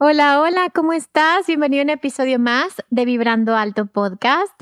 Hola, 0.00 0.40
hola, 0.40 0.70
¿cómo 0.72 0.92
estás? 0.92 1.48
Bienvenido 1.48 1.80
a 1.80 1.84
un 1.86 1.90
episodio 1.90 2.38
más 2.38 2.76
de 2.88 3.04
Vibrando 3.04 3.56
Alto 3.56 3.86
Podcast. 3.86 4.52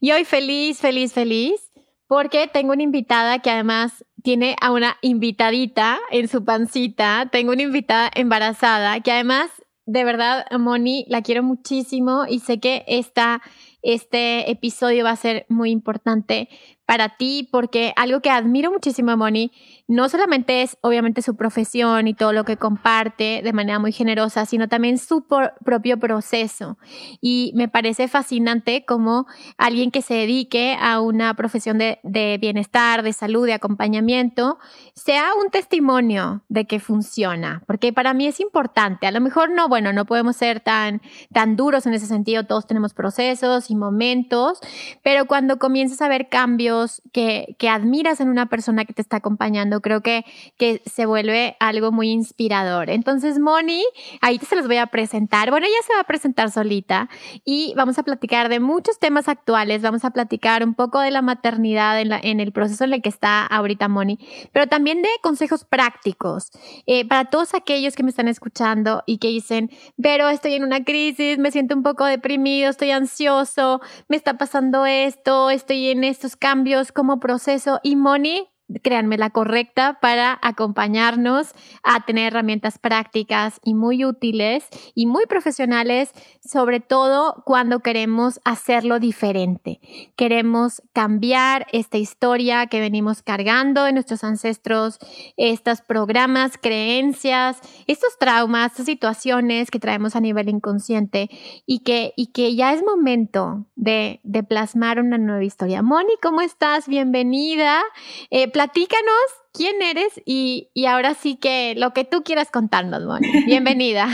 Y 0.00 0.10
hoy 0.10 0.24
feliz, 0.24 0.80
feliz, 0.80 1.12
feliz, 1.12 1.70
porque 2.08 2.50
tengo 2.52 2.72
una 2.72 2.82
invitada 2.82 3.38
que 3.38 3.52
además 3.52 4.04
tiene 4.24 4.56
a 4.60 4.72
una 4.72 4.96
invitadita 5.00 6.00
en 6.10 6.26
su 6.26 6.44
pancita. 6.44 7.28
Tengo 7.30 7.52
una 7.52 7.62
invitada 7.62 8.10
embarazada 8.16 8.98
que 8.98 9.12
además, 9.12 9.48
de 9.86 10.02
verdad, 10.02 10.44
Moni, 10.58 11.04
la 11.06 11.22
quiero 11.22 11.44
muchísimo 11.44 12.24
y 12.28 12.40
sé 12.40 12.58
que 12.58 12.82
esta, 12.88 13.42
este 13.82 14.50
episodio 14.50 15.04
va 15.04 15.10
a 15.10 15.16
ser 15.16 15.46
muy 15.48 15.70
importante 15.70 16.48
para 16.84 17.10
ti 17.10 17.48
porque 17.52 17.92
algo 17.94 18.22
que 18.22 18.30
admiro 18.30 18.72
muchísimo 18.72 19.12
a 19.12 19.16
Moni 19.16 19.52
no 19.90 20.08
solamente 20.08 20.62
es 20.62 20.78
obviamente 20.82 21.20
su 21.20 21.34
profesión 21.34 22.06
y 22.06 22.14
todo 22.14 22.32
lo 22.32 22.44
que 22.44 22.56
comparte 22.56 23.40
de 23.42 23.52
manera 23.52 23.80
muy 23.80 23.90
generosa, 23.90 24.46
sino 24.46 24.68
también 24.68 24.98
su 24.98 25.26
propio 25.64 25.98
proceso. 25.98 26.78
Y 27.20 27.52
me 27.56 27.66
parece 27.66 28.06
fascinante 28.06 28.84
como 28.86 29.26
alguien 29.58 29.90
que 29.90 30.00
se 30.00 30.14
dedique 30.14 30.76
a 30.80 31.00
una 31.00 31.34
profesión 31.34 31.76
de, 31.76 32.38
bienestar, 32.40 33.02
de 33.02 33.12
salud, 33.12 33.46
de 33.46 33.54
acompañamiento, 33.54 34.60
sea 34.94 35.30
un 35.42 35.50
testimonio 35.50 36.44
de 36.48 36.66
que 36.66 36.78
funciona, 36.78 37.64
porque 37.66 37.92
para 37.92 38.14
mí 38.14 38.28
es 38.28 38.38
importante. 38.38 39.08
A 39.08 39.10
lo 39.10 39.20
mejor 39.20 39.50
no, 39.50 39.68
bueno, 39.68 39.92
no 39.92 40.04
podemos 40.04 40.36
ser 40.36 40.60
tan, 40.60 41.02
tan 41.32 41.56
duros 41.56 41.84
en 41.86 41.94
ese 41.94 42.06
sentido, 42.06 42.46
todos 42.46 42.68
tenemos 42.68 42.94
procesos 42.94 43.72
y 43.72 43.74
momentos, 43.74 44.60
pero 45.02 45.26
cuando 45.26 45.58
comienzas 45.58 46.00
a 46.00 46.06
ver 46.06 46.28
cambios 46.28 47.02
que 47.12 47.56
admiras 47.68 48.20
en 48.20 48.28
una 48.28 48.46
persona 48.46 48.84
que 48.84 48.92
te 48.92 49.02
está 49.02 49.16
acompañando, 49.16 49.79
creo 49.80 50.00
que, 50.00 50.24
que 50.56 50.82
se 50.86 51.06
vuelve 51.06 51.56
algo 51.60 51.92
muy 51.92 52.10
inspirador. 52.10 52.90
Entonces, 52.90 53.38
Moni, 53.38 53.84
ahí 54.20 54.38
se 54.38 54.56
los 54.56 54.66
voy 54.66 54.76
a 54.76 54.86
presentar. 54.86 55.50
Bueno, 55.50 55.66
ella 55.66 55.76
se 55.86 55.94
va 55.94 56.00
a 56.00 56.04
presentar 56.04 56.50
solita 56.50 57.08
y 57.44 57.72
vamos 57.76 57.98
a 57.98 58.02
platicar 58.02 58.48
de 58.48 58.60
muchos 58.60 58.98
temas 58.98 59.28
actuales. 59.28 59.82
Vamos 59.82 60.04
a 60.04 60.10
platicar 60.10 60.64
un 60.64 60.74
poco 60.74 61.00
de 61.00 61.10
la 61.10 61.22
maternidad 61.22 62.00
en, 62.00 62.08
la, 62.08 62.20
en 62.22 62.40
el 62.40 62.52
proceso 62.52 62.84
en 62.84 62.94
el 62.94 63.02
que 63.02 63.08
está 63.08 63.46
ahorita 63.46 63.88
Moni, 63.88 64.18
pero 64.52 64.66
también 64.66 65.02
de 65.02 65.08
consejos 65.22 65.64
prácticos 65.64 66.50
eh, 66.86 67.06
para 67.06 67.26
todos 67.26 67.54
aquellos 67.54 67.94
que 67.94 68.02
me 68.02 68.10
están 68.10 68.28
escuchando 68.28 69.02
y 69.06 69.18
que 69.18 69.28
dicen, 69.28 69.70
pero 70.00 70.28
estoy 70.28 70.54
en 70.54 70.64
una 70.64 70.84
crisis, 70.84 71.38
me 71.38 71.50
siento 71.50 71.74
un 71.74 71.82
poco 71.82 72.04
deprimido, 72.04 72.70
estoy 72.70 72.90
ansioso, 72.90 73.80
me 74.08 74.16
está 74.16 74.38
pasando 74.38 74.86
esto, 74.86 75.50
estoy 75.50 75.90
en 75.90 76.04
estos 76.04 76.36
cambios 76.36 76.92
como 76.92 77.20
proceso. 77.20 77.80
Y 77.82 77.96
Moni 77.96 78.49
créanme, 78.82 79.18
la 79.18 79.30
correcta 79.30 79.98
para 80.00 80.38
acompañarnos 80.42 81.48
a 81.82 82.04
tener 82.04 82.28
herramientas 82.28 82.78
prácticas 82.78 83.60
y 83.64 83.74
muy 83.74 84.04
útiles 84.04 84.66
y 84.94 85.06
muy 85.06 85.26
profesionales, 85.26 86.12
sobre 86.44 86.80
todo 86.80 87.42
cuando 87.44 87.80
queremos 87.80 88.40
hacerlo 88.44 88.98
diferente. 88.98 89.80
Queremos 90.16 90.82
cambiar 90.92 91.66
esta 91.72 91.98
historia 91.98 92.66
que 92.66 92.80
venimos 92.80 93.22
cargando 93.22 93.84
de 93.84 93.92
nuestros 93.92 94.24
ancestros, 94.24 94.98
estos 95.36 95.80
programas, 95.80 96.58
creencias, 96.58 97.58
estos 97.86 98.18
traumas, 98.18 98.72
estas 98.72 98.86
situaciones 98.86 99.70
que 99.70 99.78
traemos 99.78 100.16
a 100.16 100.20
nivel 100.20 100.48
inconsciente 100.48 101.28
y 101.66 101.80
que, 101.80 102.12
y 102.16 102.28
que 102.28 102.54
ya 102.54 102.72
es 102.72 102.82
momento 102.82 103.66
de, 103.76 104.20
de 104.22 104.42
plasmar 104.42 105.00
una 105.00 105.18
nueva 105.18 105.44
historia. 105.44 105.82
Moni, 105.82 106.12
¿cómo 106.22 106.40
estás? 106.40 106.88
Bienvenida. 106.88 107.82
Eh, 108.30 108.48
platícanos 108.60 109.24
quién 109.54 109.80
eres 109.80 110.20
y, 110.26 110.68
y, 110.74 110.84
ahora 110.84 111.14
sí 111.14 111.36
que 111.36 111.74
lo 111.78 111.94
que 111.94 112.04
tú 112.04 112.22
quieras 112.22 112.50
contarnos, 112.50 113.06
Moni. 113.06 113.26
Bienvenida. 113.46 114.06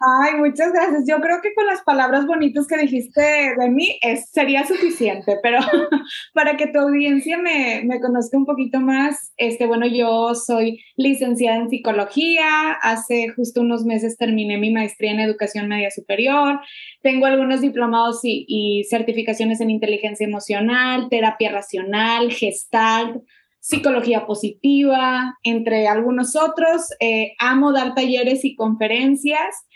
Ay, 0.00 0.34
muchas 0.36 0.72
gracias. 0.72 1.04
Yo 1.08 1.20
creo 1.20 1.40
que 1.42 1.54
con 1.54 1.66
las 1.66 1.82
palabras 1.82 2.26
bonitas 2.26 2.66
que 2.66 2.76
dijiste 2.76 3.20
de 3.58 3.68
mí 3.70 3.98
es, 4.02 4.30
sería 4.30 4.66
suficiente, 4.66 5.38
pero 5.42 5.58
para 6.34 6.58
que 6.58 6.66
tu 6.66 6.78
audiencia 6.78 7.38
me, 7.38 7.82
me, 7.84 7.98
conozca 7.98 8.36
un 8.36 8.44
poquito 8.44 8.78
más, 8.78 9.32
este, 9.38 9.66
bueno, 9.66 9.86
yo 9.86 10.34
soy 10.34 10.84
licenciada 10.96 11.56
en 11.56 11.70
psicología, 11.70 12.72
hace 12.82 13.30
justo 13.30 13.62
unos 13.62 13.84
meses 13.86 14.18
terminé 14.18 14.58
mi 14.58 14.70
maestría 14.70 15.12
en 15.12 15.20
educación 15.20 15.66
media 15.66 15.90
superior, 15.90 16.60
tengo 17.02 17.24
algunos 17.24 17.62
diplomados 17.62 18.20
y, 18.22 18.44
y 18.46 18.84
certificaciones 18.84 19.62
en 19.62 19.70
inteligencia 19.70 20.26
emocional, 20.26 21.08
terapia 21.08 21.50
racional, 21.50 22.30
gestalt, 22.30 23.22
psicología 23.68 24.24
positiva, 24.24 25.36
entre 25.42 25.88
algunos 25.88 26.34
otros. 26.36 26.88
Eh, 27.00 27.34
amo 27.38 27.72
dar 27.72 27.94
talleres 27.94 28.44
y 28.44 28.56
conferencias. 28.56 29.66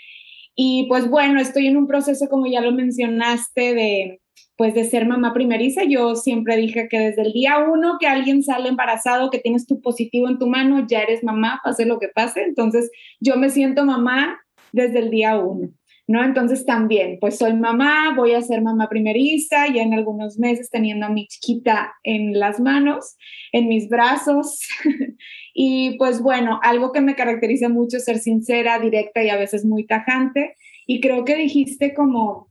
Y 0.54 0.86
pues 0.88 1.08
bueno, 1.10 1.40
estoy 1.40 1.66
en 1.66 1.76
un 1.76 1.86
proceso, 1.86 2.28
como 2.28 2.46
ya 2.46 2.62
lo 2.62 2.72
mencionaste, 2.72 3.74
de 3.74 4.20
pues 4.56 4.74
de 4.74 4.84
ser 4.84 5.06
mamá 5.06 5.34
primeriza. 5.34 5.82
Yo 5.84 6.14
siempre 6.14 6.56
dije 6.56 6.88
que 6.88 6.98
desde 6.98 7.22
el 7.22 7.32
día 7.32 7.58
uno 7.58 7.96
que 8.00 8.06
alguien 8.06 8.42
sale 8.42 8.68
embarazado, 8.68 9.28
que 9.28 9.40
tienes 9.40 9.66
tu 9.66 9.80
positivo 9.80 10.28
en 10.28 10.38
tu 10.38 10.46
mano, 10.46 10.86
ya 10.88 11.00
eres 11.00 11.22
mamá, 11.22 11.60
pase 11.62 11.84
lo 11.84 11.98
que 11.98 12.08
pase. 12.08 12.44
Entonces 12.44 12.90
yo 13.20 13.36
me 13.36 13.50
siento 13.50 13.84
mamá 13.84 14.40
desde 14.72 15.00
el 15.00 15.10
día 15.10 15.36
uno. 15.36 15.68
¿No? 16.12 16.22
Entonces 16.22 16.66
también, 16.66 17.16
pues 17.18 17.38
soy 17.38 17.54
mamá, 17.54 18.12
voy 18.14 18.34
a 18.34 18.42
ser 18.42 18.60
mamá 18.60 18.90
primeriza, 18.90 19.66
ya 19.66 19.82
en 19.82 19.94
algunos 19.94 20.38
meses 20.38 20.68
teniendo 20.68 21.06
a 21.06 21.08
mi 21.08 21.26
chiquita 21.26 21.94
en 22.02 22.38
las 22.38 22.60
manos, 22.60 23.16
en 23.50 23.66
mis 23.66 23.88
brazos. 23.88 24.60
y 25.54 25.96
pues 25.96 26.20
bueno, 26.20 26.60
algo 26.62 26.92
que 26.92 27.00
me 27.00 27.14
caracteriza 27.14 27.70
mucho 27.70 27.96
es 27.96 28.04
ser 28.04 28.18
sincera, 28.18 28.78
directa 28.78 29.24
y 29.24 29.30
a 29.30 29.38
veces 29.38 29.64
muy 29.64 29.86
tajante. 29.86 30.54
Y 30.86 31.00
creo 31.00 31.24
que 31.24 31.34
dijiste 31.34 31.94
como 31.94 32.48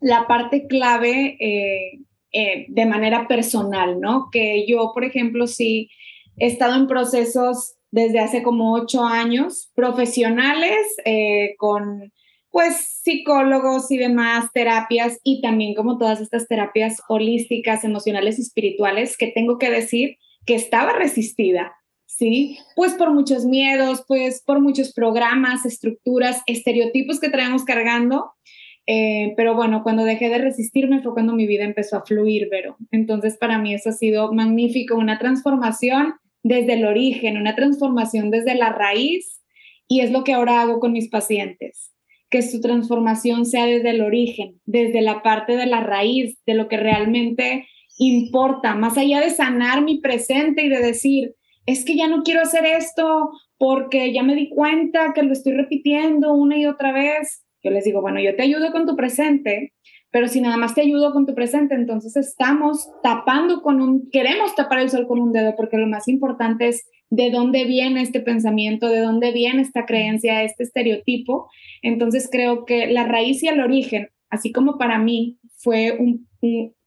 la 0.00 0.28
parte 0.28 0.68
clave 0.68 1.36
eh, 1.40 1.98
eh, 2.32 2.66
de 2.68 2.86
manera 2.86 3.26
personal, 3.26 3.98
¿no? 3.98 4.28
Que 4.30 4.68
yo, 4.68 4.92
por 4.94 5.02
ejemplo, 5.02 5.48
sí 5.48 5.90
he 6.36 6.46
estado 6.46 6.76
en 6.76 6.86
procesos 6.86 7.74
desde 7.90 8.20
hace 8.20 8.44
como 8.44 8.72
ocho 8.72 9.04
años, 9.04 9.72
profesionales, 9.74 10.78
eh, 11.04 11.56
con 11.58 12.12
pues 12.50 13.00
psicólogos 13.02 13.90
y 13.90 13.96
demás 13.96 14.50
terapias 14.52 15.18
y 15.22 15.40
también 15.40 15.74
como 15.74 15.98
todas 15.98 16.20
estas 16.20 16.48
terapias 16.48 17.00
holísticas, 17.08 17.84
emocionales 17.84 18.38
y 18.38 18.42
espirituales 18.42 19.16
que 19.16 19.28
tengo 19.28 19.58
que 19.58 19.70
decir 19.70 20.16
que 20.46 20.54
estaba 20.54 20.92
resistida, 20.92 21.72
¿sí? 22.06 22.58
Pues 22.74 22.94
por 22.94 23.12
muchos 23.12 23.44
miedos, 23.44 24.04
pues 24.06 24.42
por 24.44 24.60
muchos 24.60 24.92
programas, 24.92 25.64
estructuras, 25.64 26.42
estereotipos 26.46 27.20
que 27.20 27.30
traemos 27.30 27.64
cargando. 27.64 28.32
Eh, 28.86 29.34
pero 29.36 29.54
bueno, 29.54 29.82
cuando 29.84 30.04
dejé 30.04 30.28
de 30.28 30.38
resistirme 30.38 31.02
fue 31.02 31.12
cuando 31.12 31.34
mi 31.34 31.46
vida 31.46 31.64
empezó 31.64 31.98
a 31.98 32.04
fluir, 32.04 32.48
pero 32.50 32.76
entonces 32.90 33.36
para 33.36 33.58
mí 33.58 33.74
eso 33.74 33.90
ha 33.90 33.92
sido 33.92 34.32
magnífico, 34.32 34.96
una 34.96 35.18
transformación 35.18 36.14
desde 36.42 36.72
el 36.72 36.84
origen, 36.84 37.36
una 37.36 37.54
transformación 37.54 38.30
desde 38.30 38.54
la 38.54 38.70
raíz 38.72 39.40
y 39.86 40.00
es 40.00 40.10
lo 40.10 40.24
que 40.24 40.32
ahora 40.32 40.62
hago 40.62 40.80
con 40.80 40.92
mis 40.92 41.08
pacientes 41.08 41.92
que 42.30 42.42
su 42.42 42.60
transformación 42.60 43.44
sea 43.44 43.66
desde 43.66 43.90
el 43.90 44.00
origen, 44.00 44.60
desde 44.64 45.02
la 45.02 45.22
parte 45.22 45.56
de 45.56 45.66
la 45.66 45.80
raíz, 45.80 46.38
de 46.46 46.54
lo 46.54 46.68
que 46.68 46.76
realmente 46.76 47.66
importa, 47.98 48.74
más 48.74 48.96
allá 48.96 49.20
de 49.20 49.30
sanar 49.30 49.82
mi 49.82 50.00
presente 50.00 50.64
y 50.64 50.68
de 50.68 50.78
decir, 50.78 51.34
es 51.66 51.84
que 51.84 51.96
ya 51.96 52.08
no 52.08 52.22
quiero 52.22 52.40
hacer 52.40 52.64
esto 52.64 53.30
porque 53.58 54.12
ya 54.12 54.22
me 54.22 54.34
di 54.34 54.48
cuenta 54.48 55.12
que 55.12 55.22
lo 55.22 55.32
estoy 55.32 55.52
repitiendo 55.52 56.32
una 56.32 56.56
y 56.56 56.66
otra 56.66 56.92
vez. 56.92 57.44
Yo 57.62 57.70
les 57.70 57.84
digo, 57.84 58.00
bueno, 58.00 58.20
yo 58.20 58.34
te 58.34 58.42
ayudo 58.42 58.72
con 58.72 58.86
tu 58.86 58.96
presente, 58.96 59.74
pero 60.10 60.28
si 60.28 60.40
nada 60.40 60.56
más 60.56 60.74
te 60.74 60.80
ayudo 60.80 61.12
con 61.12 61.26
tu 61.26 61.34
presente, 61.34 61.74
entonces 61.74 62.16
estamos 62.16 62.88
tapando 63.02 63.60
con 63.60 63.82
un, 63.82 64.08
queremos 64.10 64.54
tapar 64.54 64.80
el 64.80 64.88
sol 64.88 65.06
con 65.06 65.20
un 65.20 65.32
dedo, 65.32 65.54
porque 65.56 65.76
lo 65.76 65.86
más 65.86 66.08
importante 66.08 66.68
es 66.68 66.88
de 67.10 67.30
dónde 67.30 67.64
viene 67.64 68.02
este 68.02 68.20
pensamiento, 68.20 68.88
de 68.88 69.00
dónde 69.00 69.32
viene 69.32 69.62
esta 69.62 69.84
creencia, 69.84 70.44
este 70.44 70.62
estereotipo. 70.62 71.50
Entonces 71.82 72.28
creo 72.30 72.64
que 72.64 72.86
la 72.86 73.04
raíz 73.04 73.42
y 73.42 73.48
el 73.48 73.60
origen, 73.60 74.10
así 74.30 74.52
como 74.52 74.78
para 74.78 74.98
mí 74.98 75.38
fue 75.56 75.96
un, 75.98 76.28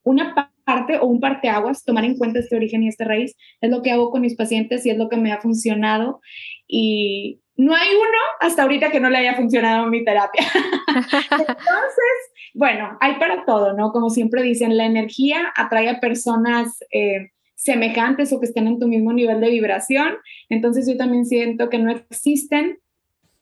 una 0.04 0.50
parte 0.64 0.98
o 0.98 1.06
un 1.06 1.20
parteaguas, 1.20 1.84
tomar 1.84 2.06
en 2.06 2.18
cuenta 2.18 2.40
este 2.40 2.56
origen 2.56 2.84
y 2.84 2.88
esta 2.88 3.04
raíz, 3.04 3.36
es 3.60 3.70
lo 3.70 3.82
que 3.82 3.92
hago 3.92 4.10
con 4.12 4.22
mis 4.22 4.36
pacientes 4.36 4.86
y 4.86 4.90
es 4.90 4.98
lo 4.98 5.10
que 5.10 5.18
me 5.18 5.34
ha 5.34 5.42
funcionado. 5.42 6.22
Y 6.68 7.42
no 7.58 7.76
hay 7.76 7.90
uno 7.90 8.18
hasta 8.40 8.64
ahorita 8.64 8.92
que 8.92 9.02
no 9.02 9.10
le 9.10 9.18
haya 9.18 9.36
funcionado 9.36 9.88
mi 9.88 10.06
terapia. 10.06 10.44
Entonces, 10.88 12.18
bueno, 12.54 12.98
hay 13.02 13.16
para 13.16 13.46
todo, 13.46 13.74
¿no? 13.74 13.92
Como 13.92 14.10
siempre 14.10 14.42
dicen, 14.42 14.78
la 14.78 14.86
energía 14.86 15.52
atrae 15.56 15.90
a 15.90 16.00
personas 16.00 16.80
eh, 16.92 17.32
semejantes 17.64 18.34
o 18.34 18.40
que 18.40 18.46
estén 18.46 18.68
en 18.68 18.80
tu 18.80 18.88
mismo 18.88 19.14
nivel 19.14 19.40
de 19.40 19.50
vibración. 19.50 20.14
Entonces 20.50 20.88
yo 20.88 20.98
también 20.98 21.26
siento 21.26 21.70
que 21.70 21.80
no 21.80 21.92
existen 21.92 22.80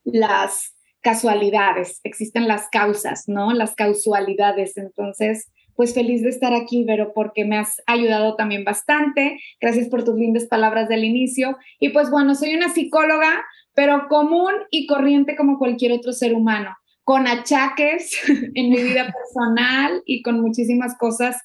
las 0.04 0.76
casualidades, 1.02 2.00
existen 2.04 2.48
las 2.48 2.68
causas, 2.72 3.28
¿no? 3.28 3.54
Las 3.54 3.76
causalidades. 3.76 4.78
Entonces, 4.78 5.52
pues 5.76 5.94
feliz 5.94 6.22
de 6.22 6.30
estar 6.30 6.54
aquí, 6.54 6.84
Vero, 6.84 7.12
porque 7.14 7.46
me 7.46 7.58
has 7.58 7.82
ayudado 7.88 8.36
también 8.36 8.64
bastante. 8.64 9.40
Gracias 9.60 9.90
por 9.90 10.04
tus 10.04 10.16
lindas 10.16 10.46
palabras 10.46 10.88
del 10.88 11.04
inicio. 11.04 11.58
Y 11.80 11.90
pues 11.90 12.12
bueno, 12.12 12.36
soy 12.36 12.54
una 12.54 12.70
psicóloga, 12.70 13.44
pero 13.74 14.08
común 14.08 14.54
y 14.70 14.86
corriente 14.86 15.36
como 15.36 15.58
cualquier 15.58 15.94
otro 15.94 16.14
ser 16.14 16.36
humano, 16.36 16.76
con 17.04 17.28
achaques 17.28 18.16
en 18.54 18.70
mi 18.70 18.84
vida 18.84 19.12
personal 19.34 20.04
y 20.06 20.22
con 20.22 20.40
muchísimas 20.40 20.96
cosas, 20.98 21.42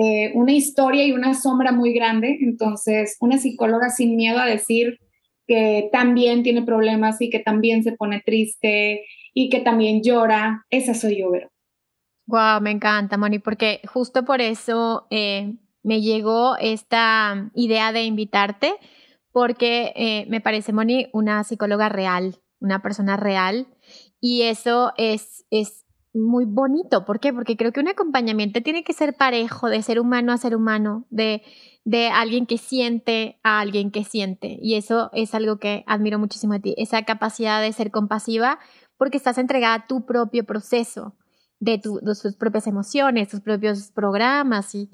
eh, 0.00 0.32
una 0.34 0.52
historia 0.52 1.06
y 1.06 1.12
una 1.12 1.34
sombra 1.34 1.72
muy 1.72 1.92
grande. 1.92 2.38
Entonces, 2.40 3.16
una 3.20 3.38
psicóloga 3.38 3.90
sin 3.90 4.16
miedo 4.16 4.38
a 4.38 4.46
decir 4.46 4.98
que 5.46 5.88
también 5.92 6.42
tiene 6.42 6.62
problemas 6.62 7.20
y 7.20 7.30
que 7.30 7.40
también 7.40 7.82
se 7.82 7.92
pone 7.92 8.22
triste 8.24 9.04
y 9.34 9.48
que 9.48 9.60
también 9.60 10.02
llora, 10.02 10.64
esa 10.70 10.94
soy 10.94 11.18
yo, 11.20 11.30
Vero. 11.30 11.50
Wow, 12.26 12.60
me 12.60 12.70
encanta, 12.70 13.16
Moni, 13.16 13.38
porque 13.38 13.80
justo 13.92 14.24
por 14.24 14.40
eso 14.40 15.06
eh, 15.10 15.54
me 15.82 16.00
llegó 16.00 16.56
esta 16.56 17.50
idea 17.54 17.92
de 17.92 18.04
invitarte, 18.04 18.74
porque 19.32 19.92
eh, 19.96 20.26
me 20.28 20.40
parece, 20.40 20.72
Moni, 20.72 21.08
una 21.12 21.42
psicóloga 21.44 21.88
real, 21.88 22.40
una 22.60 22.80
persona 22.80 23.16
real, 23.16 23.66
y 24.20 24.42
eso 24.42 24.92
es, 24.96 25.44
es 25.50 25.81
muy 26.14 26.44
bonito. 26.44 27.04
¿Por 27.04 27.20
qué? 27.20 27.32
Porque 27.32 27.56
creo 27.56 27.72
que 27.72 27.80
un 27.80 27.88
acompañamiento 27.88 28.62
tiene 28.62 28.84
que 28.84 28.92
ser 28.92 29.14
parejo, 29.14 29.68
de 29.68 29.82
ser 29.82 29.98
humano 29.98 30.32
a 30.32 30.36
ser 30.36 30.54
humano, 30.54 31.06
de, 31.10 31.42
de 31.84 32.08
alguien 32.08 32.46
que 32.46 32.58
siente 32.58 33.38
a 33.42 33.60
alguien 33.60 33.90
que 33.90 34.04
siente. 34.04 34.58
Y 34.60 34.74
eso 34.74 35.10
es 35.12 35.34
algo 35.34 35.58
que 35.58 35.84
admiro 35.86 36.18
muchísimo 36.18 36.52
de 36.54 36.60
ti, 36.60 36.74
esa 36.76 37.02
capacidad 37.04 37.62
de 37.62 37.72
ser 37.72 37.90
compasiva, 37.90 38.58
porque 38.96 39.16
estás 39.16 39.38
entregada 39.38 39.74
a 39.74 39.86
tu 39.86 40.04
propio 40.04 40.44
proceso 40.44 41.16
de, 41.60 41.78
tus 41.78 42.36
propias 42.36 42.66
emociones, 42.66 43.28
tus 43.28 43.40
propios 43.40 43.90
programas. 43.92 44.74
Y, 44.74 44.90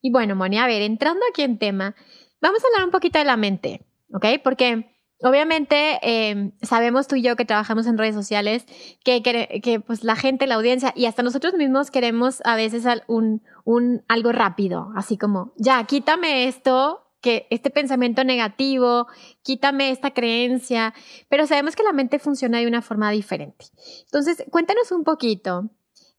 y 0.00 0.10
bueno, 0.10 0.36
Moni, 0.36 0.58
a 0.58 0.66
ver, 0.66 0.82
entrando 0.82 1.20
aquí 1.30 1.42
en 1.42 1.58
tema, 1.58 1.94
vamos 2.40 2.62
a 2.62 2.66
hablar 2.68 2.86
un 2.86 2.92
poquito 2.92 3.18
de 3.18 3.24
la 3.24 3.36
mente, 3.36 3.84
¿ok? 4.12 4.26
Porque 4.42 4.91
obviamente 5.22 5.98
em, 6.02 6.52
sabemos 6.62 7.08
tú 7.08 7.16
y 7.16 7.22
yo 7.22 7.36
que 7.36 7.44
trabajamos 7.44 7.86
en 7.86 7.98
redes 7.98 8.14
sociales 8.14 8.66
que, 9.04 9.22
que, 9.22 9.80
pues 9.80 10.04
la 10.04 10.16
gente, 10.16 10.46
la 10.46 10.56
audiencia 10.56 10.92
y 10.96 11.06
hasta 11.06 11.22
nosotros 11.22 11.54
mismos 11.54 11.90
queremos 11.90 12.40
a 12.44 12.56
veces 12.56 12.84
un, 13.06 13.42
un, 13.64 14.04
algo 14.08 14.32
rápido, 14.32 14.90
así 14.96 15.16
como, 15.16 15.52
ya, 15.56 15.84
quítame 15.84 16.48
esto, 16.48 17.02
que 17.20 17.46
este 17.50 17.70
pensamiento 17.70 18.24
negativo, 18.24 19.06
quítame 19.42 19.90
esta 19.90 20.12
creencia, 20.12 20.92
pero 21.28 21.46
sabemos 21.46 21.76
que 21.76 21.84
la 21.84 21.92
mente 21.92 22.18
funciona 22.18 22.58
de 22.58 22.66
una 22.66 22.82
forma 22.82 23.10
diferente. 23.10 23.66
Entonces, 24.04 24.44
cuéntanos 24.50 24.90
un 24.90 25.04
poquito 25.04 25.70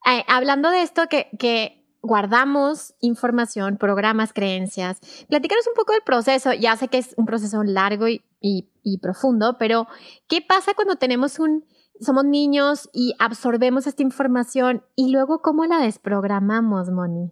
eh, 0.05 0.23
hablando 0.27 0.69
de 0.69 0.81
esto 0.81 1.07
que, 1.09 1.29
que 1.37 1.82
guardamos 2.03 2.93
información, 2.99 3.77
programas, 3.77 4.33
creencias. 4.33 4.99
Platícanos 5.29 5.65
un 5.67 5.73
poco 5.73 5.93
del 5.93 6.03
proceso. 6.03 6.53
Ya 6.53 6.75
sé 6.75 6.89
que 6.89 6.99
es 6.99 7.15
un 7.17 7.25
proceso 7.25 7.63
largo 7.63 8.05
y, 8.07 8.99
profundo, 9.01 9.55
pero 9.57 9.87
¿qué 10.27 10.41
pasa 10.41 10.73
cuando 10.75 10.97
tenemos 10.97 11.39
un, 11.39 11.65
somos 11.99 12.25
niños 12.25 12.89
y 12.93 13.13
absorbemos 13.17 13.87
esta 13.87 14.03
información 14.03 14.83
y 14.95 15.11
luego 15.11 15.41
cómo 15.41 15.65
la 15.65 15.79
desprogramamos, 15.79 16.91
Moni? 16.91 17.31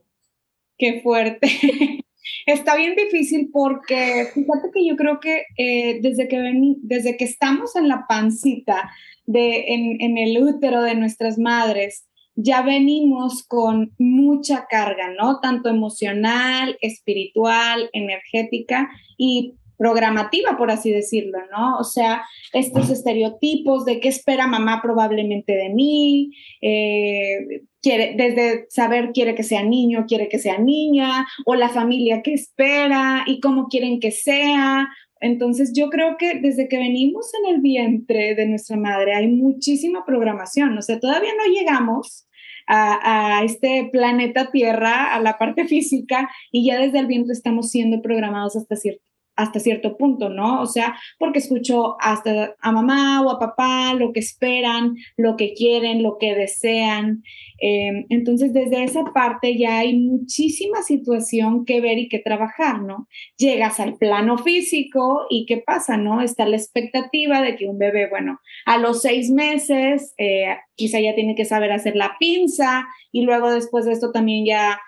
Qué 0.78 1.02
fuerte. 1.04 1.48
Está 2.46 2.78
bien 2.78 2.96
difícil 2.96 3.50
porque 3.52 4.28
fíjate 4.34 4.70
que 4.74 4.88
yo 4.88 4.96
creo 4.96 5.20
que 5.20 5.44
eh, 5.58 6.00
desde, 6.02 6.28
que 6.30 6.40
ven, 6.40 6.78
desde 6.82 7.18
que 7.18 7.26
estamos 7.26 7.76
en 7.76 7.90
la 7.90 8.06
pancita, 8.08 8.90
de, 9.26 9.74
en, 9.74 10.02
en 10.02 10.18
el 10.18 10.42
útero 10.42 10.82
de 10.82 10.96
nuestras 10.96 11.38
madres, 11.38 12.06
ya 12.36 12.62
venimos 12.62 13.44
con 13.44 13.94
mucha 13.98 14.66
carga, 14.70 15.14
¿no? 15.18 15.40
Tanto 15.40 15.70
emocional, 15.70 16.78
espiritual, 16.82 17.90
energética 17.94 18.90
y 19.18 19.56
programativa, 19.82 20.58
por 20.60 20.70
así 20.70 20.92
decirlo, 20.92 21.40
¿no? 21.52 21.80
O 21.80 21.84
sea, 21.84 22.22
estos 22.54 22.92
estereotipos 22.92 23.84
de 23.84 24.00
qué 24.00 24.10
espera 24.10 24.46
mamá 24.46 24.80
probablemente 24.80 25.54
de 25.54 25.70
mí, 25.70 26.30
eh, 26.62 27.64
quiere, 27.82 28.14
desde 28.16 28.68
saber 28.70 29.12
quiere 29.12 29.34
que 29.34 29.42
sea 29.42 29.64
niño, 29.64 30.06
quiere 30.08 30.30
que 30.30 30.38
sea 30.38 30.60
niña, 30.60 31.26
o 31.48 31.56
la 31.56 31.70
familia 31.70 32.22
que 32.22 32.34
espera 32.34 33.24
y 33.26 33.40
cómo 33.40 33.70
quieren 33.70 34.00
que 34.00 34.12
sea, 34.12 34.88
entonces 35.22 35.72
yo 35.76 35.90
creo 35.90 36.18
que 36.18 36.40
desde 36.40 36.68
que 36.68 36.78
venimos 36.78 37.32
en 37.36 37.56
el 37.56 37.62
vientre 37.62 38.36
de 38.36 38.48
nuestra 38.48 38.76
madre 38.76 39.14
hay 39.14 39.28
muchísima 39.28 40.04
programación, 40.06 40.78
o 40.78 40.82
sea, 40.82 41.00
todavía 41.00 41.32
no 41.38 41.54
llegamos 41.54 42.28
a, 42.68 43.44
este 43.44 43.90
planeta 43.92 44.52
Tierra, 44.52 45.14
a 45.14 45.20
la 45.20 45.38
parte 45.38 45.66
física, 45.68 46.30
y 46.52 46.66
ya 46.66 46.80
desde 46.80 47.00
el 47.00 47.08
vientre 47.08 47.34
estamos 47.34 47.70
siendo 47.70 48.02
programados 48.02 48.56
hasta 48.56 48.76
cierto 48.76 49.11
hasta 49.42 49.60
cierto 49.60 49.98
punto, 49.98 50.30
¿no? 50.30 50.62
O 50.62 50.66
sea, 50.66 50.96
porque 51.18 51.40
escucho 51.40 51.96
hasta 52.00 52.56
a 52.60 52.72
mamá 52.72 53.22
o 53.22 53.30
a 53.30 53.40
papá 53.40 53.94
lo 53.94 54.14
que 54.14 54.20
esperan, 54.20 54.96
lo 55.18 55.36
que 55.36 55.54
quieren, 55.54 56.04
lo 56.04 56.18
que 56.18 56.36
desean. 56.36 57.24
Em, 57.60 58.06
entonces, 58.10 58.54
desde 58.54 58.84
esa 58.84 59.06
parte 59.14 59.58
ya 59.58 59.80
hay 59.80 59.98
muchísima 59.98 60.82
situación 60.82 61.66
que 61.66 61.82
ver 61.82 61.98
y 62.00 62.10
que 62.10 62.20
trabajar, 62.20 62.82
¿no? 62.82 63.08
Llegas 63.38 63.80
al 63.80 63.98
plano 63.98 64.38
físico 64.38 65.26
y 65.30 65.46
¿qué 65.46 65.58
pasa, 65.58 65.98
no? 65.98 66.22
Está 66.22 66.46
la 66.46 66.58
expectativa 66.58 67.42
de 67.42 67.56
que 67.56 67.68
un 67.68 67.78
bebé, 67.78 68.10
bueno, 68.10 68.40
a 68.66 68.78
los 68.78 69.02
seis 69.02 69.30
meses, 69.30 70.14
eh, 70.18 70.58
quizá 70.76 71.00
ya 71.00 71.16
tiene 71.16 71.36
que 71.36 71.46
saber 71.46 71.72
hacer 71.72 71.96
la 71.96 72.16
pinza 72.20 72.88
y 73.12 73.24
luego 73.24 73.52
después 73.52 73.86
de 73.86 73.94
esto 73.94 74.12
también 74.12 74.46
ya 74.46 74.80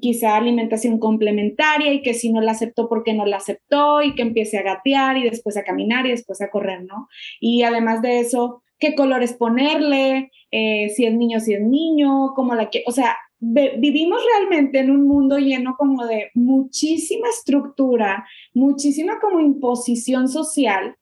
quizá 0.00 0.36
alimentación 0.36 0.98
complementaria 0.98 1.92
y 1.92 2.02
que 2.02 2.14
si 2.14 2.32
no 2.32 2.40
la 2.40 2.52
aceptó, 2.52 2.88
porque 2.88 3.14
no 3.14 3.26
la 3.26 3.36
aceptó? 3.36 4.02
Y 4.02 4.14
que 4.14 4.22
empiece 4.22 4.58
a 4.58 4.62
gatear 4.62 5.16
y 5.16 5.24
después 5.24 5.56
a 5.56 5.64
caminar 5.64 6.06
y 6.06 6.10
después 6.10 6.40
a 6.40 6.50
correr, 6.50 6.84
¿no? 6.84 7.08
Y 7.40 7.62
además 7.62 8.02
de 8.02 8.20
eso, 8.20 8.62
¿qué 8.78 8.94
colores 8.94 9.32
ponerle? 9.32 10.30
Eh, 10.50 10.90
si 10.90 11.06
es 11.06 11.14
niño, 11.14 11.40
si 11.40 11.54
es 11.54 11.62
niño, 11.62 12.32
cómo 12.34 12.54
la 12.54 12.70
que, 12.70 12.84
o 12.86 12.92
sea, 12.92 13.16
vivimos 13.42 14.20
realmente 14.24 14.78
en 14.78 14.90
un 14.90 15.06
mundo 15.06 15.38
lleno 15.38 15.74
como 15.76 16.06
de 16.06 16.30
muchísima 16.34 17.28
estructura, 17.28 18.24
muchísima 18.54 19.18
como 19.20 19.40
imposición 19.40 20.28
social. 20.28 20.96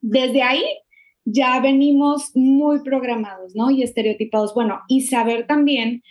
Desde 0.00 0.42
ahí 0.42 0.64
ya 1.26 1.60
venimos 1.60 2.30
muy 2.34 2.82
programados, 2.82 3.54
¿no? 3.54 3.70
Y 3.70 3.82
estereotipados. 3.82 4.54
Bueno, 4.54 4.80
y 4.88 5.02
saber 5.02 5.46
también 5.46 6.02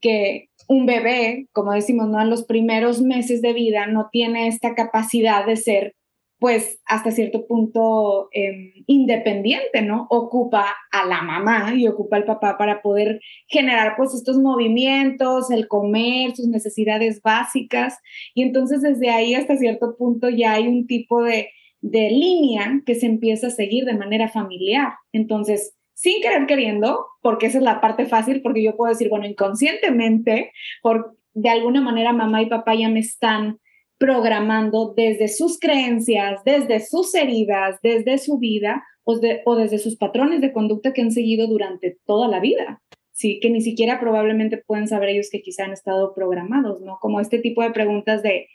que 0.00 0.48
un 0.68 0.86
bebé, 0.86 1.46
como 1.52 1.72
decimos, 1.72 2.08
¿no? 2.08 2.20
En 2.20 2.30
los 2.30 2.44
primeros 2.44 3.00
meses 3.00 3.42
de 3.42 3.52
vida 3.52 3.86
no 3.86 4.08
tiene 4.12 4.48
esta 4.48 4.74
capacidad 4.74 5.46
de 5.46 5.56
ser, 5.56 5.94
pues, 6.38 6.78
hasta 6.84 7.10
cierto 7.10 7.46
punto 7.46 8.28
em, 8.32 8.72
independiente, 8.86 9.82
¿no? 9.82 10.06
Ocupa 10.10 10.66
a 10.92 11.06
la 11.06 11.22
mamá 11.22 11.74
y 11.74 11.88
ocupa 11.88 12.16
al 12.16 12.24
papá 12.24 12.58
para 12.58 12.82
poder 12.82 13.20
generar, 13.46 13.94
pues, 13.96 14.14
estos 14.14 14.38
movimientos, 14.38 15.50
el 15.50 15.68
comer, 15.68 16.36
sus 16.36 16.48
necesidades 16.48 17.22
básicas. 17.22 17.98
Y 18.34 18.42
entonces 18.42 18.82
desde 18.82 19.08
ahí 19.10 19.34
hasta 19.34 19.56
cierto 19.56 19.96
punto 19.96 20.28
ya 20.28 20.52
hay 20.52 20.68
un 20.68 20.86
tipo 20.86 21.22
de, 21.22 21.48
de 21.80 22.10
línea 22.10 22.82
que 22.84 22.94
se 22.94 23.06
empieza 23.06 23.48
a 23.48 23.50
seguir 23.50 23.84
de 23.86 23.96
manera 23.96 24.28
familiar. 24.28 24.92
Entonces, 25.12 25.77
sin 25.98 26.22
querer 26.22 26.46
queriendo, 26.46 27.06
porque 27.22 27.46
esa 27.46 27.58
es 27.58 27.64
la 27.64 27.80
parte 27.80 28.06
fácil, 28.06 28.40
porque 28.40 28.62
yo 28.62 28.76
puedo 28.76 28.92
decir, 28.92 29.08
bueno, 29.08 29.26
inconscientemente, 29.26 30.52
por, 30.80 31.16
de 31.34 31.48
alguna 31.48 31.80
manera 31.80 32.12
mamá 32.12 32.40
y 32.40 32.46
papá 32.46 32.76
ya 32.76 32.88
me 32.88 33.00
están 33.00 33.58
programando 33.98 34.94
desde 34.96 35.26
sus 35.26 35.58
creencias, 35.58 36.44
desde 36.44 36.78
sus 36.78 37.12
heridas, 37.16 37.80
desde 37.82 38.18
su 38.18 38.38
vida 38.38 38.84
o, 39.02 39.18
o 39.44 39.56
desde 39.56 39.78
sus 39.78 39.96
patrones 39.96 40.40
de 40.40 40.52
conducta 40.52 40.92
que 40.92 41.02
han 41.02 41.10
seguido 41.10 41.48
durante 41.48 41.98
toda 42.06 42.28
la 42.28 42.38
vida. 42.38 42.80
¿sí? 43.10 43.40
Que 43.40 43.50
ni 43.50 43.60
siquiera 43.60 43.98
probablemente 43.98 44.56
pueden 44.56 44.86
saber 44.86 45.08
ellos 45.08 45.30
que 45.32 45.42
quizá 45.42 45.64
han 45.64 45.72
estado 45.72 46.14
programados, 46.14 46.80
¿no? 46.80 46.98
Como 47.00 47.20
este 47.20 47.40
tipo 47.40 47.60
de 47.62 47.72
preguntas 47.72 48.22
de, 48.22 48.46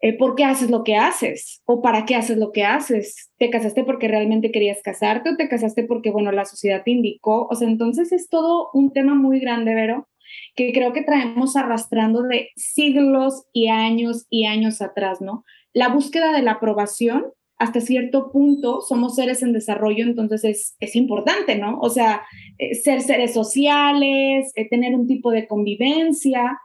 eh, 0.00 0.16
¿por 0.16 0.34
qué 0.34 0.44
haces 0.44 0.70
lo 0.70 0.82
que 0.82 0.96
haces? 0.96 1.62
¿O 1.66 1.82
para 1.82 2.06
qué 2.06 2.14
haces 2.14 2.38
lo 2.38 2.52
que 2.52 2.64
haces? 2.64 3.30
¿Te 3.38 3.50
casaste 3.50 3.84
porque 3.84 4.08
realmente 4.08 4.50
querías 4.50 4.82
casarte 4.82 5.30
o 5.30 5.36
te 5.36 5.48
casaste 5.48 5.84
porque, 5.84 6.10
bueno, 6.10 6.32
la 6.32 6.46
sociedad 6.46 6.82
te 6.84 6.92
indicó? 6.92 7.46
O 7.50 7.54
sea, 7.54 7.68
entonces 7.68 8.10
es 8.12 8.28
todo 8.28 8.70
un 8.72 8.92
tema 8.92 9.14
muy 9.14 9.40
grande, 9.40 9.74
Vero, 9.74 10.08
que 10.56 10.72
creo 10.72 10.92
que 10.92 11.02
traemos 11.02 11.54
arrastrando 11.56 12.22
de 12.22 12.48
siglos 12.56 13.44
y 13.52 13.68
años 13.68 14.26
y 14.30 14.46
años 14.46 14.80
atrás, 14.80 15.20
¿no? 15.20 15.44
La 15.72 15.88
búsqueda 15.88 16.32
de 16.32 16.42
la 16.42 16.52
aprobación 16.52 17.26
hasta 17.58 17.82
cierto 17.82 18.32
punto 18.32 18.80
somos 18.80 19.16
seres 19.16 19.42
en 19.42 19.52
desarrollo, 19.52 20.02
entonces 20.02 20.44
es, 20.44 20.76
es 20.80 20.96
importante, 20.96 21.56
¿no? 21.56 21.78
O 21.80 21.90
sea, 21.90 22.22
eh, 22.56 22.74
ser 22.74 23.02
seres 23.02 23.34
sociales, 23.34 24.50
eh, 24.56 24.66
tener 24.66 24.94
un 24.94 25.06
tipo 25.06 25.30
de 25.30 25.46
convivencia, 25.46 26.58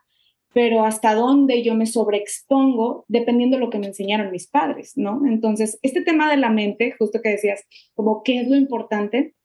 pero 0.55 0.85
hasta 0.85 1.13
dónde 1.13 1.63
yo 1.63 1.75
me 1.75 1.85
sobreexpongo 1.85 3.03
dependiendo 3.09 3.57
de 3.57 3.61
lo 3.61 3.69
que 3.69 3.77
me 3.77 3.87
enseñaron 3.87 4.31
mis 4.31 4.47
padres, 4.47 4.93
¿no? 4.95 5.19
Entonces, 5.27 5.77
este 5.81 6.01
tema 6.01 6.31
de 6.31 6.37
la 6.37 6.49
mente, 6.49 6.95
justo 6.97 7.19
que 7.21 7.27
decías, 7.27 7.65
como 7.93 8.23
qué 8.23 8.39
es 8.39 8.47
lo 8.47 8.55
importante, 8.55 9.35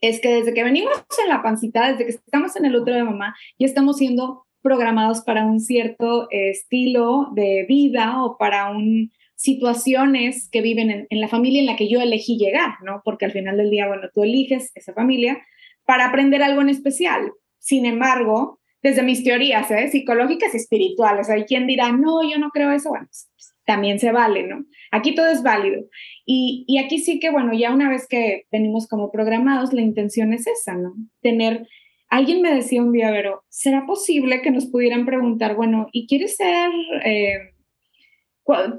es 0.00 0.18
que 0.18 0.30
desde 0.30 0.54
que 0.54 0.64
venimos 0.64 0.94
en 1.22 1.28
la 1.28 1.42
pancita, 1.42 1.92
desde 1.92 2.06
que 2.06 2.12
estamos 2.12 2.56
en 2.56 2.64
el 2.64 2.74
útero 2.74 2.96
de 2.96 3.04
mamá, 3.04 3.36
ya 3.58 3.66
estamos 3.66 3.98
siendo 3.98 4.46
programados 4.62 5.20
para 5.20 5.44
un 5.44 5.60
cierto 5.60 6.26
estilo 6.30 7.28
de 7.34 7.66
vida 7.68 8.24
o 8.24 8.38
para 8.38 8.70
un 8.70 9.12
situaciones 9.34 10.48
que 10.50 10.62
viven 10.62 10.90
en, 10.90 11.06
en, 11.10 11.20
la 11.20 11.28
familia 11.28 11.60
en 11.60 11.66
la 11.66 11.76
que 11.76 11.90
yo 11.90 12.00
elegí 12.00 12.38
llegar, 12.38 12.76
¿no? 12.82 13.02
Porque 13.04 13.26
al 13.26 13.32
final 13.32 13.58
del 13.58 13.68
día, 13.68 13.88
bueno, 13.88 14.08
tú 14.14 14.22
eliges 14.22 14.72
esa 14.74 14.94
familia 14.94 15.38
para 15.84 16.06
aprender 16.06 16.42
algo 16.42 16.62
en 16.62 16.70
especial. 16.70 17.30
Sin 17.58 17.84
embargo, 17.84 18.59
desde 18.82 19.02
mis 19.02 19.22
teorías 19.24 19.70
¿eh? 19.70 19.88
psicológicas 19.88 20.54
y 20.54 20.58
espirituales, 20.58 21.28
hay 21.28 21.44
quien 21.44 21.66
dirá, 21.66 21.92
no, 21.92 22.22
yo 22.28 22.38
no 22.38 22.50
creo 22.50 22.70
eso, 22.70 22.90
bueno, 22.90 23.06
pues, 23.06 23.54
también 23.64 23.98
se 23.98 24.10
vale, 24.10 24.46
¿no? 24.46 24.64
Aquí 24.90 25.14
todo 25.14 25.28
es 25.28 25.42
válido. 25.42 25.84
Y, 26.26 26.64
y 26.66 26.78
aquí 26.78 26.98
sí 26.98 27.20
que, 27.20 27.30
bueno, 27.30 27.52
ya 27.52 27.72
una 27.72 27.88
vez 27.88 28.06
que 28.08 28.46
venimos 28.50 28.88
como 28.88 29.12
programados, 29.12 29.72
la 29.72 29.82
intención 29.82 30.32
es 30.32 30.46
esa, 30.46 30.74
¿no? 30.74 30.94
Tener 31.20 31.66
Alguien 32.10 32.42
me 32.42 32.52
decía 32.52 32.82
un 32.82 32.92
día, 32.92 33.10
pero 33.12 33.44
¿será 33.48 33.86
posible 33.86 34.42
que 34.42 34.50
nos 34.50 34.66
pudieran 34.66 35.06
preguntar, 35.06 35.54
bueno, 35.54 35.86
¿y 35.92 36.08
quieres 36.08 36.36
ser 36.36 36.68
eh, 37.04 37.54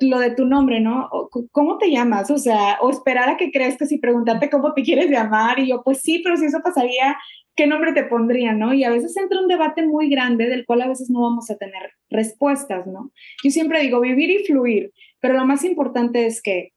lo 0.02 0.20
de 0.20 0.32
tu 0.32 0.46
nombre, 0.46 0.82
¿no? 0.82 1.10
¿Cómo 1.52 1.78
te 1.78 1.90
llamas? 1.90 2.30
O 2.30 2.38
sea, 2.38 2.78
o 2.82 2.90
esperar 2.90 3.30
a 3.30 3.38
que 3.38 3.50
crezcas 3.50 3.90
y 3.94 4.00
preguntarte 4.00 4.50
cómo 4.50 4.74
te 4.74 4.84
quieres 4.84 5.10
llamar. 5.10 5.60
Y 5.60 5.70
yo, 5.70 5.82
pues 5.82 6.02
sí, 6.02 6.20
pero 6.22 6.36
si 6.36 6.46
eso 6.46 6.60
pasaría, 6.62 7.18
¿qué 7.56 7.68
nombre 7.68 7.94
te 7.94 8.04
pondría, 8.04 8.54
no? 8.54 8.74
Y 8.74 8.84
a 8.84 8.90
veces 8.90 9.16
entra 9.18 9.40
un 9.40 9.48
debate 9.48 9.86
muy 9.86 10.10
grande 10.10 10.48
del 10.48 10.66
cual 10.66 10.82
a 10.82 10.88
veces 10.88 11.10
no 11.10 11.22
vamos 11.22 11.50
a 11.50 11.58
tener 11.58 11.92
respuestas, 12.10 12.88
¿no? 12.88 13.12
Yo 13.44 13.52
siempre 13.52 13.82
digo 13.82 14.00
vivir 14.02 14.30
y 14.30 14.46
fluir, 14.46 14.92
pero 15.20 15.36
lo 15.36 15.46
más 15.46 15.64
importante 15.64 16.26
es 16.26 16.42
que 16.42 16.74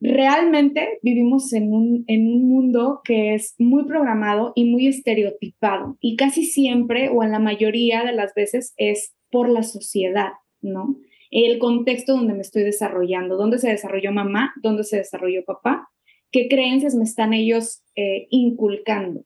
realmente 0.00 0.98
vivimos 1.02 1.52
en 1.52 1.72
un, 1.72 2.04
en 2.06 2.26
un 2.26 2.48
mundo 2.48 3.00
que 3.04 3.34
es 3.34 3.54
muy 3.58 3.84
programado 3.84 4.52
y 4.54 4.64
muy 4.64 4.86
estereotipado 4.86 5.98
y 6.00 6.16
casi 6.16 6.44
siempre 6.44 7.10
o 7.10 7.22
en 7.22 7.32
la 7.32 7.38
mayoría 7.38 8.04
de 8.04 8.12
las 8.12 8.32
veces 8.34 8.72
es 8.78 9.14
por 9.30 9.48
la 9.48 9.62
sociedad, 9.62 10.32
¿no? 10.62 10.96
el 11.30 11.58
contexto 11.58 12.14
donde 12.14 12.34
me 12.34 12.40
estoy 12.40 12.64
desarrollando, 12.64 13.36
dónde 13.36 13.58
se 13.58 13.70
desarrolló 13.70 14.12
mamá, 14.12 14.52
dónde 14.62 14.84
se 14.84 14.98
desarrolló 14.98 15.44
papá, 15.44 15.88
qué 16.32 16.48
creencias 16.48 16.94
me 16.94 17.04
están 17.04 17.32
ellos 17.32 17.82
eh, 17.94 18.26
inculcando. 18.30 19.24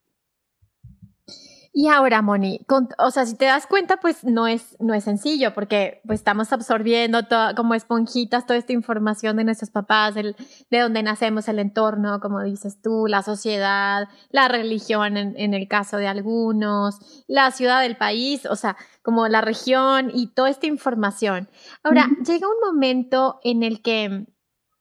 Y 1.76 1.88
ahora, 1.88 2.23
Moni, 2.23 2.61
o 2.99 3.11
sea, 3.11 3.26
si 3.26 3.37
te 3.37 3.47
das 3.47 3.66
cuenta, 3.66 3.97
pues 3.97 4.23
no 4.23 4.47
es, 4.47 4.76
no 4.78 4.95
es 4.95 5.02
sencillo, 5.02 5.52
porque 5.54 6.00
pues 6.07 6.21
estamos 6.21 6.52
absorbiendo 6.52 7.19
como 7.57 7.75
esponjitas 7.75 8.47
toda 8.47 8.61
esta 8.61 8.73
información 8.73 9.37
de 9.37 9.43
nuestros 9.43 9.71
papás, 9.71 10.14
de 10.14 10.35
donde 10.71 11.02
nacemos, 11.02 11.49
el 11.49 11.59
entorno, 11.59 12.21
como 12.21 12.40
dices 12.45 12.81
tú, 12.81 13.09
la 13.09 13.25
sociedad, 13.25 14.09
la 14.31 14.47
religión 14.47 15.16
en, 15.16 15.35
en 15.37 15.52
el 15.52 15.66
caso 15.66 15.97
de 15.97 16.07
algunos, 16.07 17.25
la 17.26 17.50
ciudad 17.50 17.83
del 17.83 17.97
país, 17.97 18.47
o 18.47 18.54
sea, 18.54 18.76
como 19.02 19.26
la 19.26 19.40
región 19.40 20.12
y 20.14 20.28
toda 20.28 20.50
esta 20.50 20.69
información. 20.69 21.49
Ahora, 21.83 22.07
llega 22.25 22.47
un 22.47 22.73
momento 22.73 23.40
en 23.43 23.64
el 23.64 23.83
que 23.83 24.26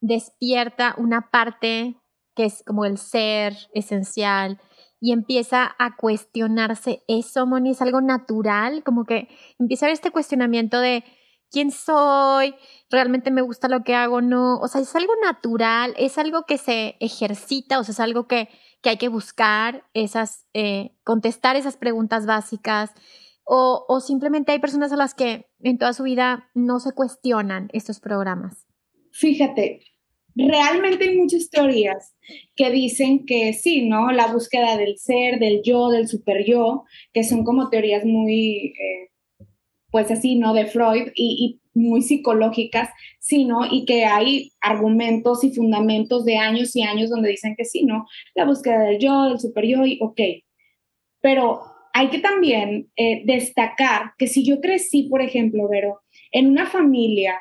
despierta 0.00 0.94
una 0.96 1.28
parte 1.32 1.96
que 2.36 2.44
es 2.44 2.62
como 2.64 2.84
el 2.84 2.98
ser 2.98 3.56
esencial, 3.74 4.60
y 5.00 5.12
empieza 5.12 5.74
a 5.78 5.96
cuestionarse 5.96 7.02
eso, 7.08 7.46
Moni, 7.46 7.70
es 7.70 7.82
algo 7.82 8.00
natural, 8.00 8.82
como 8.84 9.04
que 9.04 9.28
empieza 9.58 9.86
a 9.86 9.88
ver 9.88 9.94
este 9.94 10.10
cuestionamiento 10.10 10.80
de 10.80 11.04
quién 11.50 11.70
soy, 11.70 12.54
realmente 12.90 13.30
me 13.30 13.42
gusta 13.42 13.68
lo 13.68 13.84
que 13.84 13.94
hago, 13.94 14.20
no, 14.20 14.56
o 14.58 14.66
sea, 14.66 14.80
es 14.80 14.94
algo 14.96 15.12
natural, 15.22 15.94
es 15.96 16.18
algo 16.18 16.44
que 16.46 16.58
se 16.58 16.96
ejercita, 17.00 17.78
o 17.78 17.84
sea, 17.84 17.92
es 17.92 18.00
algo 18.00 18.26
que, 18.26 18.48
que 18.82 18.90
hay 18.90 18.96
que 18.96 19.08
buscar, 19.08 19.84
esas, 19.94 20.46
eh, 20.52 20.96
contestar 21.04 21.54
esas 21.56 21.76
preguntas 21.76 22.26
básicas, 22.26 22.90
o, 23.44 23.84
o 23.88 24.00
simplemente 24.00 24.52
hay 24.52 24.58
personas 24.58 24.90
a 24.92 24.96
las 24.96 25.14
que 25.14 25.46
en 25.60 25.78
toda 25.78 25.92
su 25.92 26.02
vida 26.02 26.50
no 26.54 26.80
se 26.80 26.92
cuestionan 26.92 27.68
estos 27.72 28.00
programas. 28.00 28.66
Fíjate, 29.12 29.80
realmente 30.34 31.08
hay 31.08 31.16
muchas 31.16 31.48
teorías 31.50 32.14
que 32.56 32.70
dicen 32.70 33.24
que 33.26 33.52
sí, 33.52 33.88
¿no? 33.88 34.10
La 34.12 34.32
búsqueda 34.32 34.76
del 34.76 34.98
ser, 34.98 35.38
del 35.38 35.62
yo, 35.62 35.90
del 35.90 36.08
super 36.08 36.44
yo, 36.44 36.84
que 37.12 37.24
son 37.24 37.44
como 37.44 37.70
teorías 37.70 38.04
muy, 38.04 38.74
eh, 38.78 39.10
pues 39.90 40.10
así, 40.10 40.36
¿no? 40.36 40.54
De 40.54 40.66
Freud 40.66 41.08
y, 41.14 41.60
muy 41.76 42.02
psicológicas, 42.02 42.88
sí, 43.18 43.46
¿no? 43.46 43.66
Y 43.68 43.84
que 43.84 44.04
hay 44.04 44.52
argumentos 44.60 45.42
y 45.42 45.50
fundamentos 45.52 46.24
de 46.24 46.36
años 46.36 46.76
y 46.76 46.82
años 46.82 47.10
donde 47.10 47.30
dicen 47.30 47.56
que 47.56 47.64
sí, 47.64 47.84
¿no? 47.84 48.06
La 48.36 48.44
búsqueda 48.44 48.84
del 48.84 49.00
yo, 49.00 49.24
del 49.24 49.40
super 49.40 49.66
yo, 49.66 49.84
y 49.84 49.98
ok. 50.00 50.20
Pero 51.20 51.62
hay 51.92 52.10
que 52.10 52.20
también 52.20 52.92
eh, 52.94 53.22
destacar 53.24 54.12
que 54.18 54.28
si 54.28 54.44
yo 54.44 54.60
crecí, 54.60 55.08
por 55.08 55.20
ejemplo, 55.20 55.68
Vero, 55.68 56.02
en 56.30 56.46
una 56.48 56.66
familia 56.66 57.40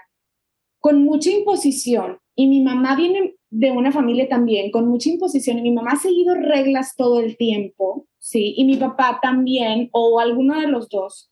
con 0.79 1.03
mucha 1.03 1.29
imposición 1.29 2.17
y 2.35 2.47
mi 2.47 2.61
mamá 2.61 2.95
viene 2.95 3.35
de 3.49 3.71
una 3.71 3.91
familia 3.91 4.27
también 4.27 4.71
con 4.71 4.87
mucha 4.87 5.09
imposición 5.09 5.59
y 5.59 5.61
mi 5.61 5.71
mamá 5.71 5.91
ha 5.91 5.97
seguido 5.97 6.33
reglas 6.33 6.95
todo 6.95 7.19
el 7.19 7.37
tiempo, 7.37 8.07
¿sí? 8.17 8.55
Y 8.57 8.65
mi 8.65 8.77
papá 8.77 9.19
también, 9.21 9.89
o 9.91 10.19
alguno 10.19 10.59
de 10.59 10.67
los 10.67 10.89
dos. 10.89 11.29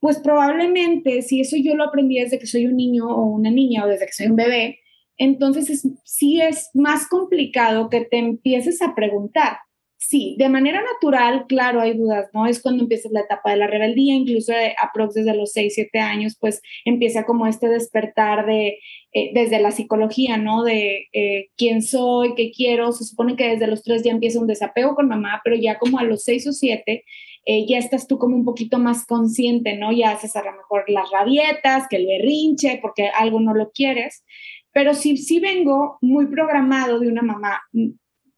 Pues 0.00 0.18
probablemente 0.18 1.22
si 1.22 1.40
eso 1.40 1.56
yo 1.56 1.74
lo 1.76 1.84
aprendí 1.84 2.18
desde 2.18 2.38
que 2.38 2.46
soy 2.46 2.66
un 2.66 2.76
niño 2.76 3.08
o 3.08 3.26
una 3.26 3.50
niña 3.50 3.84
o 3.84 3.88
desde 3.88 4.06
que 4.06 4.12
soy 4.12 4.26
un 4.26 4.36
bebé, 4.36 4.80
entonces 5.16 5.86
sí 6.04 6.40
es 6.40 6.70
más 6.74 7.08
complicado 7.08 7.88
que 7.88 8.00
te 8.02 8.18
empieces 8.18 8.82
a 8.82 8.94
preguntar, 8.94 9.58
Sí, 10.00 10.36
de 10.38 10.48
manera 10.48 10.80
natural, 10.80 11.46
claro, 11.48 11.80
hay 11.80 11.96
dudas, 11.96 12.30
¿no? 12.32 12.46
Es 12.46 12.62
cuando 12.62 12.84
empieza 12.84 13.08
la 13.10 13.22
etapa 13.22 13.50
de 13.50 13.56
la 13.56 13.66
rebeldía, 13.66 14.14
incluso 14.14 14.52
aprox 14.80 15.14
desde 15.14 15.34
los 15.34 15.50
6, 15.52 15.74
7 15.74 15.98
años, 15.98 16.36
pues 16.38 16.62
empieza 16.84 17.26
como 17.26 17.48
este 17.48 17.68
despertar 17.68 18.46
de, 18.46 18.78
eh, 19.12 19.30
desde 19.34 19.60
la 19.60 19.72
psicología, 19.72 20.36
¿no? 20.36 20.62
De 20.62 21.08
eh, 21.12 21.48
quién 21.56 21.82
soy, 21.82 22.34
qué 22.36 22.52
quiero. 22.52 22.92
Se 22.92 23.04
supone 23.04 23.34
que 23.34 23.48
desde 23.48 23.66
los 23.66 23.82
3 23.82 24.04
ya 24.04 24.12
empieza 24.12 24.38
un 24.40 24.46
desapego 24.46 24.94
con 24.94 25.08
mamá, 25.08 25.40
pero 25.42 25.56
ya 25.56 25.78
como 25.78 25.98
a 25.98 26.04
los 26.04 26.22
6 26.22 26.46
o 26.46 26.52
7 26.52 27.04
eh, 27.46 27.66
ya 27.66 27.78
estás 27.78 28.06
tú 28.06 28.18
como 28.18 28.36
un 28.36 28.44
poquito 28.44 28.78
más 28.78 29.04
consciente, 29.04 29.76
¿no? 29.76 29.90
Ya 29.90 30.12
haces 30.12 30.36
a 30.36 30.44
lo 30.44 30.52
mejor 30.52 30.84
las 30.88 31.10
rabietas, 31.10 31.88
que 31.90 31.96
el 31.96 32.06
berrinche, 32.06 32.78
porque 32.80 33.08
algo 33.08 33.40
no 33.40 33.52
lo 33.52 33.72
quieres. 33.72 34.24
Pero 34.72 34.94
sí, 34.94 35.16
sí 35.16 35.40
vengo 35.40 35.98
muy 36.02 36.26
programado 36.26 37.00
de 37.00 37.08
una 37.08 37.22
mamá 37.22 37.62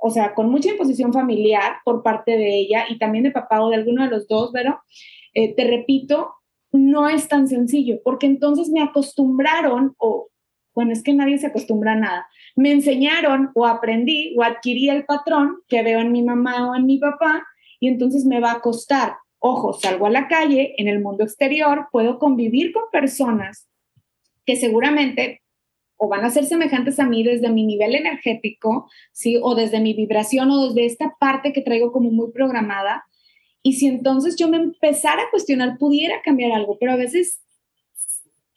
o 0.01 0.11
sea, 0.11 0.35
con 0.35 0.51
mucha 0.51 0.71
imposición 0.71 1.13
familiar 1.13 1.77
por 1.85 2.03
parte 2.03 2.33
de 2.33 2.57
ella 2.57 2.87
y 2.89 2.99
también 2.99 3.25
de 3.25 3.31
papá 3.31 3.63
o 3.63 3.69
de 3.69 3.77
alguno 3.77 4.03
de 4.03 4.11
los 4.11 4.27
dos, 4.27 4.51
pero 4.53 4.81
eh, 5.35 5.55
te 5.55 5.65
repito, 5.65 6.35
no 6.73 7.09
es 7.09 7.29
tan 7.29 7.49
sencillo, 7.49 8.01
porque 8.03 8.27
entonces 8.27 8.71
me 8.71 8.83
acostumbraron, 8.83 9.95
o 9.99 10.29
bueno, 10.75 10.93
es 10.93 11.03
que 11.03 11.13
nadie 11.13 11.39
se 11.39 11.49
acostumbra 11.49 11.93
a 11.93 11.97
nada, 11.97 12.29
me 12.57 12.73
enseñaron 12.73 13.51
o 13.55 13.67
aprendí 13.67 14.35
o 14.37 14.43
adquirí 14.43 14.89
el 14.89 15.05
patrón 15.05 15.59
que 15.69 15.83
veo 15.83 16.01
en 16.01 16.13
mi 16.13 16.23
mamá 16.23 16.71
o 16.71 16.75
en 16.75 16.87
mi 16.87 16.99
papá, 16.99 17.47
y 17.79 17.89
entonces 17.89 18.25
me 18.25 18.41
va 18.41 18.53
a 18.53 18.61
costar. 18.61 19.17
Ojo, 19.39 19.73
salgo 19.73 20.07
a 20.07 20.11
la 20.11 20.29
calle, 20.29 20.75
en 20.77 20.89
el 20.89 21.01
mundo 21.01 21.25
exterior, 21.25 21.89
puedo 21.91 22.19
convivir 22.19 22.73
con 22.73 22.85
personas 22.93 23.69
que 24.45 24.57
seguramente 24.57 25.43
o 26.03 26.09
van 26.09 26.25
a 26.25 26.31
ser 26.31 26.47
semejantes 26.47 26.99
a 26.99 27.05
mí 27.05 27.23
desde 27.23 27.51
mi 27.51 27.67
nivel 27.67 27.95
energético, 27.95 28.89
¿sí? 29.13 29.39
O 29.43 29.55
desde 29.55 29.81
mi 29.81 29.93
vibración 29.93 30.51
o 30.51 30.69
desde 30.69 30.87
esta 30.87 31.15
parte 31.21 31.53
que 31.53 31.61
traigo 31.61 31.93
como 31.93 32.11
muy 32.11 32.33
programada. 32.33 33.05
Y 33.63 33.75
si 33.75 33.87
entonces 33.87 34.35
yo 34.37 34.49
me 34.49 34.57
empezara 34.57 35.21
a 35.21 35.31
cuestionar, 35.31 35.77
pudiera 35.77 36.23
cambiar 36.23 36.53
algo, 36.53 36.79
pero 36.79 36.93
a 36.93 36.97
veces 36.97 37.43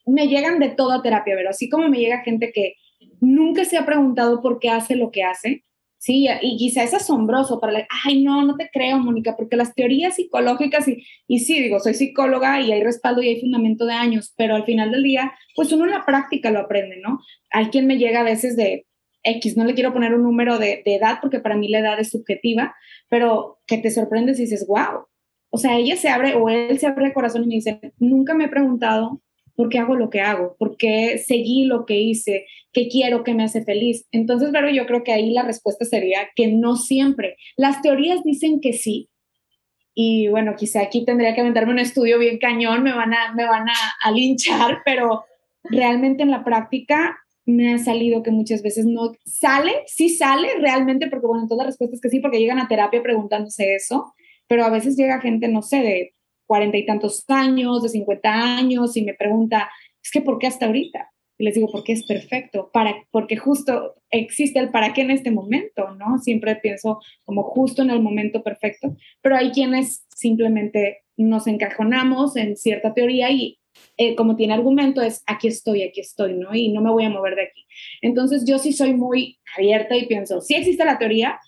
me 0.06 0.30
llegan 0.30 0.58
de 0.60 0.70
toda 0.70 1.02
terapia, 1.02 1.36
pero 1.36 1.50
así 1.50 1.68
como 1.68 1.90
me 1.90 2.00
llega 2.00 2.24
gente 2.24 2.54
que 2.54 2.76
nunca 3.20 3.66
se 3.66 3.78
ha 3.78 3.86
preguntado 3.86 4.42
por 4.42 4.60
qué 4.60 4.70
hace 4.70 4.96
lo 4.96 5.12
que 5.12 5.24
hace, 5.24 5.66
Sí, 6.04 6.28
y 6.42 6.58
quizá 6.58 6.84
es 6.84 6.94
asombroso 6.94 7.62
para 7.62 7.72
la, 7.72 7.88
ay, 8.04 8.22
no, 8.22 8.44
no 8.44 8.58
te 8.58 8.70
creo, 8.70 9.00
Mónica, 9.00 9.38
porque 9.38 9.56
las 9.56 9.74
teorías 9.74 10.18
psicológicas, 10.18 10.86
y, 10.90 11.02
y 11.30 11.40
sí, 11.40 11.62
digo, 11.62 11.80
soy 11.80 11.94
psicóloga 11.94 12.60
y 12.60 12.74
hay 12.74 12.84
respaldo 12.84 13.22
y 13.22 13.30
hay 13.30 13.40
fundamento 13.40 13.86
de 13.86 13.94
años, 13.94 14.34
pero 14.36 14.56
al 14.56 14.66
final 14.66 14.92
del 14.92 15.02
día, 15.02 15.32
pues 15.56 15.72
uno 15.72 15.86
en 15.86 15.92
la 15.92 16.04
práctica 16.04 16.52
lo 16.52 16.60
aprende, 16.60 16.98
¿no? 16.98 17.22
Hay 17.52 17.68
quien 17.68 17.88
me 17.88 17.98
llega 17.98 18.20
a 18.20 18.24
veces 18.24 18.58
de 18.58 18.86
X, 19.24 19.56
no 19.56 19.64
le 19.64 19.76
quiero 19.76 19.94
poner 19.94 20.14
un 20.14 20.24
número 20.24 20.60
de, 20.60 20.82
de 20.86 20.96
edad 20.96 21.20
porque 21.22 21.40
para 21.40 21.56
mí 21.56 21.70
la 21.70 21.80
edad 21.80 21.98
es 21.98 22.10
subjetiva, 22.10 22.76
pero 23.08 23.60
que 23.66 23.78
te 23.78 23.90
sorprendes 23.90 24.40
y 24.40 24.42
dices, 24.42 24.68
wow. 24.68 25.06
O 25.52 25.58
sea, 25.58 25.78
ella 25.78 25.96
se 25.96 26.10
abre 26.10 26.36
o 26.36 26.50
él 26.50 26.80
se 26.80 26.88
abre 26.88 27.06
el 27.06 27.14
corazón 27.14 27.46
y 27.46 27.48
me 27.48 27.56
dice, 27.56 27.80
nunca 27.98 28.34
me 28.34 28.44
he 28.44 28.50
preguntado 28.50 29.22
por 29.56 29.70
qué 29.70 29.80
hago 29.80 29.96
lo 29.96 30.10
que 30.10 30.22
hago, 30.22 30.56
por 30.58 30.78
qué 30.78 31.18
seguí 31.18 31.66
lo 31.66 31.86
que 31.86 32.00
hice, 32.00 32.46
qué 32.72 32.88
quiero, 32.88 33.24
qué 33.24 33.34
me 33.34 33.44
hace 33.44 33.64
feliz. 33.64 34.08
Entonces, 34.12 34.50
pero 34.52 34.70
yo 34.70 34.86
creo 34.86 35.04
que 35.04 35.14
ahí 35.14 35.32
la 35.32 35.44
respuesta 35.44 35.86
sería 35.86 36.30
que 36.36 36.48
no 36.48 36.76
siempre. 36.76 37.38
Las 37.56 37.82
teorías 37.82 38.24
dicen 38.24 38.60
que 38.60 38.74
sí. 38.74 39.10
Y 39.96 40.28
bueno, 40.28 40.56
quizá 40.58 40.82
aquí 40.82 41.06
tendría 41.06 41.36
que 41.36 41.42
aventarme 41.42 41.72
un 41.72 41.80
estudio 41.80 42.18
bien 42.18 42.40
cañón, 42.40 42.82
me 42.82 42.94
van 42.94 43.14
a, 43.14 43.34
me 43.36 43.46
van 43.46 43.68
a, 43.70 44.12
linchar, 44.12 44.80
pero 44.86 45.24
realmente 45.64 46.24
en 46.24 46.32
la 46.32 46.44
práctica 46.44 47.18
me 47.46 47.74
ha 47.74 47.78
salido 47.78 48.24
que 48.24 48.32
muchas 48.32 48.64
veces 48.64 48.86
no 48.86 49.12
sale, 49.26 49.84
sí 49.86 50.10
sale 50.10 50.48
realmente, 50.60 51.10
porque 51.10 51.28
bueno, 51.28 51.46
todas 51.48 51.66
las 51.66 51.74
respuestas 51.74 52.00
que 52.02 52.10
sí, 52.10 52.20
porque 52.22 52.40
llegan 52.40 52.60
a 52.60 52.68
terapia 52.68 53.04
preguntándose 53.04 53.76
eso, 53.76 54.14
pero 54.48 54.64
a 54.64 54.70
veces 54.70 54.96
llega 54.98 55.22
gente, 55.22 55.48
no 55.48 55.62
sé, 55.62 55.82
de 55.82 56.14
cuarenta 56.54 56.78
y 56.78 56.86
tantos 56.86 57.26
años, 57.30 57.82
de 57.82 57.90
50 57.90 58.30
años, 58.30 58.96
y 58.96 59.02
me 59.02 59.16
pregunta, 59.16 59.72
es 60.04 60.12
que 60.12 60.22
¿por 60.22 60.38
qué 60.38 60.46
hasta 60.46 60.68
ahorita? 60.68 61.10
Y 61.40 61.46
les 61.46 61.56
digo, 61.56 61.68
porque 61.72 61.94
es 61.94 62.06
perfecto, 62.06 62.70
para, 62.72 62.94
porque 63.10 63.38
justo 63.38 63.96
existe 64.12 64.60
el 64.60 64.70
para 64.70 64.94
qué 64.94 65.02
en 65.02 65.10
este 65.10 65.32
momento, 65.32 65.96
¿no? 65.96 66.20
Siempre 66.20 66.56
pienso 66.58 67.00
como 67.24 67.42
justo 67.42 67.82
en 67.82 67.90
el 67.90 68.04
momento 68.04 68.44
perfecto, 68.44 68.96
pero 69.24 69.36
hay 69.36 69.50
quienes 69.50 70.06
simplemente 70.16 71.00
nos 71.18 71.48
encajonamos 71.48 72.36
en 72.36 72.56
cierta 72.56 72.94
teoría 72.94 73.32
y 73.32 73.58
eh, 73.98 74.14
como 74.14 74.36
tiene 74.36 74.54
argumento 74.54 75.02
es 75.02 75.24
aquí 75.26 75.48
estoy, 75.48 75.82
aquí 75.82 76.02
estoy, 76.02 76.36
¿no? 76.36 76.54
Y 76.54 76.72
no 76.72 76.84
me 76.84 76.92
voy 76.92 77.06
a 77.06 77.10
mover 77.10 77.34
de 77.34 77.46
aquí. 77.46 77.66
Entonces 78.04 78.46
yo 78.46 78.60
sí 78.60 78.74
soy 78.74 78.94
muy 78.94 79.40
abierta 79.58 79.98
y 79.98 80.06
pienso, 80.06 80.40
sí 80.40 80.54
existe 80.54 80.86
la 80.86 81.00
teoría, 81.00 81.40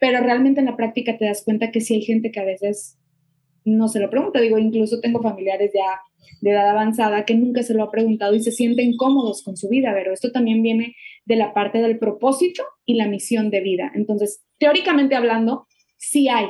pero 0.00 0.20
realmente 0.20 0.58
en 0.58 0.66
la 0.66 0.76
práctica 0.76 1.16
te 1.16 1.26
das 1.26 1.44
cuenta 1.44 1.70
que 1.70 1.80
sí 1.80 1.94
hay 1.94 2.02
gente 2.02 2.32
que 2.32 2.40
a 2.40 2.44
veces 2.44 2.96
no 3.64 3.88
se 3.88 4.00
lo 4.00 4.10
pregunta. 4.10 4.40
Digo, 4.40 4.58
incluso 4.58 5.00
tengo 5.00 5.22
familiares 5.22 5.70
ya 5.74 6.00
de 6.40 6.50
edad 6.50 6.68
avanzada 6.70 7.24
que 7.24 7.34
nunca 7.34 7.62
se 7.62 7.74
lo 7.74 7.84
ha 7.84 7.90
preguntado 7.90 8.34
y 8.34 8.42
se 8.42 8.52
sienten 8.52 8.96
cómodos 8.96 9.42
con 9.42 9.56
su 9.56 9.68
vida, 9.68 9.92
pero 9.94 10.12
esto 10.12 10.32
también 10.32 10.62
viene 10.62 10.96
de 11.24 11.36
la 11.36 11.52
parte 11.52 11.78
del 11.78 11.98
propósito 11.98 12.62
y 12.84 12.94
la 12.94 13.08
misión 13.08 13.50
de 13.50 13.60
vida. 13.60 13.92
Entonces, 13.94 14.42
teóricamente 14.58 15.14
hablando, 15.14 15.66
sí 15.96 16.28
hay, 16.28 16.46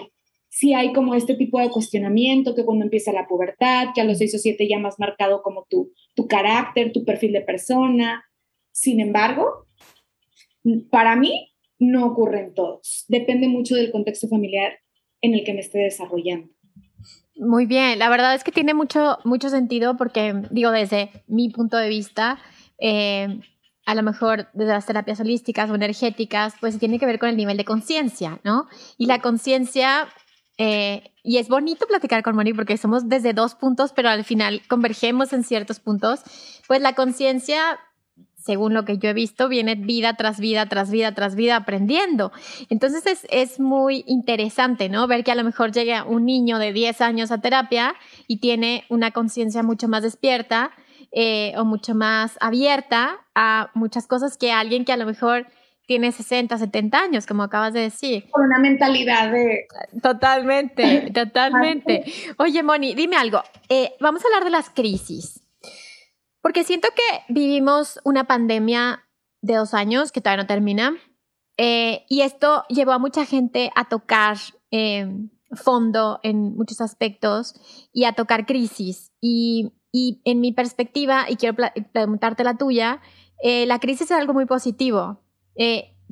sí 0.48 0.74
hay 0.74 0.92
como 0.92 1.14
este 1.14 1.34
tipo 1.34 1.60
de 1.60 1.70
cuestionamiento 1.70 2.54
que 2.54 2.64
cuando 2.64 2.84
empieza 2.84 3.12
la 3.12 3.26
pubertad, 3.26 3.88
que 3.94 4.00
a 4.00 4.04
los 4.04 4.18
seis 4.18 4.34
o 4.34 4.38
siete 4.38 4.68
ya 4.68 4.78
más 4.78 4.98
marcado 4.98 5.42
como 5.42 5.66
tu, 5.68 5.92
tu 6.14 6.26
carácter, 6.28 6.92
tu 6.92 7.04
perfil 7.04 7.32
de 7.32 7.40
persona. 7.40 8.24
Sin 8.72 9.00
embargo, 9.00 9.66
para 10.90 11.16
mí 11.16 11.52
no 11.78 12.06
ocurren 12.06 12.54
todos. 12.54 13.06
Depende 13.08 13.48
mucho 13.48 13.74
del 13.74 13.90
contexto 13.90 14.28
familiar 14.28 14.78
en 15.22 15.34
el 15.34 15.44
que 15.44 15.54
me 15.54 15.60
esté 15.60 15.78
desarrollando. 15.78 16.52
Muy 17.40 17.64
bien, 17.64 17.98
la 17.98 18.10
verdad 18.10 18.34
es 18.34 18.44
que 18.44 18.52
tiene 18.52 18.74
mucho, 18.74 19.18
mucho 19.24 19.48
sentido 19.48 19.96
porque, 19.96 20.42
digo, 20.50 20.70
desde 20.72 21.24
mi 21.26 21.48
punto 21.48 21.78
de 21.78 21.88
vista, 21.88 22.38
eh, 22.78 23.40
a 23.86 23.94
lo 23.94 24.02
mejor 24.02 24.50
desde 24.52 24.72
las 24.72 24.84
terapias 24.84 25.20
holísticas 25.20 25.70
o 25.70 25.74
energéticas, 25.74 26.52
pues 26.60 26.78
tiene 26.78 26.98
que 26.98 27.06
ver 27.06 27.18
con 27.18 27.30
el 27.30 27.38
nivel 27.38 27.56
de 27.56 27.64
conciencia, 27.64 28.40
¿no? 28.44 28.68
Y 28.98 29.06
la 29.06 29.22
conciencia, 29.22 30.06
eh, 30.58 31.14
y 31.24 31.38
es 31.38 31.48
bonito 31.48 31.86
platicar 31.86 32.22
con 32.22 32.36
Moni 32.36 32.52
porque 32.52 32.76
somos 32.76 33.08
desde 33.08 33.32
dos 33.32 33.54
puntos, 33.54 33.94
pero 33.94 34.10
al 34.10 34.24
final 34.24 34.60
convergemos 34.68 35.32
en 35.32 35.42
ciertos 35.42 35.80
puntos, 35.80 36.20
pues 36.68 36.82
la 36.82 36.94
conciencia 36.94 37.78
según 38.40 38.74
lo 38.74 38.84
que 38.84 38.98
yo 38.98 39.10
he 39.10 39.12
visto, 39.12 39.48
viene 39.48 39.74
vida 39.74 40.14
tras 40.14 40.40
vida, 40.40 40.66
tras 40.66 40.90
vida, 40.90 41.12
tras 41.14 41.34
vida 41.34 41.56
aprendiendo. 41.56 42.32
Entonces 42.68 43.06
es, 43.06 43.26
es, 43.30 43.60
muy 43.60 44.04
interesante, 44.06 44.88
¿no? 44.88 45.06
Ver 45.06 45.24
que 45.24 45.32
a 45.32 45.34
lo 45.34 45.44
mejor 45.44 45.72
llega 45.72 46.04
un 46.04 46.24
niño 46.24 46.58
de 46.58 46.72
10 46.72 47.00
años 47.00 47.30
a 47.30 47.40
terapia 47.40 47.94
y 48.26 48.38
tiene 48.38 48.84
una 48.88 49.10
conciencia 49.10 49.62
mucho 49.62 49.88
más 49.88 50.02
despierta 50.02 50.70
eh, 51.12 51.52
o 51.56 51.64
mucho 51.64 51.94
más 51.94 52.38
abierta 52.40 53.18
a 53.34 53.70
muchas 53.74 54.06
cosas 54.06 54.38
que 54.38 54.52
alguien 54.52 54.84
que 54.84 54.92
a 54.92 54.96
lo 54.96 55.06
mejor 55.06 55.46
tiene 55.86 56.12
60, 56.12 56.56
70 56.56 56.98
años, 56.98 57.26
como 57.26 57.42
acabas 57.42 57.72
de 57.72 57.80
decir. 57.80 58.30
Con 58.30 58.44
una 58.44 58.60
mentalidad 58.60 59.32
de... 59.32 59.66
Totalmente, 60.00 61.10
totalmente. 61.14 62.04
Oye, 62.36 62.62
Moni, 62.62 62.94
dime 62.94 63.16
algo. 63.16 63.42
Eh, 63.68 63.92
vamos 63.98 64.22
a 64.24 64.28
hablar 64.28 64.44
de 64.44 64.50
las 64.50 64.70
crisis. 64.70 65.39
Porque 66.42 66.64
siento 66.64 66.88
que 66.94 67.32
vivimos 67.32 68.00
una 68.04 68.24
pandemia 68.24 69.04
de 69.42 69.56
dos 69.56 69.74
años 69.74 70.12
que 70.12 70.20
todavía 70.20 70.42
no 70.42 70.46
termina. 70.46 70.96
Eh, 71.56 72.04
y 72.08 72.22
esto 72.22 72.64
llevó 72.68 72.92
a 72.92 72.98
mucha 72.98 73.26
gente 73.26 73.70
a 73.74 73.88
tocar 73.88 74.38
eh, 74.70 75.06
fondo 75.52 76.20
en 76.22 76.56
muchos 76.56 76.80
aspectos 76.80 77.54
y 77.92 78.04
a 78.04 78.12
tocar 78.12 78.46
crisis. 78.46 79.12
Y, 79.20 79.72
y 79.92 80.22
en 80.24 80.40
mi 80.40 80.52
perspectiva, 80.52 81.26
y 81.28 81.36
quiero 81.36 81.56
preguntarte 81.92 82.44
la 82.44 82.56
tuya, 82.56 83.02
eh, 83.42 83.66
la 83.66 83.78
crisis 83.78 84.10
es 84.10 84.16
algo 84.16 84.32
muy 84.32 84.46
positivo. 84.46 85.22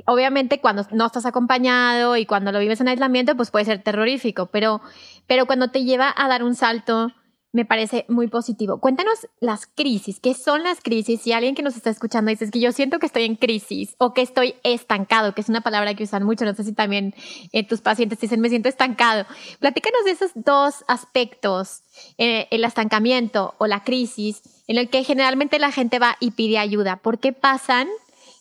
obviamente 0.07 0.61
cuando 0.61 0.87
no 0.93 1.07
estás 1.07 1.25
acompañado 1.25 2.17
y 2.17 2.27
cuando 2.27 2.53
lo 2.53 2.59
vives 2.59 2.81
en 2.81 2.89
aislamiento, 2.89 3.37
pues 3.37 3.51
puede 3.51 3.65
ser 3.65 3.83
terrorífico, 3.83 4.47
pero, 4.47 4.83
pero 5.27 5.47
cuando 5.47 5.69
te 5.69 5.85
lleva 5.85 6.13
a 6.15 6.29
dar 6.29 6.43
un 6.45 6.55
salto 6.55 7.13
me 7.53 7.65
parece 7.65 8.05
muy 8.09 8.29
positivo. 8.29 8.79
Cuéntanos 8.79 9.27
las 9.41 9.67
crisis, 9.67 10.21
¿qué 10.21 10.35
son 10.35 10.63
las 10.63 10.81
crisis? 10.81 11.23
Si 11.23 11.33
alguien 11.33 11.55
que 11.55 11.63
nos 11.63 11.77
está 11.77 11.91
escuchando 11.91 12.31
dice 12.31 12.51
que 12.51 12.61
yo 12.61 12.73
siento 12.73 12.99
que 12.99 13.07
estoy 13.07 13.25
en 13.25 13.37
crisis 13.37 13.95
o 13.99 14.13
que 14.13 14.23
estoy 14.23 14.57
estancado, 14.65 15.35
que 15.35 15.41
es 15.41 15.49
una 15.49 15.63
palabra 15.63 15.95
que 15.95 16.05
usan 16.05 16.25
mucho, 16.25 16.45
no 16.45 16.55
sé 16.55 16.65
si 16.65 16.73
también 16.73 17.15
eh, 17.53 17.67
tus 17.67 17.81
pacientes 17.81 18.21
dicen 18.21 18.41
me 18.41 18.51
siento 18.51 18.69
estancado. 18.69 19.25
Platícanos 19.61 20.05
de 20.05 20.11
esos 20.11 20.31
dos 20.35 20.85
aspectos, 20.89 21.83
eh, 22.19 22.49
el 22.51 22.65
estancamiento 22.65 23.55
o 23.59 23.67
la 23.67 23.83
crisis, 23.83 24.43
en 24.67 24.77
el 24.77 24.91
que 24.91 25.05
generalmente 25.05 25.59
la 25.59 25.73
gente 25.73 25.99
va 25.99 26.17
y 26.21 26.33
pide 26.33 26.59
ayuda. 26.59 26.97
¿Por 26.97 27.19
qué 27.19 27.33
pasan 27.33 27.89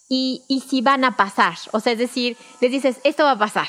y, 0.09 0.43
y 0.49 0.61
si 0.61 0.81
van 0.81 1.05
a 1.05 1.15
pasar? 1.15 1.55
O 1.71 1.79
sea, 1.79 1.93
es 1.93 1.99
decir, 1.99 2.35
les 2.59 2.71
dices, 2.71 2.99
esto 3.05 3.23
va 3.23 3.31
a 3.31 3.39
pasar 3.39 3.67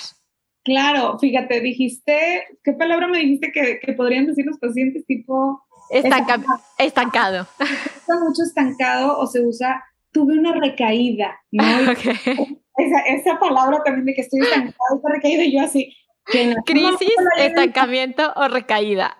Claro, 0.68 1.18
fíjate, 1.18 1.62
dijiste, 1.62 2.46
¿qué 2.62 2.72
palabra 2.74 3.08
me 3.08 3.20
dijiste 3.20 3.50
que, 3.52 3.92
podrían 3.94 4.26
decir 4.26 4.44
los 4.44 4.58
pacientes 4.58 5.06
tipo... 5.06 5.62
estancado. 5.90 6.44
estancado. 6.76 7.46
usa 7.58 8.20
mucho 8.20 8.42
estancado 8.42 9.18
o 9.18 9.26
se 9.26 9.40
usa, 9.40 9.82
tuve 10.12 10.38
una 10.38 10.52
recaída, 10.52 11.40
¿no? 11.50 11.64
Esa, 12.76 13.00
esa, 13.08 13.40
palabra 13.40 13.82
también 13.82 14.04
de 14.04 14.14
que 14.14 14.20
estoy 14.20 14.40
estancado, 14.40 14.96
esta 14.96 15.08
recaída, 15.08 15.42
y 15.42 15.56
yo 15.56 15.62
así, 15.62 15.96
Crisis, 16.64 17.14
estancamiento 17.38 18.32
o 18.36 18.48
recaída. 18.48 19.18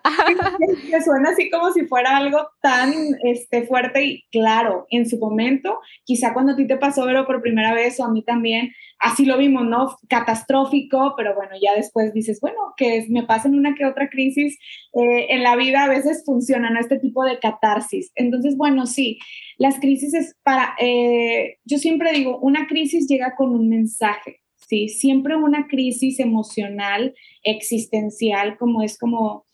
Que 0.89 1.01
suena 1.01 1.31
así 1.31 1.49
como 1.49 1.71
si 1.71 1.85
fuera 1.87 2.17
algo 2.17 2.47
tan 2.61 2.93
este, 3.23 3.65
fuerte 3.65 4.05
y 4.05 4.23
claro, 4.31 4.85
en 4.89 5.09
su 5.09 5.17
momento, 5.17 5.79
quizá 6.03 6.33
cuando 6.33 6.53
a 6.53 6.55
ti 6.55 6.67
te 6.67 6.77
pasó, 6.77 7.05
pero 7.05 7.25
por 7.25 7.41
primera 7.41 7.73
vez 7.73 7.99
o 7.99 8.05
a 8.05 8.11
mí 8.11 8.23
también, 8.23 8.71
así 8.99 9.25
lo 9.25 9.37
vimos, 9.37 9.65
¿no? 9.65 9.95
Catastrófico, 10.07 11.13
pero 11.17 11.35
bueno, 11.35 11.51
ya 11.61 11.73
después 11.75 12.13
dices, 12.13 12.39
bueno, 12.41 12.57
que 12.77 13.05
me 13.09 13.23
pasen 13.23 13.55
una 13.55 13.73
que 13.75 13.85
otra 13.85 14.09
crisis 14.09 14.57
eh, 14.93 15.27
en 15.29 15.43
la 15.43 15.55
vida, 15.55 15.83
a 15.83 15.89
veces 15.89 16.23
funcionan 16.25 16.77
este 16.77 16.99
tipo 16.99 17.23
de 17.23 17.39
catarsis. 17.39 18.11
Entonces, 18.15 18.55
bueno, 18.57 18.85
sí, 18.85 19.19
las 19.57 19.79
crisis 19.79 20.13
es 20.13 20.35
para, 20.43 20.75
eh, 20.79 21.57
yo 21.65 21.77
siempre 21.77 22.11
digo, 22.13 22.37
una 22.39 22.67
crisis 22.67 23.07
llega 23.07 23.35
con 23.35 23.49
un 23.55 23.69
mensaje. 23.69 24.41
¿Sí? 24.69 24.87
Siempre 24.87 25.35
una 25.35 25.67
crisis 25.67 26.19
emocional, 26.19 27.15
existencial, 27.43 28.57
como 28.57 28.83
es 28.83 28.97
como, 28.97 29.45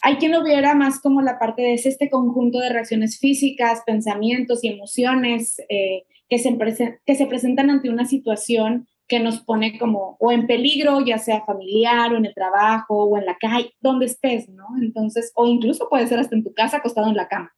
hay 0.00 0.16
quien 0.16 0.32
lo 0.32 0.42
viera 0.42 0.74
más 0.74 1.00
como 1.00 1.20
la 1.20 1.38
parte 1.38 1.62
de 1.62 1.74
este 1.74 2.08
conjunto 2.08 2.58
de 2.58 2.70
reacciones 2.70 3.18
físicas, 3.18 3.82
pensamientos 3.84 4.64
y 4.64 4.68
emociones 4.68 5.60
eh, 5.68 6.04
que, 6.28 6.38
se 6.38 6.56
que 7.04 7.14
se 7.14 7.26
presentan 7.26 7.70
ante 7.70 7.90
una 7.90 8.06
situación 8.06 8.88
que 9.08 9.20
nos 9.20 9.40
pone 9.40 9.78
como 9.78 10.16
o 10.18 10.32
en 10.32 10.46
peligro, 10.46 11.04
ya 11.04 11.18
sea 11.18 11.44
familiar 11.44 12.12
o 12.12 12.16
en 12.16 12.24
el 12.24 12.34
trabajo 12.34 13.04
o 13.04 13.18
en 13.18 13.26
la 13.26 13.36
calle, 13.36 13.72
donde 13.80 14.06
estés, 14.06 14.48
¿no? 14.48 14.66
Entonces, 14.82 15.32
o 15.36 15.46
incluso 15.46 15.88
puede 15.88 16.06
ser 16.06 16.18
hasta 16.18 16.34
en 16.34 16.42
tu 16.42 16.52
casa 16.54 16.78
acostado 16.78 17.08
en 17.08 17.16
la 17.16 17.28
cama. 17.28 17.52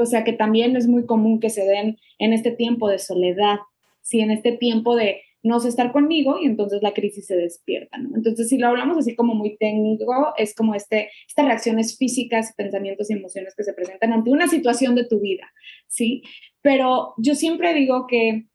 O 0.00 0.06
sea 0.06 0.24
que 0.24 0.32
también 0.32 0.76
es 0.76 0.88
muy 0.88 1.04
común 1.04 1.40
que 1.40 1.50
se 1.50 1.64
den 1.64 1.98
en 2.18 2.32
este 2.32 2.50
tiempo 2.50 2.88
de 2.88 2.98
soledad, 2.98 3.58
sí, 4.00 4.20
en 4.20 4.30
este 4.30 4.52
tiempo 4.52 4.96
de 4.96 5.20
no 5.44 5.60
sé 5.60 5.68
estar 5.68 5.92
conmigo 5.92 6.38
y 6.40 6.46
entonces 6.46 6.82
la 6.82 6.94
crisis 6.94 7.26
se 7.26 7.36
despierta. 7.36 7.98
Entonces, 7.98 8.48
si 8.48 8.58
lo 8.58 8.68
hablamos 8.68 8.98
así 8.98 9.14
como 9.14 9.34
muy 9.34 9.56
técnico, 9.58 10.32
es 10.38 10.54
como 10.54 10.74
este, 10.74 11.10
estas 11.28 11.44
reacciones 11.44 11.98
físicas, 11.98 12.54
pensamientos 12.56 13.10
y 13.10 13.12
emociones 13.12 13.54
que 13.54 13.62
se 13.62 13.74
presentan 13.74 14.12
ante 14.12 14.30
una 14.30 14.48
situación 14.48 14.94
de 14.94 15.06
tu 15.06 15.20
vida, 15.20 15.46
¿sí? 15.86 16.22
Pero 16.62 17.12
yo 17.18 17.34
siempre 17.34 17.74
digo 17.74 18.06
que 18.06 18.46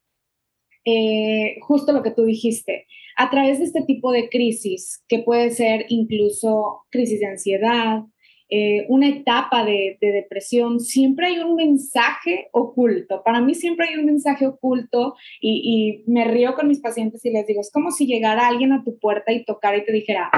eh, 0.86 1.58
justo 1.62 1.92
lo 1.92 2.02
que 2.02 2.12
tú 2.12 2.24
dijiste, 2.24 2.88
a 3.16 3.30
través 3.30 3.60
de 3.60 3.66
este 3.66 3.84
tipo 3.84 4.12
de 4.12 4.28
crisis, 4.30 5.04
que 5.08 5.20
puede 5.20 5.52
ser 5.52 5.86
incluso 5.90 6.82
crisis 6.90 7.20
de 7.20 7.28
ansiedad, 7.28 8.02
eh, 8.52 8.88
una 8.90 9.08
etapa 9.08 9.64
de, 9.64 9.98
depresión, 10.02 10.80
siempre 10.80 11.28
hay 11.28 11.40
un 11.40 11.56
mensaje 11.56 12.50
oculto. 12.52 13.22
Para 13.24 13.42
mí 13.42 13.54
siempre 13.54 13.88
hay 13.88 13.98
un 13.98 14.06
mensaje 14.06 14.48
oculto 14.48 15.16
y, 15.40 16.04
me 16.08 16.26
río 16.26 16.56
con 16.56 16.68
mis 16.68 16.80
pacientes 16.80 17.24
y 17.26 17.30
les 17.30 17.46
digo, 17.46 17.62
es 17.62 17.72
como 17.72 17.92
si 17.92 18.08
llegara 18.08 18.48
alguien 18.48 18.74
a 18.74 18.84
tu 18.84 18.98
puerta 18.98 19.32
y 19.32 19.46
tocara 19.46 19.78
y 19.78 19.86
te 19.86 19.92
dijera, 19.92 20.32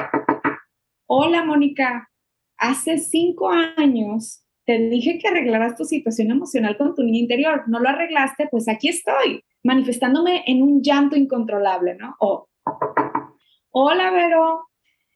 hola 1.08 1.46
Mónica, 1.46 2.10
hace 2.58 2.98
cinco 2.98 3.50
años 3.50 4.44
te 4.66 4.78
dije 4.78 5.18
que 5.18 5.30
arreglaras 5.30 5.78
tu 5.78 5.86
situación 5.86 6.32
emocional 6.32 6.78
con 6.78 6.94
tu 6.94 7.04
niño 7.04 7.20
interior, 7.20 7.64
no 7.68 7.80
lo 7.80 7.90
arreglaste, 7.90 8.48
pues 8.52 8.68
aquí 8.68 8.90
estoy, 8.90 9.44
manifestándome 9.64 10.44
en 10.48 10.62
un 10.62 10.82
llanto 10.82 11.16
incontrolable, 11.16 11.96
¿no? 11.96 12.16
O, 12.20 12.48
hola 13.72 14.12
Vero, 14.12 14.68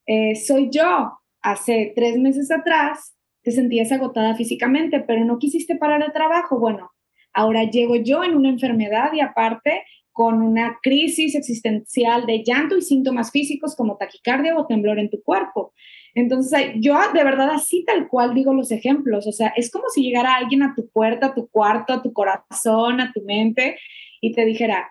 eh, 0.05 0.35
soy 0.35 0.69
yo, 0.71 1.19
hace 1.45 1.93
tres 1.95 2.17
meses 2.17 2.49
atrás 2.49 3.15
te 3.43 3.51
sentías 3.51 3.91
agotada 3.91 4.35
físicamente, 4.35 4.99
pero 5.01 5.23
no 5.23 5.37
quisiste 5.37 5.75
parar 5.75 6.01
el 6.01 6.11
trabajo. 6.11 6.59
Bueno, 6.59 6.91
ahora 7.33 7.63
llego 7.63 7.95
yo 7.95 8.23
en 8.23 8.35
una 8.35 8.49
enfermedad 8.49 9.13
y 9.13 9.21
aparte 9.21 9.83
con 10.11 10.41
una 10.41 10.79
crisis 10.81 11.35
existencial 11.35 12.25
de 12.25 12.43
llanto 12.43 12.75
y 12.75 12.81
síntomas 12.81 13.31
físicos 13.31 13.75
como 13.75 13.97
taquicardia 13.97 14.57
o 14.57 14.65
temblor 14.65 14.97
en 14.97 15.11
tu 15.11 15.21
cuerpo. 15.21 15.73
Entonces, 16.15 16.71
yo 16.77 16.97
de 17.13 17.23
verdad 17.23 17.51
así 17.51 17.83
tal 17.85 18.07
cual 18.07 18.33
digo 18.33 18.51
los 18.53 18.71
ejemplos, 18.71 19.27
o 19.27 19.31
sea, 19.31 19.49
es 19.55 19.69
como 19.69 19.89
si 19.89 20.01
llegara 20.01 20.35
alguien 20.35 20.63
a 20.63 20.73
tu 20.73 20.89
puerta, 20.89 21.27
a 21.27 21.35
tu 21.35 21.47
cuarto, 21.49 21.93
a 21.93 22.01
tu 22.01 22.11
corazón, 22.11 23.01
a 23.01 23.11
tu 23.13 23.21
mente 23.21 23.77
y 24.19 24.31
te 24.31 24.45
dijera, 24.45 24.89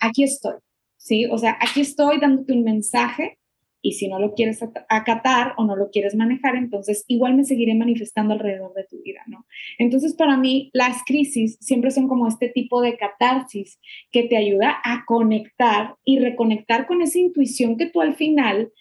aquí 0.00 0.24
estoy, 0.24 0.56
¿sí? 0.98 1.24
O 1.26 1.38
sea, 1.38 1.56
aquí 1.60 1.80
estoy 1.80 2.20
dándote 2.20 2.52
un 2.52 2.64
mensaje 2.64 3.38
y 3.86 3.92
si 3.92 4.08
no 4.08 4.18
lo 4.18 4.34
quieres 4.34 4.64
acatar 4.88 5.54
o 5.56 5.64
no 5.64 5.76
lo 5.76 5.90
quieres 5.90 6.16
manejar, 6.16 6.56
entonces 6.56 7.04
igual 7.06 7.36
me 7.36 7.44
seguiré 7.44 7.72
manifestando 7.76 8.34
alrededor 8.34 8.74
de 8.74 8.82
tu 8.82 9.00
vida, 9.00 9.20
¿no? 9.28 9.46
Entonces, 9.78 10.14
para 10.14 10.36
mí, 10.36 10.70
las 10.72 11.04
crisis 11.04 11.56
siempre 11.60 11.92
son 11.92 12.08
como 12.08 12.26
este 12.26 12.48
tipo 12.48 12.82
de 12.82 12.96
catarsis 12.96 13.78
que 14.10 14.24
te 14.24 14.36
ayuda 14.36 14.74
a 14.82 15.04
conectar 15.06 15.94
y 16.04 16.18
reconectar 16.18 16.88
con 16.88 17.00
esa 17.00 17.20
intuición 17.20 17.76
que 17.76 17.86
tú 17.86 18.00
al 18.00 18.16
final 18.16 18.72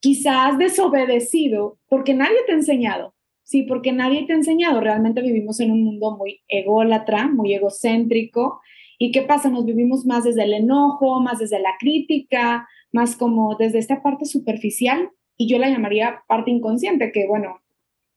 quizás 0.00 0.54
has 0.54 0.58
desobedecido 0.58 1.78
porque 1.88 2.14
nadie 2.14 2.38
te 2.44 2.50
ha 2.50 2.56
enseñado. 2.56 3.14
Sí, 3.44 3.62
porque 3.62 3.92
nadie 3.92 4.26
te 4.26 4.32
ha 4.32 4.36
enseñado. 4.36 4.80
Realmente 4.80 5.22
vivimos 5.22 5.60
en 5.60 5.70
un 5.70 5.84
mundo 5.84 6.16
muy 6.16 6.40
ególatra, 6.48 7.28
muy 7.28 7.54
egocéntrico. 7.54 8.60
¿Y 8.98 9.12
qué 9.12 9.22
pasa? 9.22 9.48
Nos 9.48 9.64
vivimos 9.64 10.04
más 10.06 10.24
desde 10.24 10.42
el 10.42 10.54
enojo, 10.54 11.20
más 11.20 11.38
desde 11.38 11.60
la 11.60 11.74
crítica, 11.78 12.66
más 12.92 13.16
como 13.16 13.56
desde 13.56 13.78
esta 13.78 14.02
parte 14.02 14.24
superficial 14.24 15.10
y 15.36 15.48
yo 15.48 15.58
la 15.58 15.70
llamaría 15.70 16.22
parte 16.28 16.50
inconsciente, 16.50 17.12
que 17.12 17.26
bueno, 17.26 17.60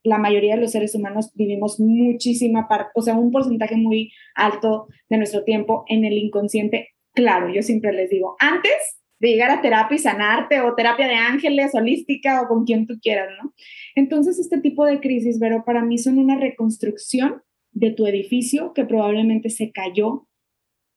la 0.04 0.18
mayoría 0.18 0.56
de 0.56 0.62
los 0.62 0.72
seres 0.72 0.94
humanos 0.96 1.32
vivimos 1.34 1.80
muchísima 1.80 2.68
parte, 2.68 2.92
o 2.96 3.02
sea, 3.02 3.16
un 3.16 3.32
porcentaje 3.32 3.78
muy 3.78 4.12
alto 4.36 4.88
de 5.10 5.18
nuestro 5.18 5.44
tiempo 5.44 5.86
en 5.88 6.04
el 6.04 6.14
inconsciente. 6.18 6.90
Claro, 7.14 7.54
yo 7.54 7.62
siempre 7.62 7.94
les 7.94 8.10
digo, 8.10 8.36
antes 8.40 9.00
de 9.20 9.30
llegar 9.30 9.52
a 9.52 9.62
terapia 9.62 9.96
y 9.96 10.00
sanarte 10.00 10.60
o 10.60 10.76
terapia 10.76 11.08
de 11.08 11.16
ángeles, 11.16 11.74
holística 11.74 12.42
o 12.42 12.48
con 12.50 12.66
quien 12.66 12.86
tú 12.86 13.00
quieras, 13.02 13.30
¿no? 13.42 13.54
Entonces, 13.96 14.38
este 14.38 14.60
tipo 14.60 14.86
de 14.86 15.00
crisis, 15.00 15.38
pero 15.40 15.64
para 15.64 15.82
mí 15.86 15.98
son 15.98 16.18
una 16.18 16.38
reconstrucción 16.38 17.42
de 17.72 17.92
tu 17.92 18.06
edificio 18.06 18.74
que 18.74 18.84
probablemente 18.84 19.50
se 19.50 19.72
cayó 19.72 20.28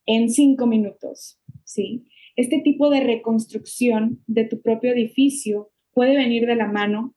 en 0.07 0.29
cinco 0.29 0.67
minutos, 0.67 1.41
¿sí? 1.65 2.09
Este 2.37 2.61
tipo 2.61 2.91
de 2.91 3.01
reconstrucción 3.01 4.23
de 4.27 4.45
tu 4.45 4.61
propio 4.61 4.93
edificio 4.93 5.71
puede 5.93 6.17
venir 6.17 6.47
de 6.47 6.57
la 6.57 6.69
mano 6.69 7.15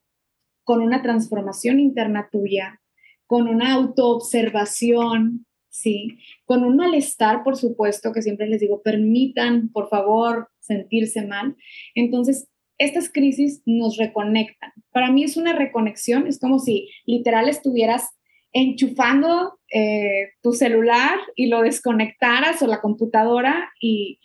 con 0.64 0.82
una 0.82 1.02
transformación 1.02 1.80
interna 1.80 2.30
tuya, 2.32 2.82
con 3.28 3.48
una 3.48 3.74
autoobservación, 3.74 5.46
¿sí? 5.70 6.18
Con 6.46 6.64
un 6.64 6.78
malestar, 6.78 7.44
por 7.44 7.58
supuesto, 7.58 8.12
que 8.12 8.22
siempre 8.22 8.48
les 8.48 8.62
digo, 8.62 8.82
permitan, 8.82 9.70
por 9.70 9.90
favor, 9.90 10.50
sentirse 10.60 11.26
mal. 11.26 11.56
Entonces, 11.96 12.48
estas 12.78 13.12
crisis 13.12 13.62
nos 13.66 13.98
reconectan. 13.98 14.72
Para 14.92 15.12
mí 15.12 15.24
es 15.24 15.38
una 15.38 15.54
reconexión, 15.54 16.28
es 16.28 16.40
como 16.40 16.60
si 16.60 16.90
literal 17.06 17.50
estuvieras 17.50 18.10
enchufando 18.54 19.59
eh, 19.72 20.32
tu 20.42 20.54
celular 20.54 21.20
y 21.36 21.48
lo 21.48 21.62
desconectaras 21.62 22.62
o 22.62 22.68
la 22.68 22.82
computadora 22.82 23.72
y 23.80 24.20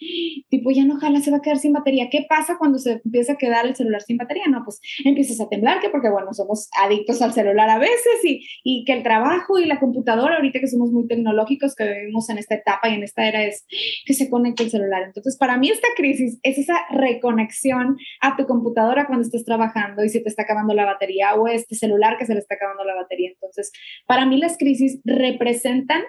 tipo 0.49 0.71
ya 0.71 0.85
no 0.85 0.99
jala, 0.99 1.21
se 1.21 1.31
va 1.31 1.39
a 1.39 1.43
quedar 1.43 1.59
sin 1.59 1.73
batería. 1.73 2.09
¿Qué 2.11 2.25
pasa 2.29 2.57
cuando 2.59 2.79
se 2.79 3.03
empieza 3.05 3.35
a 3.35 3.37
quedar 3.37 3.67
el 3.67 3.77
celular 3.77 4.03
sin 4.03 4.17
batería? 4.17 4.45
No, 4.49 4.63
pues 4.65 4.81
empiezas 5.05 5.41
a 5.41 5.49
temblar, 5.49 5.81
que 5.81 5.91
porque 5.91 6.11
bueno, 6.11 6.33
somos 6.33 6.69
adictos 6.83 7.21
al 7.23 7.33
celular 7.33 7.69
a 7.69 7.79
veces 7.79 8.25
y, 8.25 8.47
y 8.63 8.85
que 8.85 8.93
el 8.93 9.03
trabajo 9.03 9.59
y 9.59 9.67
la 9.67 9.81
computadora, 9.81 10.37
ahorita 10.37 10.61
que 10.61 10.69
somos 10.69 10.91
muy 10.91 11.07
tecnológicos, 11.07 11.75
que 11.75 11.85
vivimos 11.93 12.29
en 12.31 12.39
esta 12.39 12.55
etapa 12.55 12.89
y 12.89 12.95
en 12.95 13.03
esta 13.03 13.27
era, 13.27 13.45
es 13.45 13.67
que 14.05 14.15
se 14.15 14.31
conecte 14.31 14.65
el 14.65 14.71
celular. 14.71 15.03
Entonces, 15.03 15.37
para 15.37 15.57
mí 15.57 15.71
esta 15.71 15.89
crisis 15.97 16.39
es 16.43 16.59
esa 16.59 16.75
reconexión 16.91 17.97
a 18.21 18.37
tu 18.37 18.47
computadora 18.47 19.07
cuando 19.07 19.25
estés 19.25 19.45
trabajando 19.45 20.05
y 20.05 20.09
se 20.09 20.21
te 20.21 20.29
está 20.29 20.43
acabando 20.43 20.75
la 20.75 20.85
batería 20.85 21.35
o 21.35 21.49
este 21.49 21.75
celular 21.75 22.17
que 22.19 22.27
se 22.27 22.35
le 22.35 22.41
está 22.41 22.55
acabando 22.55 22.85
la 22.85 22.95
batería. 22.95 23.31
Entonces, 23.31 23.73
para 24.07 24.27
mí 24.27 24.39
las 24.39 24.57
crisis 24.57 25.01
representan 25.35 26.03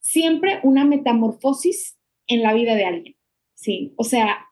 siempre 0.00 0.60
una 0.62 0.84
metamorfosis 0.84 1.98
en 2.26 2.42
la 2.42 2.54
vida 2.54 2.74
de 2.74 2.84
alguien, 2.84 3.16
¿sí? 3.54 3.92
O 3.96 4.04
sea, 4.04 4.46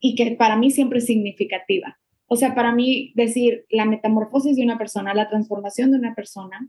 y 0.00 0.14
que 0.14 0.32
para 0.32 0.56
mí 0.56 0.70
siempre 0.70 0.98
es 0.98 1.06
significativa. 1.06 1.98
O 2.28 2.36
sea, 2.36 2.54
para 2.54 2.72
mí 2.72 3.12
decir 3.14 3.66
la 3.70 3.84
metamorfosis 3.84 4.56
de 4.56 4.64
una 4.64 4.78
persona, 4.78 5.14
la 5.14 5.28
transformación 5.28 5.92
de 5.92 5.98
una 5.98 6.14
persona, 6.14 6.68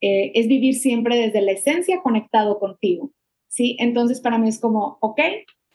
eh, 0.00 0.32
es 0.34 0.48
vivir 0.48 0.74
siempre 0.74 1.16
desde 1.16 1.42
la 1.42 1.52
esencia 1.52 2.00
conectado 2.02 2.58
contigo, 2.58 3.12
¿sí? 3.48 3.76
Entonces, 3.78 4.20
para 4.20 4.38
mí 4.38 4.48
es 4.48 4.60
como, 4.60 4.98
ok, 5.00 5.20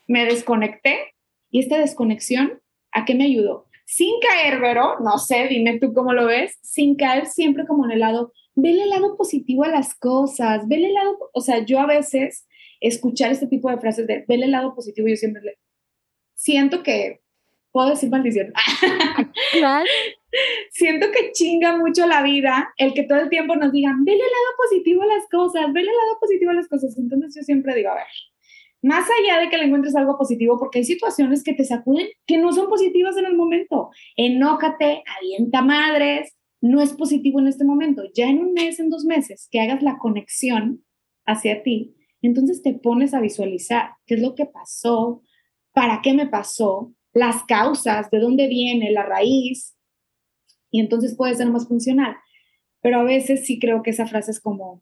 me 0.08 0.26
desconecté 0.26 1.14
y 1.52 1.60
esta 1.60 1.78
desconexión, 1.78 2.62
¿a 2.92 3.06
qué 3.06 3.16
me 3.16 3.26
ayudó? 3.26 3.68
Sin 3.86 4.14
caer, 4.22 4.60
Vero, 4.60 5.00
no 5.02 5.18
sé, 5.18 5.48
dime 5.50 5.78
tú 5.78 5.94
cómo 5.94 6.14
lo 6.14 6.26
ves, 6.26 6.58
sin 6.62 6.96
caer 6.96 7.26
siempre 7.28 7.66
como 7.68 7.86
en 7.86 7.92
el 7.92 8.00
lado 8.00 8.32
vele 8.56 8.84
el 8.84 8.90
lado 8.90 9.18
positivo 9.18 9.64
a 9.64 9.70
las 9.70 9.96
cosas, 9.96 10.68
vele 10.68 10.88
el 10.88 10.94
lado, 10.94 11.18
o 11.34 11.42
sea, 11.42 11.66
yo 11.66 11.80
a 11.80 11.86
veces 11.86 12.48
escuchar 12.80 13.32
este 13.32 13.48
tipo 13.48 13.70
de 13.70 13.78
frases 13.78 14.08
de 14.08 14.26
vele 14.28 14.46
el 14.46 14.52
lado 14.52 14.76
positivo, 14.76 15.08
yo 15.08 15.16
siempre 15.16 15.42
le, 15.42 15.58
siento 16.36 16.84
que, 16.84 17.22
puedo 17.72 17.90
decir 17.90 18.10
maldición, 18.10 18.54
siento 20.72 21.08
que 21.12 21.32
chinga 21.32 21.78
mucho 21.78 22.06
la 22.06 22.22
vida 22.22 22.72
el 22.78 22.94
que 22.94 23.04
todo 23.04 23.20
el 23.20 23.30
tiempo 23.30 23.56
nos 23.56 23.72
digan, 23.72 24.06
vele 24.06 24.18
el 24.18 24.24
lado 24.24 24.58
positivo 24.58 25.02
a 25.02 25.08
las 25.08 25.28
cosas, 25.30 25.74
vele 25.74 25.90
el 25.90 25.98
lado 25.98 26.20
positivo 26.20 26.52
a 26.52 26.56
las 26.56 26.68
cosas, 26.68 26.96
entonces 26.98 27.34
yo 27.36 27.42
siempre 27.42 27.74
digo, 27.74 27.90
a 27.90 27.96
ver, 27.96 28.06
más 28.84 29.08
allá 29.10 29.40
de 29.40 29.50
que 29.50 29.58
le 29.58 29.64
encuentres 29.64 29.96
algo 29.96 30.18
positivo, 30.18 30.60
porque 30.60 30.80
hay 30.80 30.84
situaciones 30.84 31.42
que 31.42 31.54
te 31.54 31.64
sacuden 31.64 32.10
que 32.28 32.38
no 32.38 32.52
son 32.52 32.68
positivas 32.68 33.16
en 33.16 33.26
el 33.26 33.34
momento. 33.34 33.92
Enójate, 34.18 35.04
avienta 35.18 35.62
madres, 35.62 36.36
no 36.64 36.82
es 36.82 36.94
positivo 36.94 37.42
en 37.42 37.48
este 37.48 37.66
momento. 37.66 38.04
Ya 38.16 38.30
en 38.30 38.40
un 38.40 38.54
mes, 38.54 38.80
en 38.80 38.90
dos 38.90 39.04
meses, 39.04 39.50
que 39.52 39.60
hagas 39.60 39.84
la 39.84 39.98
conexión 39.98 40.86
hacia 41.26 41.62
ti, 41.62 41.94
entonces 42.22 42.62
te 42.62 42.74
pones 42.74 43.14
a 43.14 43.20
visualizar 43.20 43.96
qué 44.06 44.16
es 44.16 44.22
lo 44.22 44.34
que 44.34 44.46
pasó, 44.46 45.22
para 45.74 46.00
qué 46.02 46.14
me 46.14 46.26
pasó, 46.26 46.94
las 47.12 47.44
causas, 47.44 48.10
de 48.12 48.20
dónde 48.20 48.48
viene, 48.48 48.92
la 48.92 49.04
raíz, 49.04 49.78
y 50.72 50.80
entonces 50.80 51.18
puede 51.18 51.36
ser 51.36 51.50
más 51.50 51.68
funcional. 51.68 52.16
Pero 52.82 53.02
a 53.02 53.04
veces 53.04 53.46
sí 53.46 53.60
creo 53.60 53.84
que 53.84 53.90
esa 53.90 54.08
frase 54.08 54.32
es 54.32 54.40
como, 54.40 54.82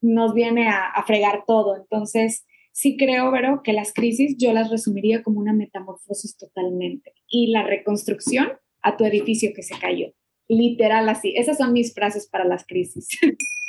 nos 0.00 0.34
viene 0.34 0.68
a, 0.70 0.86
a 0.86 1.04
fregar 1.04 1.44
todo. 1.46 1.76
Entonces, 1.76 2.44
sí 2.72 2.96
creo, 2.96 3.30
Vero, 3.30 3.62
que 3.62 3.72
las 3.72 3.92
crisis 3.92 4.36
yo 4.38 4.52
las 4.52 4.70
resumiría 4.72 5.22
como 5.22 5.38
una 5.38 5.52
metamorfosis 5.52 6.36
totalmente. 6.36 7.14
Y 7.28 7.52
la 7.52 7.62
reconstrucción 7.62 8.48
a 8.82 8.96
tu 8.96 9.04
edificio 9.04 9.52
que 9.54 9.62
se 9.62 9.78
cayó 9.78 10.12
literal 10.50 11.08
así. 11.08 11.32
Esas 11.36 11.58
son 11.58 11.72
mis 11.72 11.94
frases 11.94 12.26
para 12.26 12.44
las 12.44 12.66
crisis. 12.66 13.08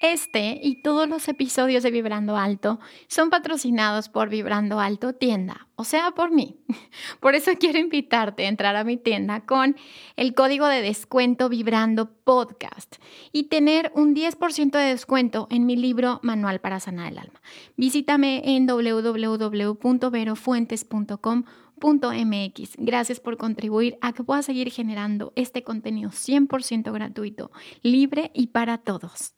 Este 0.00 0.58
y 0.62 0.76
todos 0.76 1.06
los 1.06 1.28
episodios 1.28 1.82
de 1.82 1.90
Vibrando 1.90 2.38
Alto 2.38 2.80
son 3.06 3.28
patrocinados 3.28 4.08
por 4.08 4.30
Vibrando 4.30 4.80
Alto 4.80 5.12
Tienda, 5.12 5.68
o 5.76 5.84
sea, 5.84 6.12
por 6.12 6.30
mí. 6.30 6.64
Por 7.20 7.34
eso 7.34 7.50
quiero 7.60 7.78
invitarte 7.78 8.46
a 8.46 8.48
entrar 8.48 8.76
a 8.76 8.84
mi 8.84 8.96
tienda 8.96 9.44
con 9.44 9.76
el 10.16 10.32
código 10.32 10.66
de 10.68 10.80
descuento 10.80 11.50
Vibrando 11.50 12.14
Podcast 12.24 12.96
y 13.30 13.50
tener 13.50 13.92
un 13.94 14.14
10% 14.14 14.70
de 14.70 14.84
descuento 14.84 15.48
en 15.50 15.66
mi 15.66 15.76
libro 15.76 16.18
Manual 16.22 16.62
para 16.62 16.80
Sanar 16.80 17.12
el 17.12 17.18
Alma. 17.18 17.42
Visítame 17.76 18.56
en 18.56 18.66
www.verofuentes.com 18.66 21.44
MX. 21.80 22.76
Gracias 22.78 23.20
por 23.20 23.36
contribuir 23.36 23.96
a 24.00 24.12
que 24.12 24.22
pueda 24.22 24.42
seguir 24.42 24.70
generando 24.70 25.32
este 25.36 25.62
contenido 25.62 26.10
100% 26.10 26.92
gratuito, 26.92 27.50
libre 27.82 28.30
y 28.34 28.48
para 28.48 28.78
todos. 28.78 29.34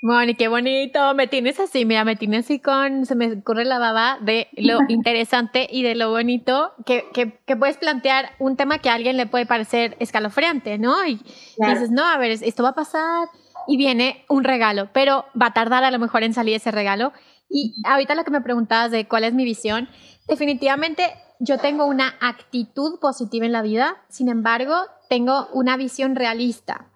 Moni, 0.00 0.34
qué 0.34 0.46
bonito. 0.46 1.12
Me 1.14 1.26
tienes 1.26 1.58
así, 1.58 1.84
mira, 1.84 2.04
me 2.04 2.14
tienes 2.14 2.44
así 2.44 2.60
con, 2.60 3.04
se 3.04 3.16
me 3.16 3.32
ocurre 3.32 3.64
la 3.64 3.80
baba 3.80 4.18
de 4.20 4.46
lo 4.56 4.78
interesante 4.88 5.66
y 5.68 5.82
de 5.82 5.96
lo 5.96 6.10
bonito 6.10 6.72
que, 6.86 7.06
que, 7.12 7.56
puedes 7.56 7.78
plantear 7.78 8.30
un 8.38 8.56
tema 8.56 8.78
que 8.78 8.90
a 8.90 8.94
alguien 8.94 9.16
le 9.16 9.26
puede 9.26 9.44
parecer 9.44 9.96
escalofriante, 9.98 10.78
¿no? 10.78 11.04
Y 11.04 11.20
dices, 11.58 11.90
no, 11.90 12.04
a 12.04 12.16
ver, 12.16 12.30
esto 12.30 12.62
va 12.62 12.70
a 12.70 12.74
pasar 12.74 13.28
y 13.66 13.76
viene 13.76 14.24
un 14.28 14.44
regalo, 14.44 14.88
pero 14.92 15.26
va 15.40 15.46
a 15.46 15.52
tardar 15.52 15.82
a 15.82 15.90
lo 15.90 15.98
mejor 15.98 16.22
en 16.22 16.32
salir 16.32 16.54
ese 16.54 16.70
regalo. 16.70 17.12
Y 17.48 17.74
ahorita 17.84 18.14
lo 18.14 18.24
que 18.24 18.30
me 18.30 18.40
preguntabas 18.40 18.90
de 18.90 19.06
cuál 19.08 19.24
es 19.24 19.34
mi 19.34 19.44
visión, 19.44 19.88
definitivamente 20.26 21.02
yo 21.40 21.58
tengo 21.58 21.86
una 21.86 22.14
actitud 22.20 22.98
positiva 23.00 23.46
en 23.46 23.52
la 23.52 23.62
vida, 23.62 23.96
sin 24.08 24.28
embargo, 24.28 24.74
tengo 25.08 25.48
una 25.52 25.76
visión 25.76 26.16
realista. 26.16 26.90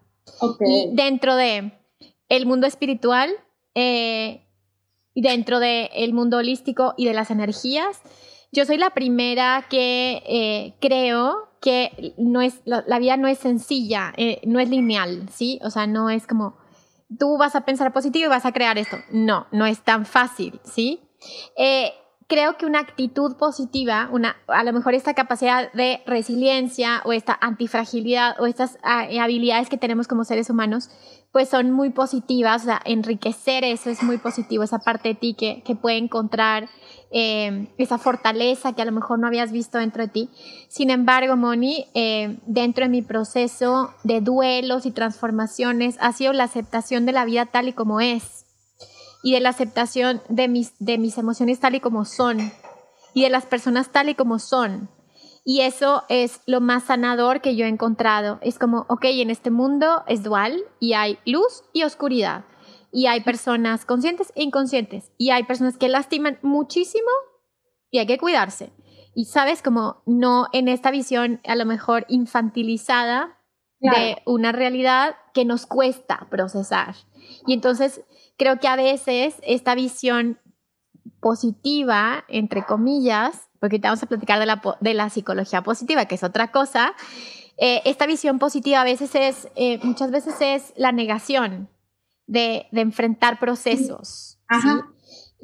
Y 0.61 0.91
dentro 0.95 1.37
de 1.37 1.73
el 2.29 2.47
mundo 2.47 2.67
espiritual 2.67 3.31
eh, 3.75 4.43
dentro 5.15 5.61
del 5.61 6.13
mundo 6.15 6.39
holístico 6.39 6.95
y 6.97 7.07
de 7.07 7.15
las 7.15 7.31
energías. 7.31 8.01
Yo 8.51 8.65
soy 8.65 8.77
la 8.77 8.91
primera 8.91 9.67
que 9.69 10.23
eh, 10.27 10.75
creo 10.81 11.49
que 11.61 12.15
no 12.19 12.41
es, 12.43 12.61
la, 12.65 12.99
vida 12.99 13.17
no 13.17 13.29
es 13.29 13.39
sencilla, 13.39 14.13
eh, 14.17 14.41
no 14.45 14.59
es 14.59 14.69
lineal, 14.69 15.29
¿sí? 15.31 15.61
O 15.63 15.71
sea, 15.71 15.87
no 15.87 16.11
es 16.11 16.27
como 16.27 16.57
tú 17.19 17.39
vas 17.39 17.55
a 17.57 17.63
pensar 17.63 17.93
positivo 17.93 18.27
y 18.27 18.29
vas 18.29 18.47
a 18.47 18.53
crear 18.53 18.79
esto. 18.79 18.97
No, 19.11 19.47
no 19.53 19.67
es 19.67 19.81
tan 19.81 20.07
fácil, 20.07 20.61
¿sí? 20.65 21.01
creo 22.33 22.57
que 22.57 22.65
una 22.65 22.79
actitud 22.79 23.37
positiva, 23.37 24.09
una, 24.11 24.37
a 24.47 24.65
lo 24.65 24.73
mejor 24.73 24.95
esta 24.95 25.13
capacidad 25.13 25.71
de 25.73 26.03
resiliencia 26.07 27.03
o 27.05 27.13
esta 27.13 27.37
antifragilidad 27.39 28.41
o 28.41 28.47
estas 28.47 28.79
ah, 28.83 29.07
habilidades 29.21 29.69
que 29.69 29.77
tenemos 29.77 30.09
como 30.09 30.25
seres 30.25 30.49
humanos, 30.49 30.89
pues 31.31 31.51
son 31.51 31.71
muy 31.73 31.91
positivas, 31.91 32.63
o 32.63 32.65
sea, 32.65 32.81
enriquecer 32.87 33.65
eso 33.65 33.91
es 33.91 34.03
muy 34.03 34.17
positivo, 34.17 34.65
esa 34.65 34.79
parte 34.79 35.11
de 35.11 35.15
ti 35.15 35.35
que, 35.35 35.63
que 35.63 35.77
puede 35.77 35.99
encontrar 35.99 36.71
eh, 37.13 37.69
esa 37.79 37.99
fortaleza 37.99 38.73
que 38.73 38.83
a 38.83 38.87
lo 38.87 38.93
mejor 38.93 39.19
no 39.19 39.27
habías 39.27 39.53
visto 39.53 39.79
dentro 39.79 40.03
de 40.03 40.09
ti. 40.09 40.31
Sin 40.69 40.91
embargo, 40.91 41.37
Moni, 41.37 41.87
eh, 41.95 42.39
dentro 42.47 42.85
de 42.85 42.91
mi 42.91 43.03
proceso 43.03 43.93
de 44.03 44.21
duelos 44.21 44.87
y 44.87 44.91
transformaciones 44.91 45.97
ha 46.01 46.13
sido 46.13 46.33
la 46.33 46.45
aceptación 46.45 47.05
de 47.07 47.13
la 47.13 47.25
vida 47.25 47.47
tal 47.47 47.69
y 47.69 47.73
como 47.73 48.01
es 48.01 48.47
y 49.23 49.33
de 49.33 49.41
la 49.41 49.51
aceptación 49.51 50.21
de 50.29 50.49
mis, 50.49 50.73
de 50.79 50.99
mis 50.99 51.17
emociones 51.19 51.61
tal 51.61 51.75
y 51.75 51.81
como 51.81 52.05
son 52.05 52.53
y 53.15 53.23
de 53.23 53.31
las 53.31 53.47
personas 53.47 53.91
tal 53.91 54.09
y 54.09 54.15
como 54.15 54.39
son. 54.39 54.89
Y 55.45 55.63
eso 55.63 56.05
es 56.09 56.41
lo 56.47 56.61
más 56.61 56.85
sanador 56.85 57.41
que 57.41 57.57
yo 57.57 57.65
he 57.65 57.69
encontrado. 57.69 58.39
Es 58.43 58.59
como, 58.59 58.87
ok, 58.89 59.05
en 59.05 59.31
este 59.31 59.51
mundo 59.51 60.05
es 60.07 60.23
dual 60.23 60.63
y 60.79 60.93
hay 60.93 61.19
luz 61.27 61.65
y 61.73 61.83
oscuridad. 61.83 62.45
Y 62.93 63.07
hay 63.07 63.23
personas 63.23 63.85
conscientes 63.85 64.33
e 64.37 64.43
inconscientes. 64.43 65.11
Y 65.17 65.31
hay 65.31 65.45
personas 65.45 65.79
que 65.79 65.89
lastiman 65.89 66.39
muchísimo 66.43 67.09
y 67.91 67.99
hay 67.99 68.07
que 68.07 68.19
cuidarse. 68.19 68.71
Y 69.15 69.25
sabes, 69.25 69.63
como 69.63 70.03
no 70.07 70.47
en 70.53 70.69
esta 70.69 70.91
visión 70.91 71.41
a 71.47 71.57
lo 71.57 71.67
mejor 71.67 72.05
infantilizada 72.09 73.39
de 73.81 74.23
una 74.27 74.53
realidad 74.53 75.17
que 75.35 75.45
nos 75.45 75.67
cuesta 75.67 76.29
procesar. 76.31 76.95
Y 77.47 77.53
entonces 77.53 78.03
creo 78.37 78.61
que 78.61 78.69
a 78.69 78.77
veces 78.77 79.37
esta 79.43 79.75
visión 79.75 80.39
positiva, 81.21 82.25
entre 82.29 82.65
comillas, 82.65 83.49
porque 83.59 83.79
te 83.79 83.89
vamos 83.89 84.03
a 84.03 84.07
platicar 84.07 84.39
de 84.39 84.47
la, 84.47 84.61
de 84.81 84.95
la 84.95 85.11
psicología 85.11 85.63
positiva, 85.63 86.05
que 86.07 86.15
es 86.15 86.23
otra 86.23 86.53
cosa. 86.53 86.95
Eh, 87.59 87.83
esta 87.85 88.07
visión 88.07 88.39
positiva 88.39 88.81
a 88.81 88.85
veces 88.85 89.15
es, 89.15 89.49
eh, 89.57 89.79
muchas 89.83 90.11
veces 90.11 90.37
es 90.41 90.73
la 90.77 90.93
negación 90.93 91.69
de, 92.27 92.67
de 92.73 92.81
enfrentar 92.81 93.39
procesos. 93.39 94.39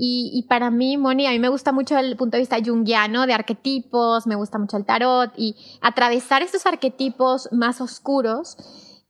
Y, 0.01 0.31
y, 0.33 0.47
para 0.49 0.71
mí, 0.71 0.97
Moni, 0.97 1.27
a 1.27 1.31
mí 1.31 1.41
me 1.41 1.49
gusta 1.49 1.73
mucho 1.73 1.99
el 1.99 2.17
punto 2.17 2.37
de 2.37 2.43
vista 2.43 2.59
junguiano 2.65 3.27
de 3.27 3.33
arquetipos, 3.33 4.29
me 4.29 4.37
gusta 4.37 4.59
mucho 4.59 4.77
el 4.77 4.85
tarot 4.85 5.33
y 5.37 5.57
atravesar 5.81 6.43
estos 6.43 6.67
arquetipos 6.67 7.49
más 7.51 7.81
oscuros 7.81 8.57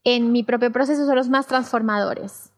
en 0.05 0.33
mi 0.33 0.43
propio 0.45 0.73
proceso 0.73 1.05
son 1.05 1.17
los 1.17 1.29
más 1.29 1.47
transformadores. 1.47 2.53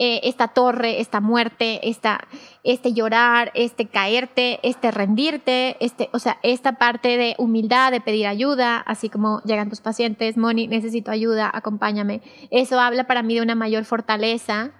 Eh, 0.00 0.20
esta 0.28 0.46
torre, 0.46 1.00
esta 1.00 1.20
muerte, 1.20 1.88
esta, 1.88 2.20
este 2.62 2.92
llorar, 2.92 3.50
este 3.54 3.88
caerte, 3.88 4.60
este 4.62 4.92
rendirte, 4.92 5.76
este, 5.80 6.08
o 6.12 6.20
sea, 6.20 6.38
esta 6.44 6.78
parte 6.78 7.16
de 7.16 7.34
humildad, 7.36 7.90
de 7.90 8.00
pedir 8.00 8.28
ayuda, 8.28 8.78
así 8.78 9.08
como 9.08 9.42
llegan 9.42 9.70
tus 9.70 9.80
pacientes, 9.80 10.36
Moni, 10.36 10.68
necesito 10.68 11.10
ayuda, 11.10 11.50
acompáñame. 11.52 12.22
Eso 12.52 12.78
habla 12.78 13.08
para 13.08 13.24
mí 13.24 13.34
de 13.34 13.42
una 13.42 13.56
mayor 13.56 13.84
fortaleza. 13.84 14.70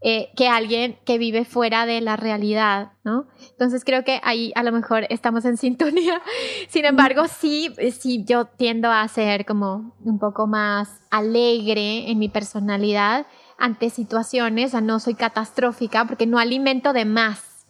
Eh, 0.00 0.30
que 0.36 0.46
alguien 0.46 0.96
que 1.04 1.18
vive 1.18 1.44
fuera 1.44 1.84
de 1.84 2.00
la 2.00 2.14
realidad, 2.14 2.92
¿no? 3.02 3.26
Entonces 3.50 3.84
creo 3.84 4.04
que 4.04 4.20
ahí 4.22 4.52
a 4.54 4.62
lo 4.62 4.70
mejor 4.70 5.06
estamos 5.10 5.44
en 5.44 5.56
sintonía. 5.56 6.22
Sin 6.68 6.84
embargo, 6.84 7.24
sí, 7.26 7.74
sí, 7.98 8.22
yo 8.24 8.44
tiendo 8.44 8.92
a 8.92 9.08
ser 9.08 9.44
como 9.44 9.96
un 10.04 10.20
poco 10.20 10.46
más 10.46 11.00
alegre 11.10 12.12
en 12.12 12.20
mi 12.20 12.28
personalidad 12.28 13.26
ante 13.58 13.90
situaciones, 13.90 14.66
o 14.66 14.70
sea, 14.70 14.80
no 14.80 15.00
soy 15.00 15.14
catastrófica 15.14 16.06
porque 16.06 16.26
no 16.26 16.38
alimento 16.38 16.92
de 16.92 17.04
más 17.04 17.66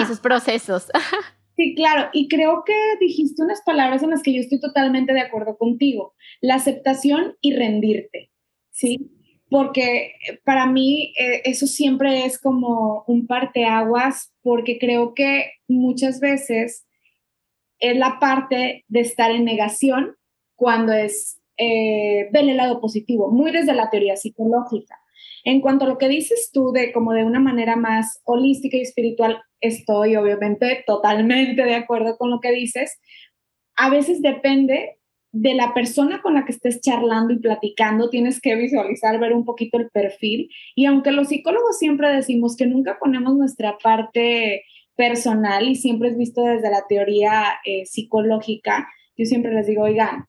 esos 0.00 0.20
procesos. 0.20 0.88
Sí, 1.56 1.76
claro, 1.76 2.10
y 2.12 2.26
creo 2.26 2.64
que 2.66 2.74
dijiste 2.98 3.40
unas 3.40 3.62
palabras 3.62 4.02
en 4.02 4.10
las 4.10 4.24
que 4.24 4.34
yo 4.34 4.40
estoy 4.40 4.58
totalmente 4.58 5.12
de 5.12 5.20
acuerdo 5.20 5.56
contigo, 5.56 6.14
la 6.40 6.56
aceptación 6.56 7.36
y 7.40 7.54
rendirte, 7.54 8.32
¿sí? 8.70 9.12
Porque 9.48 10.14
para 10.44 10.66
mí 10.66 11.12
eh, 11.16 11.42
eso 11.44 11.68
siempre 11.68 12.24
es 12.24 12.40
como 12.40 13.04
un 13.06 13.28
parteaguas, 13.28 14.34
porque 14.42 14.80
creo 14.80 15.14
que 15.14 15.52
muchas 15.68 16.18
veces 16.18 16.88
es 17.78 17.96
la 17.96 18.18
parte 18.18 18.84
de 18.88 19.00
estar 19.00 19.30
en 19.30 19.44
negación 19.44 20.16
cuando 20.56 20.92
es 20.92 21.40
eh, 21.56 22.30
ver 22.32 22.48
el 22.48 22.56
lado 22.56 22.80
positivo, 22.80 23.30
muy 23.30 23.52
desde 23.52 23.74
la 23.74 23.90
teoría 23.90 24.16
psicológica. 24.16 24.98
En 25.44 25.60
cuanto 25.60 25.84
a 25.84 25.88
lo 25.88 25.98
que 25.98 26.08
dices 26.08 26.50
tú 26.52 26.72
de 26.72 26.92
como 26.92 27.12
de 27.12 27.24
una 27.24 27.38
manera 27.38 27.76
más 27.76 28.20
holística 28.24 28.76
y 28.76 28.80
espiritual, 28.80 29.42
estoy 29.60 30.16
obviamente 30.16 30.82
totalmente 30.86 31.62
de 31.62 31.74
acuerdo 31.74 32.16
con 32.16 32.30
lo 32.30 32.40
que 32.40 32.52
dices. 32.52 32.98
A 33.76 33.90
veces 33.90 34.22
depende 34.22 34.98
de 35.32 35.54
la 35.54 35.74
persona 35.74 36.22
con 36.22 36.34
la 36.34 36.44
que 36.44 36.52
estés 36.52 36.80
charlando 36.80 37.34
y 37.34 37.40
platicando, 37.40 38.08
tienes 38.08 38.40
que 38.40 38.54
visualizar, 38.54 39.18
ver 39.18 39.32
un 39.32 39.44
poquito 39.44 39.78
el 39.78 39.90
perfil. 39.90 40.48
Y 40.76 40.86
aunque 40.86 41.10
los 41.10 41.28
psicólogos 41.28 41.76
siempre 41.76 42.08
decimos 42.08 42.56
que 42.56 42.66
nunca 42.66 42.98
ponemos 43.00 43.34
nuestra 43.34 43.76
parte 43.82 44.62
personal 44.94 45.68
y 45.68 45.74
siempre 45.74 46.10
es 46.10 46.16
visto 46.16 46.42
desde 46.42 46.70
la 46.70 46.86
teoría 46.88 47.54
eh, 47.64 47.84
psicológica, 47.84 48.88
yo 49.16 49.26
siempre 49.26 49.52
les 49.52 49.66
digo, 49.66 49.82
oigan, 49.82 50.26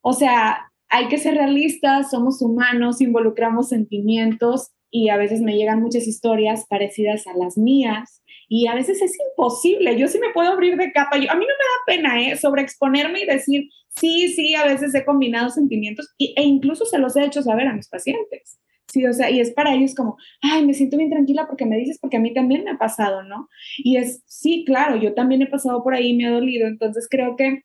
o 0.00 0.14
sea, 0.14 0.72
hay 0.88 1.08
que 1.08 1.18
ser 1.18 1.34
realistas, 1.34 2.10
somos 2.10 2.40
humanos, 2.42 3.00
involucramos 3.00 3.68
sentimientos 3.68 4.70
y 4.90 5.08
a 5.08 5.16
veces 5.16 5.40
me 5.40 5.56
llegan 5.56 5.82
muchas 5.82 6.06
historias 6.06 6.66
parecidas 6.68 7.26
a 7.26 7.36
las 7.36 7.58
mías 7.58 8.22
y 8.48 8.68
a 8.68 8.74
veces 8.74 9.02
es 9.02 9.16
imposible. 9.30 9.98
Yo 9.98 10.06
sí 10.08 10.18
me 10.18 10.32
puedo 10.32 10.50
abrir 10.50 10.76
de 10.76 10.92
capa. 10.92 11.16
A 11.16 11.18
mí 11.18 11.26
no 11.26 11.36
me 11.36 11.42
da 11.42 11.86
pena 11.86 12.22
¿eh? 12.22 12.36
sobreexponerme 12.36 13.22
y 13.22 13.26
decir, 13.26 13.68
sí, 13.96 14.28
sí, 14.28 14.54
a 14.54 14.64
veces 14.64 14.94
he 14.94 15.04
combinado 15.04 15.50
sentimientos 15.50 16.14
e 16.18 16.42
incluso 16.42 16.84
se 16.84 16.98
los 16.98 17.16
he 17.16 17.24
hecho 17.24 17.42
saber 17.42 17.66
a 17.66 17.74
mis 17.74 17.88
pacientes. 17.88 18.58
Sí, 18.88 19.04
o 19.04 19.12
sea, 19.12 19.30
y 19.30 19.40
es 19.40 19.50
para 19.50 19.74
ellos 19.74 19.94
como, 19.94 20.16
ay, 20.40 20.64
me 20.64 20.72
siento 20.72 20.96
bien 20.96 21.10
tranquila 21.10 21.46
porque 21.48 21.66
me 21.66 21.76
dices, 21.76 21.98
porque 22.00 22.18
a 22.18 22.20
mí 22.20 22.32
también 22.32 22.62
me 22.62 22.70
ha 22.70 22.78
pasado, 22.78 23.24
¿no? 23.24 23.48
Y 23.78 23.96
es, 23.96 24.22
sí, 24.26 24.64
claro, 24.64 24.96
yo 24.96 25.12
también 25.12 25.42
he 25.42 25.46
pasado 25.48 25.82
por 25.82 25.94
ahí 25.94 26.10
y 26.10 26.16
me 26.16 26.26
ha 26.26 26.30
dolido. 26.30 26.68
Entonces 26.68 27.08
creo 27.10 27.34
que 27.36 27.64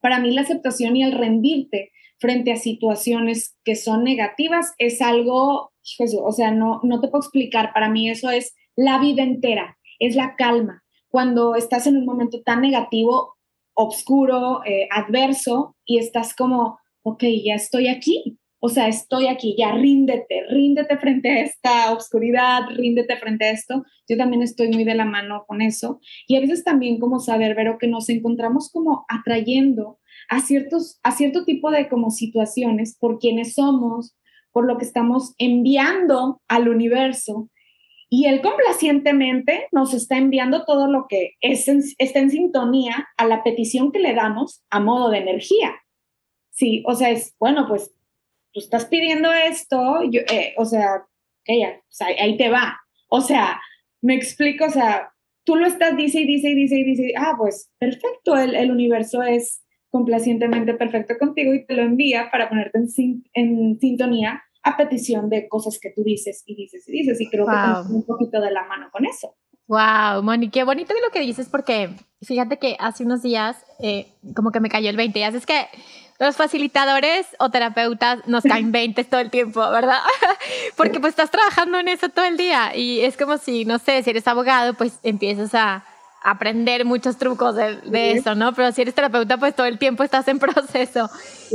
para 0.00 0.20
mí 0.20 0.32
la 0.32 0.42
aceptación 0.42 0.96
y 0.96 1.02
el 1.02 1.12
rendirte 1.12 1.90
frente 2.18 2.52
a 2.52 2.56
situaciones 2.56 3.56
que 3.64 3.76
son 3.76 4.04
negativas 4.04 4.74
es 4.78 5.00
algo, 5.00 5.72
o 6.22 6.32
sea, 6.32 6.50
no, 6.50 6.80
no 6.82 7.00
te 7.00 7.08
puedo 7.08 7.22
explicar, 7.22 7.72
para 7.72 7.88
mí 7.88 8.10
eso 8.10 8.30
es 8.30 8.54
la 8.76 8.98
vida 8.98 9.22
entera, 9.22 9.78
es 9.98 10.16
la 10.16 10.34
calma. 10.36 10.82
Cuando 11.08 11.54
estás 11.54 11.86
en 11.86 11.96
un 11.96 12.04
momento 12.04 12.42
tan 12.42 12.60
negativo, 12.60 13.34
oscuro, 13.74 14.60
eh, 14.64 14.88
adverso, 14.90 15.76
y 15.84 15.98
estás 15.98 16.34
como, 16.34 16.78
ok, 17.02 17.24
ya 17.44 17.54
estoy 17.54 17.88
aquí, 17.88 18.38
o 18.60 18.68
sea, 18.68 18.88
estoy 18.88 19.28
aquí, 19.28 19.54
ya 19.56 19.72
ríndete, 19.72 20.42
ríndete 20.48 20.98
frente 20.98 21.30
a 21.30 21.40
esta 21.42 21.92
oscuridad, 21.92 22.62
ríndete 22.74 23.16
frente 23.16 23.44
a 23.44 23.50
esto. 23.50 23.84
Yo 24.08 24.16
también 24.16 24.42
estoy 24.42 24.68
muy 24.68 24.82
de 24.84 24.96
la 24.96 25.04
mano 25.04 25.44
con 25.46 25.62
eso. 25.62 26.00
Y 26.26 26.36
a 26.36 26.40
veces 26.40 26.64
también 26.64 26.98
como 26.98 27.20
saber, 27.20 27.54
Vero, 27.54 27.78
que 27.78 27.86
nos 27.86 28.08
encontramos 28.08 28.70
como 28.72 29.04
atrayendo 29.08 30.00
a, 30.28 30.40
ciertos, 30.40 30.98
a 31.04 31.12
cierto 31.12 31.44
tipo 31.44 31.70
de 31.70 31.88
como 31.88 32.10
situaciones 32.10 32.96
por 32.98 33.18
quienes 33.20 33.54
somos, 33.54 34.16
por 34.50 34.66
lo 34.66 34.76
que 34.76 34.84
estamos 34.84 35.34
enviando 35.38 36.40
al 36.48 36.68
universo. 36.68 37.48
Y 38.10 38.26
él 38.26 38.40
complacientemente 38.40 39.68
nos 39.70 39.94
está 39.94 40.16
enviando 40.16 40.64
todo 40.64 40.90
lo 40.90 41.06
que 41.08 41.34
es 41.40 41.68
está 41.98 42.18
en 42.18 42.30
sintonía 42.30 43.06
a 43.16 43.24
la 43.24 43.44
petición 43.44 43.92
que 43.92 44.00
le 44.00 44.14
damos 44.14 44.64
a 44.70 44.80
modo 44.80 45.10
de 45.10 45.18
energía. 45.18 45.76
Sí, 46.50 46.82
o 46.86 46.94
sea, 46.94 47.10
es, 47.10 47.36
bueno, 47.38 47.66
pues 47.68 47.92
tú 48.52 48.60
estás 48.60 48.86
pidiendo 48.86 49.32
esto, 49.32 50.02
yo, 50.10 50.20
eh, 50.30 50.54
o 50.56 50.64
sea, 50.64 51.06
ahí 52.20 52.36
te 52.36 52.50
va. 52.50 52.78
O 53.08 53.20
sea, 53.20 53.60
me 54.00 54.14
explico, 54.14 54.66
o 54.66 54.70
sea, 54.70 55.12
tú 55.44 55.56
lo 55.56 55.66
estás, 55.66 55.96
dice 55.96 56.20
y 56.20 56.26
dice 56.26 56.50
y 56.50 56.54
dice 56.54 56.76
y 56.76 56.84
dice, 56.84 57.12
ah, 57.16 57.34
pues 57.38 57.70
perfecto, 57.78 58.36
el, 58.36 58.54
el 58.54 58.70
universo 58.70 59.22
es 59.22 59.62
complacientemente 59.90 60.74
perfecto 60.74 61.14
contigo 61.18 61.54
y 61.54 61.64
te 61.64 61.74
lo 61.74 61.82
envía 61.82 62.30
para 62.30 62.48
ponerte 62.48 62.78
en, 62.78 63.24
en 63.32 63.78
sintonía 63.80 64.42
a 64.62 64.76
petición 64.76 65.30
de 65.30 65.48
cosas 65.48 65.78
que 65.80 65.90
tú 65.90 66.02
dices 66.02 66.42
y 66.46 66.54
dices 66.54 66.86
y 66.88 66.92
dices. 66.92 67.20
Y 67.20 67.30
creo 67.30 67.46
que 67.46 67.52
que 67.52 67.92
un 67.92 68.04
poquito 68.04 68.40
de 68.40 68.50
la 68.50 68.64
mano 68.64 68.88
con 68.92 69.06
eso. 69.06 69.34
Wow, 69.66 70.22
Moni, 70.22 70.50
qué 70.50 70.64
bonito 70.64 70.94
lo 70.94 71.10
que 71.12 71.20
dices 71.20 71.48
porque 71.48 71.90
fíjate 72.22 72.58
que 72.58 72.76
hace 72.78 73.04
unos 73.04 73.22
días 73.22 73.64
eh, 73.80 74.06
como 74.34 74.50
que 74.50 74.60
me 74.60 74.70
cayó 74.70 74.88
el 74.88 74.96
20 74.96 75.18
y 75.18 75.22
es 75.22 75.46
que 75.46 75.66
los 76.18 76.36
facilitadores 76.36 77.26
o 77.38 77.50
terapeutas 77.50 78.26
nos 78.26 78.44
caen 78.44 78.72
20 78.72 79.04
todo 79.04 79.20
el 79.20 79.30
tiempo, 79.30 79.60
¿verdad? 79.70 80.00
porque 80.76 81.00
pues 81.00 81.12
estás 81.12 81.30
trabajando 81.30 81.78
en 81.78 81.88
eso 81.88 82.08
todo 82.08 82.24
el 82.24 82.36
día 82.36 82.74
y 82.74 83.00
es 83.00 83.16
como 83.16 83.38
si, 83.38 83.64
no 83.64 83.78
sé, 83.78 84.02
si 84.02 84.10
eres 84.10 84.26
abogado 84.26 84.74
pues 84.74 84.98
empiezas 85.02 85.54
a 85.54 85.84
aprender 86.22 86.84
muchos 86.84 87.16
trucos 87.16 87.54
de, 87.54 88.12
eso, 88.12 88.34
¿no? 88.34 88.52
Pero 88.52 88.72
si 88.72 88.82
eres 88.82 88.94
terapeuta, 88.94 89.38
pues 89.38 89.54
todo 89.54 89.66
el 89.66 89.78
tiempo 89.78 90.02
estás 90.02 90.26
en 90.28 90.38
proceso. 90.40 91.08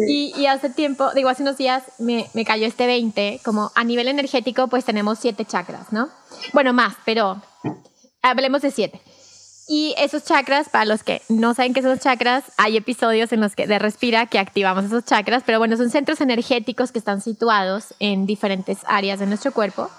Y, 0.07 0.45
hace 0.45 0.69
tiempo, 0.69 1.11
digo, 1.13 1.29
hace 1.29 1.43
unos 1.43 1.57
días 1.57 1.83
me, 1.99 2.27
me, 2.33 2.45
cayó 2.45 2.65
este 2.65 2.87
20, 2.87 3.41
como 3.43 3.71
a 3.75 3.83
nivel 3.83 4.07
energético, 4.07 4.67
pues 4.67 4.85
tenemos 4.85 5.19
siete 5.19 5.45
chakras, 5.45 5.91
¿no? 5.91 6.09
Bueno, 6.53 6.73
más, 6.73 6.95
pero 7.05 7.41
hablemos 8.21 8.61
de 8.61 8.71
siete. 8.71 9.01
Y 9.67 9.95
esos 9.97 10.25
chakras, 10.25 10.69
para 10.69 10.85
los 10.85 11.03
que 11.03 11.21
no 11.29 11.53
saben 11.53 11.73
qué 11.73 11.81
son 11.81 11.91
los 11.91 11.99
chakras, 11.99 12.43
hay 12.57 12.75
episodios 12.75 13.31
en 13.31 13.39
los 13.39 13.55
que 13.55 13.65
de 13.65 13.79
Respira 13.79 14.25
que 14.25 14.39
activamos 14.39 14.85
esos 14.85 15.05
chakras, 15.05 15.43
pero 15.45 15.59
bueno, 15.59 15.77
son 15.77 15.89
centros 15.89 16.19
energéticos 16.19 16.91
que 16.91 16.99
están 16.99 17.21
situados 17.21 17.93
en 17.99 18.25
diferentes 18.25 18.79
áreas 18.85 19.19
de 19.19 19.25
nuestro 19.25 19.53
cuerpo 19.53 19.89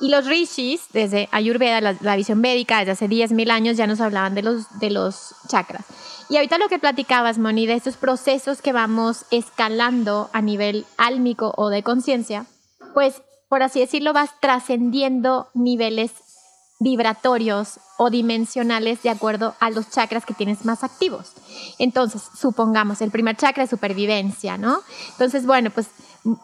y 0.00 0.08
los 0.08 0.26
rishis, 0.26 0.86
desde 0.92 1.28
Ayurveda, 1.30 1.80
la, 2.00 2.16
visión 2.16 2.40
védica, 2.40 2.78
desde 2.78 2.92
hace 2.92 3.08
10.000 3.08 3.50
años 3.50 3.76
ya 3.76 3.86
nos 3.86 4.00
hablaban 4.00 4.34
de 4.34 4.42
los, 4.42 4.80
de 4.80 4.90
los 4.90 5.34
chakras. 5.46 5.84
Y 6.30 6.36
ahorita 6.36 6.58
lo 6.58 6.68
que 6.68 6.78
platicabas, 6.78 7.38
Moni, 7.38 7.66
de 7.66 7.74
estos 7.74 7.96
procesos 7.96 8.62
que 8.62 8.72
vamos 8.72 9.26
escalando 9.30 10.30
a 10.32 10.40
nivel 10.40 10.86
álmico 10.96 11.52
o 11.56 11.68
de 11.68 11.82
conciencia, 11.82 12.46
pues 12.94 13.22
por 13.48 13.62
así 13.62 13.80
decirlo, 13.80 14.12
vas 14.12 14.30
trascendiendo 14.40 15.48
niveles 15.54 16.12
vibratorios 16.80 17.78
o 17.98 18.08
dimensionales 18.10 19.02
de 19.02 19.10
acuerdo 19.10 19.54
a 19.60 19.70
los 19.70 19.90
chakras 19.90 20.24
que 20.24 20.34
tienes 20.34 20.64
más 20.64 20.82
activos. 20.82 21.34
Entonces, 21.78 22.22
supongamos, 22.34 23.02
el 23.02 23.10
primer 23.10 23.36
chakra 23.36 23.64
es 23.64 23.70
supervivencia, 23.70 24.56
¿no? 24.56 24.80
Entonces, 25.12 25.46
bueno, 25.46 25.70
pues 25.70 25.88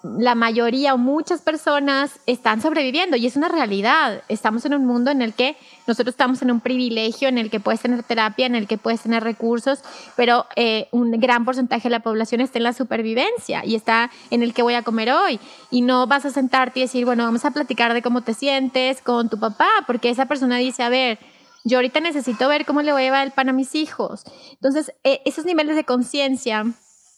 la 0.02 0.34
mayoría 0.34 0.94
o 0.94 0.98
muchas 0.98 1.42
personas 1.42 2.18
están 2.26 2.62
sobreviviendo 2.62 3.16
y 3.16 3.26
es 3.26 3.36
una 3.36 3.48
realidad. 3.48 4.22
Estamos 4.28 4.64
en 4.64 4.74
un 4.74 4.86
mundo 4.86 5.10
en 5.10 5.20
el 5.20 5.34
que 5.34 5.56
nosotros 5.86 6.14
estamos 6.14 6.40
en 6.40 6.50
un 6.50 6.60
privilegio, 6.60 7.28
en 7.28 7.36
el 7.36 7.50
que 7.50 7.60
puedes 7.60 7.80
tener 7.80 8.02
terapia, 8.02 8.46
en 8.46 8.54
el 8.54 8.66
que 8.66 8.78
puedes 8.78 9.02
tener 9.02 9.22
recursos, 9.22 9.80
pero 10.16 10.46
eh, 10.56 10.88
un 10.92 11.10
gran 11.12 11.44
porcentaje 11.44 11.84
de 11.84 11.90
la 11.90 12.00
población 12.00 12.40
está 12.40 12.58
en 12.58 12.64
la 12.64 12.72
supervivencia 12.72 13.64
y 13.64 13.74
está 13.74 14.10
en 14.30 14.42
el 14.42 14.54
que 14.54 14.62
voy 14.62 14.74
a 14.74 14.82
comer 14.82 15.12
hoy. 15.12 15.38
Y 15.70 15.82
no 15.82 16.06
vas 16.06 16.24
a 16.24 16.30
sentarte 16.30 16.80
y 16.80 16.82
decir, 16.82 17.04
bueno, 17.04 17.24
vamos 17.24 17.44
a 17.44 17.50
platicar 17.50 17.92
de 17.92 18.02
cómo 18.02 18.22
te 18.22 18.32
sientes 18.32 19.02
con 19.02 19.28
tu 19.28 19.38
papá, 19.38 19.68
porque 19.86 20.08
esa 20.08 20.26
persona 20.26 20.56
dice, 20.56 20.82
a 20.82 20.88
ver, 20.88 21.18
yo 21.64 21.78
ahorita 21.78 22.00
necesito 22.00 22.48
ver 22.48 22.64
cómo 22.64 22.80
le 22.80 22.92
voy 22.92 23.02
a 23.02 23.04
llevar 23.04 23.26
el 23.26 23.32
pan 23.32 23.48
a 23.50 23.52
mis 23.52 23.74
hijos. 23.74 24.24
Entonces, 24.52 24.92
eh, 25.04 25.20
esos 25.24 25.44
niveles 25.44 25.76
de 25.76 25.84
conciencia 25.84 26.64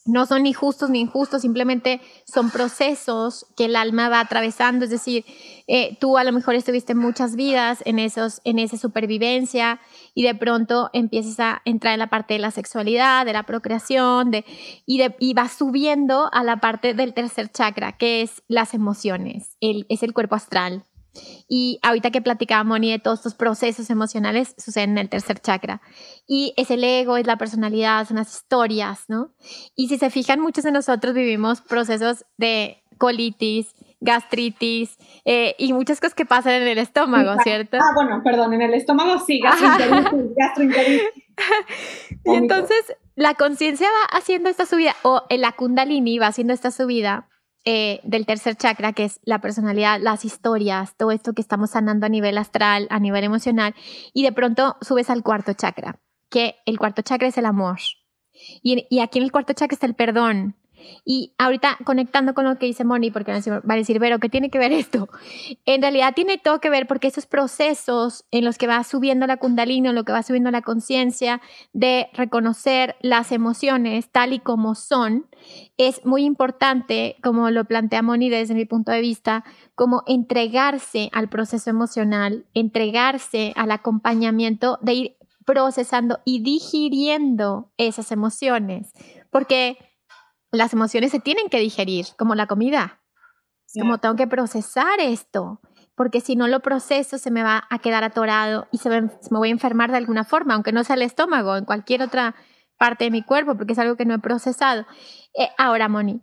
no 0.09 0.25
son 0.25 0.43
ni 0.43 0.53
justos 0.53 0.89
ni 0.89 0.99
injustos, 0.99 1.41
simplemente 1.41 2.01
son 2.25 2.49
procesos 2.49 3.45
que 3.55 3.65
el 3.65 3.75
alma 3.75 4.09
va 4.09 4.19
atravesando, 4.19 4.85
es 4.85 4.91
decir, 4.91 5.25
eh, 5.67 5.97
tú 5.99 6.17
a 6.17 6.23
lo 6.23 6.31
mejor 6.31 6.55
estuviste 6.55 6.95
muchas 6.95 7.35
vidas 7.35 7.81
en, 7.85 7.99
esos, 7.99 8.41
en 8.43 8.59
esa 8.59 8.77
supervivencia 8.77 9.79
y 10.13 10.23
de 10.23 10.35
pronto 10.35 10.89
empiezas 10.93 11.39
a 11.39 11.61
entrar 11.63 11.93
en 11.93 11.99
la 11.99 12.09
parte 12.09 12.33
de 12.33 12.39
la 12.39 12.51
sexualidad, 12.51 13.25
de 13.25 13.33
la 13.33 13.43
procreación, 13.43 14.31
y, 14.85 14.97
de, 14.97 15.15
vas 15.33 15.53
subiendo 15.53 16.29
a 16.33 16.43
la 16.43 16.57
parte 16.57 16.93
del 16.93 17.13
tercer 17.13 17.49
chakra, 17.49 17.97
que 17.97 18.21
es 18.21 18.41
las 18.47 18.73
emociones, 18.73 19.57
es 19.59 20.03
el 20.03 20.13
cuerpo 20.13 20.35
astral. 20.35 20.85
Y 21.47 21.79
ahorita 21.81 22.11
que 22.11 22.21
platicaba 22.21 22.63
Moni 22.63 22.91
de 22.91 22.99
todos 22.99 23.19
estos 23.19 23.35
procesos 23.35 23.89
emocionales, 23.89 24.55
suceden 24.57 24.91
en 24.91 24.97
el 24.99 25.09
tercer 25.09 25.39
chakra. 25.39 25.81
Y 26.27 26.53
es 26.57 26.71
el 26.71 26.83
ego, 26.83 27.17
es 27.17 27.25
la 27.25 27.37
personalidad, 27.37 28.07
son 28.07 28.17
las 28.17 28.33
historias, 28.33 29.05
¿no? 29.07 29.33
Y 29.75 29.87
si 29.87 29.97
se 29.97 30.09
fijan, 30.09 30.39
muchos 30.39 30.63
de 30.63 30.71
nosotros 30.71 31.13
vivimos 31.13 31.61
procesos 31.61 32.25
de 32.37 32.83
colitis, 32.97 33.73
gastritis 34.01 34.97
eh, 35.25 35.55
y 35.57 35.73
muchas 35.73 35.99
cosas 35.99 36.13
que 36.13 36.25
pasan 36.25 36.53
en 36.53 36.67
el 36.67 36.77
estómago, 36.77 37.41
¿cierto? 37.43 37.77
Ah, 37.77 37.91
bueno, 37.95 38.21
perdón, 38.23 38.53
en 38.53 38.61
el 38.61 38.73
estómago 38.73 39.19
sí, 39.25 39.39
gastroenteritis, 40.37 41.01
y 42.25 42.35
entonces 42.35 42.95
la 43.15 43.33
conciencia 43.33 43.87
va 43.87 44.17
haciendo 44.17 44.49
esta 44.49 44.65
subida, 44.65 44.95
o 45.03 45.23
la 45.29 45.53
kundalini 45.53 46.19
va 46.19 46.27
haciendo 46.27 46.53
esta 46.53 46.71
subida 46.71 47.27
eh, 47.65 47.99
del 48.03 48.25
tercer 48.25 48.55
chakra, 48.55 48.93
que 48.93 49.05
es 49.05 49.19
la 49.23 49.41
personalidad, 49.41 49.99
las 49.99 50.25
historias, 50.25 50.95
todo 50.95 51.11
esto 51.11 51.33
que 51.33 51.41
estamos 51.41 51.71
sanando 51.71 52.05
a 52.05 52.09
nivel 52.09 52.37
astral, 52.37 52.87
a 52.89 52.99
nivel 52.99 53.23
emocional, 53.23 53.75
y 54.13 54.23
de 54.23 54.31
pronto 54.31 54.77
subes 54.81 55.09
al 55.09 55.23
cuarto 55.23 55.53
chakra, 55.53 55.99
que 56.29 56.55
el 56.65 56.79
cuarto 56.79 57.01
chakra 57.01 57.27
es 57.27 57.37
el 57.37 57.45
amor. 57.45 57.79
Y, 58.63 58.87
y 58.89 58.99
aquí 58.99 59.19
en 59.19 59.25
el 59.25 59.31
cuarto 59.31 59.53
chakra 59.53 59.73
está 59.73 59.85
el 59.85 59.95
perdón, 59.95 60.55
y 61.05 61.33
ahorita 61.37 61.77
conectando 61.83 62.33
con 62.33 62.45
lo 62.45 62.57
que 62.57 62.65
dice 62.65 62.83
Moni, 62.83 63.11
porque 63.11 63.31
va 63.31 63.37
a 63.37 63.75
decir, 63.75 63.99
pero 63.99 64.19
¿qué 64.19 64.29
tiene 64.29 64.49
que 64.49 64.59
ver 64.59 64.71
esto? 64.71 65.09
En 65.65 65.81
realidad 65.81 66.13
tiene 66.15 66.37
todo 66.37 66.59
que 66.59 66.69
ver 66.69 66.87
porque 66.87 67.07
esos 67.07 67.25
procesos 67.25 68.25
en 68.31 68.45
los 68.45 68.57
que 68.57 68.67
va 68.67 68.83
subiendo 68.83 69.27
la 69.27 69.37
kundalini, 69.37 69.89
en 69.89 69.95
lo 69.95 70.03
que 70.03 70.11
va 70.11 70.23
subiendo 70.23 70.51
la 70.51 70.61
conciencia 70.61 71.41
de 71.73 72.09
reconocer 72.13 72.95
las 73.01 73.31
emociones 73.31 74.09
tal 74.09 74.33
y 74.33 74.39
como 74.39 74.75
son, 74.75 75.27
es 75.77 76.05
muy 76.05 76.23
importante, 76.23 77.17
como 77.23 77.49
lo 77.49 77.65
plantea 77.65 78.01
Moni 78.01 78.29
desde 78.29 78.53
mi 78.53 78.65
punto 78.65 78.91
de 78.91 79.01
vista, 79.01 79.43
como 79.75 80.03
entregarse 80.07 81.09
al 81.13 81.29
proceso 81.29 81.69
emocional, 81.69 82.45
entregarse 82.53 83.53
al 83.55 83.71
acompañamiento 83.71 84.77
de 84.81 84.93
ir 84.93 85.15
procesando 85.45 86.19
y 86.25 86.43
digiriendo 86.43 87.71
esas 87.77 88.11
emociones. 88.11 88.93
Porque 89.31 89.77
las 90.51 90.73
emociones 90.73 91.11
se 91.11 91.19
tienen 91.19 91.49
que 91.49 91.59
digerir, 91.59 92.07
como 92.17 92.35
la 92.35 92.47
comida. 92.47 93.01
Como 93.79 93.99
tengo 93.99 94.15
que 94.15 94.25
procesar 94.25 94.99
esto, 94.99 95.61
porque 95.93 96.21
si 96.21 96.35
no 96.35 96.47
lo 96.47 96.61
proceso 96.61 97.19
se 97.19 97.29
me 97.29 97.43
va 97.43 97.67
a 97.69 97.79
quedar 97.79 98.03
atorado 98.03 98.67
y 98.71 98.79
se 98.79 98.89
me, 98.89 99.11
voy 99.29 99.49
a 99.49 99.51
enfermar 99.51 99.91
de 99.91 99.97
alguna 99.97 100.23
forma, 100.23 100.55
aunque 100.55 100.71
no 100.71 100.83
sea 100.83 100.95
el 100.95 101.03
estómago, 101.03 101.55
en 101.55 101.65
cualquier 101.65 102.01
otra 102.01 102.35
parte 102.77 103.03
de 103.03 103.11
mi 103.11 103.21
cuerpo, 103.21 103.55
porque 103.57 103.73
es 103.73 103.79
algo 103.79 103.95
que 103.95 104.05
no 104.05 104.15
he 104.15 104.19
procesado. 104.19 104.87
Eh, 105.37 105.49
ahora, 105.57 105.87
Moni, 105.87 106.21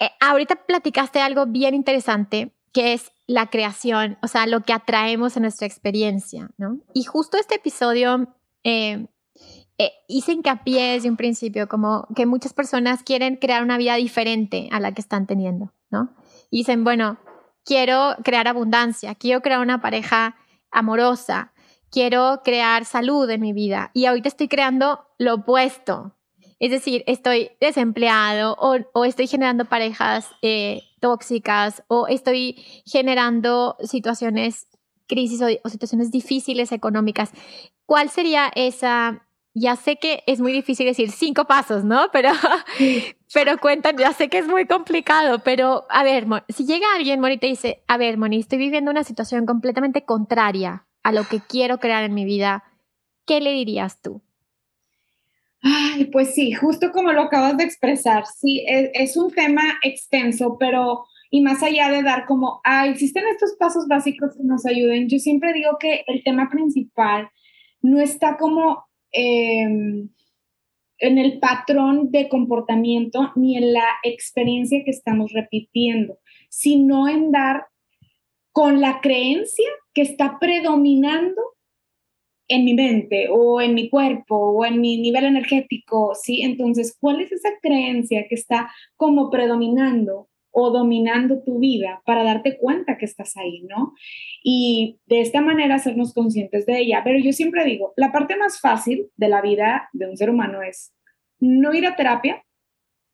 eh, 0.00 0.10
ahorita 0.20 0.64
platicaste 0.66 1.20
algo 1.20 1.44
bien 1.44 1.74
interesante, 1.74 2.54
que 2.72 2.94
es 2.94 3.12
la 3.26 3.50
creación, 3.50 4.16
o 4.22 4.28
sea, 4.28 4.46
lo 4.46 4.60
que 4.60 4.72
atraemos 4.72 5.36
en 5.36 5.42
nuestra 5.42 5.66
experiencia, 5.66 6.50
¿no? 6.56 6.78
Y 6.94 7.04
justo 7.04 7.36
este 7.36 7.56
episodio 7.56 8.28
eh, 8.62 9.06
eh, 9.76 9.92
hice 10.06 10.32
hincapié 10.32 10.92
desde 10.92 11.10
un 11.10 11.16
principio 11.16 11.68
como 11.68 12.06
que 12.14 12.26
muchas 12.26 12.52
personas 12.52 13.02
quieren 13.02 13.36
crear 13.36 13.62
una 13.62 13.76
vida 13.76 13.96
diferente 13.96 14.68
a 14.70 14.78
la 14.78 14.92
que 14.92 15.00
están 15.00 15.26
teniendo, 15.26 15.72
¿no? 15.90 16.14
Dicen, 16.50 16.84
bueno, 16.84 17.18
quiero 17.64 18.14
crear 18.22 18.46
abundancia, 18.46 19.16
quiero 19.16 19.40
crear 19.40 19.60
una 19.60 19.80
pareja 19.80 20.36
amorosa, 20.70 21.52
quiero 21.90 22.42
crear 22.44 22.84
salud 22.84 23.28
en 23.30 23.40
mi 23.40 23.52
vida 23.52 23.90
y 23.94 24.06
ahorita 24.06 24.28
estoy 24.28 24.46
creando 24.46 25.06
lo 25.18 25.34
opuesto. 25.34 26.14
Es 26.60 26.70
decir, 26.70 27.02
estoy 27.08 27.50
desempleado 27.60 28.56
o, 28.60 29.04
estoy 29.04 29.26
generando 29.26 29.64
parejas 29.64 30.30
eh, 30.40 30.82
tóxicas 31.00 31.82
o 31.88 32.06
estoy 32.06 32.54
generando 32.86 33.76
situaciones, 33.82 34.68
crisis 35.08 35.42
o 35.42 35.68
situaciones 35.68 36.12
difíciles 36.12 36.70
económicas. 36.70 37.32
¿Cuál 37.86 38.08
sería 38.08 38.50
esa 38.54 39.26
ya 39.54 39.76
sé 39.76 39.96
que 39.96 40.24
es 40.26 40.40
muy 40.40 40.52
difícil 40.52 40.86
decir 40.86 41.10
cinco 41.10 41.46
pasos, 41.46 41.84
¿no? 41.84 42.08
Pero, 42.12 42.30
pero 43.34 43.58
cuentan, 43.58 43.96
ya 43.96 44.12
sé 44.12 44.28
que 44.28 44.38
es 44.38 44.48
muy 44.48 44.66
complicado, 44.66 45.38
pero 45.44 45.86
a 45.88 46.02
ver, 46.02 46.26
si 46.48 46.66
llega 46.66 46.86
alguien, 46.96 47.20
Moni, 47.20 47.38
te 47.38 47.46
dice, 47.46 47.82
a 47.86 47.96
ver, 47.96 48.18
Moni, 48.18 48.40
estoy 48.40 48.58
viviendo 48.58 48.90
una 48.90 49.04
situación 49.04 49.46
completamente 49.46 50.04
contraria 50.04 50.86
a 51.04 51.12
lo 51.12 51.24
que 51.24 51.40
quiero 51.40 51.78
crear 51.78 52.02
en 52.02 52.14
mi 52.14 52.24
vida, 52.24 52.64
¿qué 53.26 53.40
le 53.40 53.52
dirías 53.52 54.02
tú? 54.02 54.22
Ay, 55.62 56.06
pues 56.06 56.34
sí, 56.34 56.52
justo 56.52 56.90
como 56.92 57.12
lo 57.12 57.22
acabas 57.22 57.56
de 57.56 57.64
expresar, 57.64 58.24
sí, 58.26 58.64
es, 58.68 58.90
es 58.92 59.16
un 59.16 59.30
tema 59.30 59.62
extenso, 59.82 60.56
pero 60.58 61.04
y 61.30 61.40
más 61.40 61.62
allá 61.62 61.90
de 61.90 62.02
dar 62.02 62.26
como, 62.26 62.60
ah, 62.64 62.86
existen 62.86 63.24
estos 63.26 63.56
pasos 63.58 63.86
básicos 63.88 64.36
que 64.36 64.44
nos 64.44 64.66
ayuden, 64.66 65.08
yo 65.08 65.18
siempre 65.18 65.52
digo 65.52 65.78
que 65.80 66.04
el 66.06 66.22
tema 66.22 66.48
principal 66.48 67.28
no 67.82 68.00
está 68.00 68.36
como 68.36 68.84
Em, 69.16 70.08
en 70.98 71.18
el 71.18 71.38
patrón 71.38 72.10
de 72.10 72.28
comportamiento 72.28 73.30
ni 73.36 73.56
en 73.56 73.72
la 73.72 73.86
experiencia 74.02 74.82
que 74.84 74.90
estamos 74.90 75.32
repitiendo, 75.32 76.18
sino 76.48 77.08
en 77.08 77.30
dar 77.30 77.66
con 78.50 78.80
la 78.80 79.00
creencia 79.00 79.68
que 79.92 80.02
está 80.02 80.38
predominando 80.40 81.40
en 82.48 82.64
mi 82.64 82.74
mente 82.74 83.28
o 83.30 83.60
en 83.60 83.74
mi 83.74 83.88
cuerpo 83.88 84.36
o 84.36 84.64
en 84.64 84.80
mi 84.80 84.98
nivel 84.98 85.24
energético, 85.24 86.14
¿sí? 86.14 86.42
Entonces, 86.42 86.96
¿cuál 87.00 87.20
es 87.20 87.30
esa 87.30 87.50
creencia 87.62 88.26
que 88.28 88.34
está 88.34 88.70
como 88.96 89.30
predominando 89.30 90.28
o 90.54 90.70
dominando 90.70 91.42
tu 91.42 91.58
vida 91.58 92.00
para 92.06 92.22
darte 92.22 92.56
cuenta 92.56 92.96
que 92.96 93.04
estás 93.04 93.36
ahí, 93.36 93.62
¿no? 93.62 93.92
Y 94.42 95.00
de 95.06 95.20
esta 95.20 95.40
manera 95.40 95.74
hacernos 95.74 96.14
conscientes 96.14 96.64
de 96.64 96.78
ella. 96.78 97.02
Pero 97.04 97.18
yo 97.18 97.32
siempre 97.32 97.64
digo, 97.64 97.92
la 97.96 98.12
parte 98.12 98.36
más 98.36 98.60
fácil 98.60 99.10
de 99.16 99.28
la 99.28 99.42
vida 99.42 99.88
de 99.92 100.08
un 100.08 100.16
ser 100.16 100.30
humano 100.30 100.62
es 100.62 100.94
no 101.40 101.74
ir 101.74 101.86
a 101.86 101.96
terapia, 101.96 102.44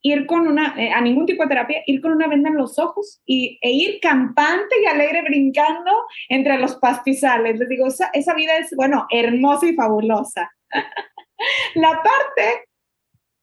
ir 0.02 0.26
con 0.26 0.46
una, 0.48 0.74
eh, 0.76 0.92
a 0.92 1.00
ningún 1.00 1.24
tipo 1.24 1.42
de 1.42 1.48
terapia, 1.48 1.82
ir 1.86 2.02
con 2.02 2.12
una 2.12 2.28
venda 2.28 2.50
en 2.50 2.56
los 2.56 2.78
ojos 2.78 3.22
y, 3.24 3.58
e 3.62 3.70
ir 3.70 4.00
campante 4.00 4.76
y 4.82 4.86
alegre 4.86 5.22
brincando 5.22 5.92
entre 6.28 6.58
los 6.58 6.76
pastizales. 6.76 7.58
Les 7.58 7.68
digo, 7.70 7.86
esa, 7.86 8.10
esa 8.12 8.34
vida 8.34 8.58
es, 8.58 8.74
bueno, 8.76 9.06
hermosa 9.10 9.66
y 9.66 9.74
fabulosa. 9.74 10.50
la 11.74 12.02
parte 12.02 12.66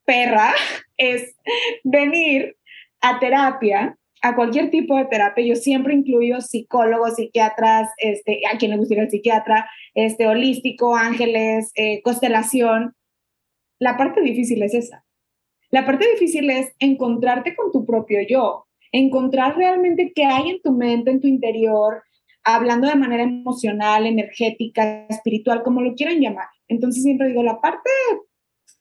perra 0.05 0.53
es 0.97 1.35
venir 1.83 2.55
a 3.01 3.19
terapia, 3.19 3.97
a 4.21 4.35
cualquier 4.35 4.69
tipo 4.71 4.97
de 4.97 5.05
terapia. 5.05 5.45
Yo 5.45 5.55
siempre 5.55 5.93
incluyo 5.93 6.41
psicólogos, 6.41 7.15
psiquiatras, 7.15 7.89
este, 7.97 8.41
a 8.51 8.57
quien 8.57 8.71
le 8.71 8.77
gustaría 8.77 9.03
el 9.03 9.09
psiquiatra, 9.09 9.69
este, 9.93 10.27
holístico, 10.27 10.95
ángeles, 10.95 11.71
eh, 11.75 12.01
constelación. 12.01 12.95
La 13.79 13.97
parte 13.97 14.21
difícil 14.21 14.63
es 14.63 14.73
esa. 14.73 15.03
La 15.69 15.85
parte 15.85 16.09
difícil 16.11 16.49
es 16.49 16.71
encontrarte 16.79 17.55
con 17.55 17.71
tu 17.71 17.85
propio 17.85 18.19
yo, 18.27 18.67
encontrar 18.91 19.57
realmente 19.57 20.13
qué 20.15 20.23
hay 20.23 20.49
en 20.51 20.61
tu 20.61 20.71
mente, 20.71 21.11
en 21.11 21.19
tu 21.19 21.27
interior, 21.27 22.03
hablando 22.43 22.87
de 22.87 22.95
manera 22.95 23.23
emocional, 23.23 24.05
energética, 24.05 25.05
espiritual, 25.09 25.63
como 25.63 25.81
lo 25.81 25.93
quieran 25.95 26.21
llamar. 26.21 26.47
Entonces 26.69 27.03
siempre 27.03 27.27
digo, 27.27 27.43
la 27.43 27.59
parte 27.59 27.89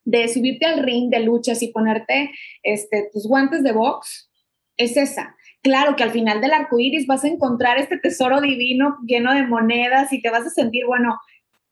de 0.06 0.28
subirte 0.28 0.64
al 0.64 0.82
ring 0.82 1.10
de 1.10 1.20
luchas 1.20 1.62
y 1.62 1.72
ponerte 1.72 2.30
este, 2.62 3.10
tus 3.12 3.26
guantes 3.28 3.62
de 3.62 3.72
box, 3.72 4.30
es 4.78 4.96
esa. 4.96 5.36
Claro 5.62 5.96
que 5.96 6.04
al 6.04 6.12
final 6.12 6.40
del 6.40 6.52
arco 6.52 6.78
iris 6.78 7.06
vas 7.06 7.24
a 7.24 7.28
encontrar 7.28 7.76
este 7.76 7.98
tesoro 7.98 8.40
divino 8.40 8.96
lleno 9.04 9.34
de 9.34 9.46
monedas 9.46 10.12
y 10.12 10.22
te 10.22 10.30
vas 10.30 10.46
a 10.46 10.50
sentir, 10.50 10.86
bueno, 10.86 11.18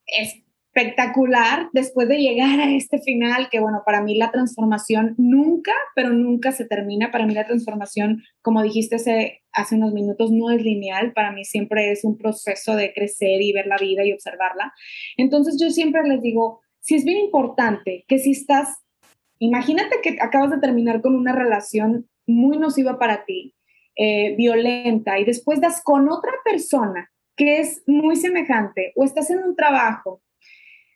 espectacular 0.07 1.69
después 1.73 2.09
de 2.09 2.19
llegar 2.19 2.59
a 2.59 2.75
este 2.75 2.99
final, 2.99 3.49
que 3.51 3.61
bueno, 3.61 3.83
para 3.87 4.03
mí 4.03 4.17
la 4.17 4.33
transformación 4.33 5.15
nunca, 5.17 5.73
pero 5.95 6.11
nunca 6.11 6.51
se 6.51 6.65
termina. 6.65 7.13
Para 7.13 7.27
mí 7.27 7.35
la 7.35 7.47
transformación, 7.47 8.25
como 8.43 8.63
dijiste 8.63 8.97
hace, 8.97 9.45
hace 9.53 9.77
unos 9.77 9.93
minutos, 9.93 10.33
no 10.33 10.51
es 10.51 10.61
lineal. 10.61 11.13
Para 11.13 11.31
mí 11.31 11.45
siempre 11.45 11.93
es 11.93 12.03
un 12.03 12.19
proceso 12.19 12.75
de 12.75 12.93
crecer 12.93 13.41
y 13.43 13.53
ver 13.53 13.69
la 13.69 13.77
vida 13.77 14.05
y 14.05 14.13
observarla. 14.13 14.73
Entonces 15.17 15.57
yo 15.61 15.71
siempre 15.71 16.03
les 16.09 16.21
digo, 16.21 16.64
si 16.85 16.97
es 16.97 17.05
bien 17.05 17.17
importante 17.17 18.05
que 18.07 18.19
si 18.19 18.33
estás, 18.33 18.85
imagínate 19.39 20.03
que 20.03 20.19
acabas 20.21 20.51
de 20.51 20.59
terminar 20.59 21.01
con 21.01 21.17
una 21.17 21.33
relación 21.33 22.07
muy 22.27 22.59
nociva 22.59 22.99
para 22.99 23.25
ti, 23.25 23.55
eh, 23.97 24.37
violenta, 24.37 25.19
y 25.19 25.25
después 25.25 25.63
das 25.63 25.83
con 25.83 26.11
otra 26.11 26.33
persona 26.45 27.11
que 27.37 27.61
es 27.61 27.83
muy 27.87 28.17
semejante, 28.17 28.93
o 28.97 29.05
estás 29.05 29.31
en 29.31 29.39
un 29.39 29.57
trabajo 29.57 30.21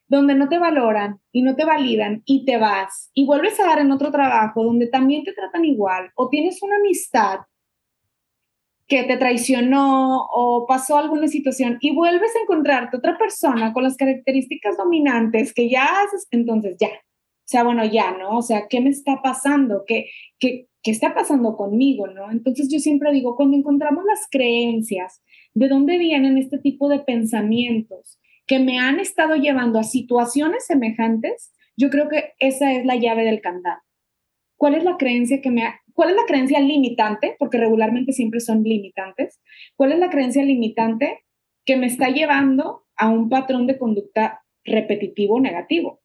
donde 0.09 0.35
no 0.35 0.51
te 0.51 0.59
valoran 0.59 1.21
y 1.33 1.41
no 1.41 1.57
te 1.57 1.65
validan 1.65 2.23
y 2.27 2.45
te 2.45 2.59
vas 2.59 3.11
y 3.15 3.25
vuelves 3.25 3.59
a 3.59 3.65
dar 3.65 3.79
en 3.79 3.91
otro 3.91 4.11
trabajo 4.11 4.63
donde 4.65 4.89
también 4.89 5.25
te 5.25 5.33
tratan 5.33 5.65
igual, 5.65 6.11
o 6.17 6.29
tienes 6.29 6.63
una 6.63 6.77
amistad 6.77 7.39
que 8.89 9.05
te 9.05 9.19
traicionó 9.19 10.27
o 10.33 10.67
pasó 10.67 10.97
alguna 10.97 11.29
situación 11.29 11.77
y 11.81 11.95
vuelves 11.95 12.35
a 12.35 12.43
encontrarte 12.43 12.97
otra 12.97 13.19
persona 13.19 13.75
con 13.75 13.83
las 13.83 13.97
características 13.97 14.79
dominantes 14.79 15.53
que 15.53 15.69
ya 15.69 15.85
haces, 15.85 16.27
entonces 16.31 16.77
ya. 16.81 16.89
O 16.89 17.51
sea, 17.51 17.65
bueno, 17.65 17.85
ya, 17.85 18.13
¿no? 18.13 18.39
O 18.39 18.43
sea, 18.43 18.67
¿qué 18.69 18.81
me 18.81 18.91
está 18.91 19.21
pasando? 19.23 19.85
¿Qué, 19.87 20.07
qué, 20.39 20.69
qué 20.83 20.91
está 20.91 21.15
pasando 21.15 21.55
conmigo, 21.57 22.07
no? 22.07 22.31
Entonces 22.31 22.69
yo 22.71 22.79
siempre 22.79 23.13
digo, 23.13 23.37
cuando 23.37 23.59
encontramos 23.59 24.05
las 24.07 24.27
creencias, 24.31 25.23
¿de 25.53 25.69
dónde 25.69 25.99
vienen 25.99 26.39
este 26.39 26.59
tipo 26.59 26.89
de 26.89 27.01
pensamientos 27.01 28.19
que 28.47 28.59
me 28.59 28.79
han 28.79 29.01
estado 29.01 29.37
llevando 29.37 29.79
a 29.79 29.85
situaciones 29.85 30.65
semejantes? 30.67 31.53
Yo 31.77 31.91
creo 31.91 32.09
que 32.09 32.33
esa 32.39 32.73
es 32.73 32.87
la 32.87 32.97
llave 32.97 33.25
del 33.25 33.43
candado. 33.43 33.81
¿Cuál 34.57 34.75
es 34.75 34.85
la 34.85 34.97
creencia 34.97 35.41
que 35.41 35.51
me 35.51 35.65
ha, 35.65 35.81
¿Cuál 35.99 36.11
es 36.11 36.17
la 36.17 36.27
creencia 36.27 36.61
limitante? 36.61 37.35
Porque 37.41 37.59
regularmente 37.59 38.13
siempre 38.13 38.39
son 38.39 38.63
limitantes. 38.63 39.41
¿Cuál 39.75 39.91
es 39.91 39.99
la 39.99 40.11
creencia 40.11 40.45
limitante 40.45 41.25
que 41.65 41.77
me 41.77 41.87
está 41.87 42.11
llevando 42.11 42.85
a 42.95 43.09
un 43.09 43.29
patrón 43.29 43.67
de 43.67 43.79
conducta 43.79 44.45
repetitivo 44.65 45.41
negativo? 45.41 46.01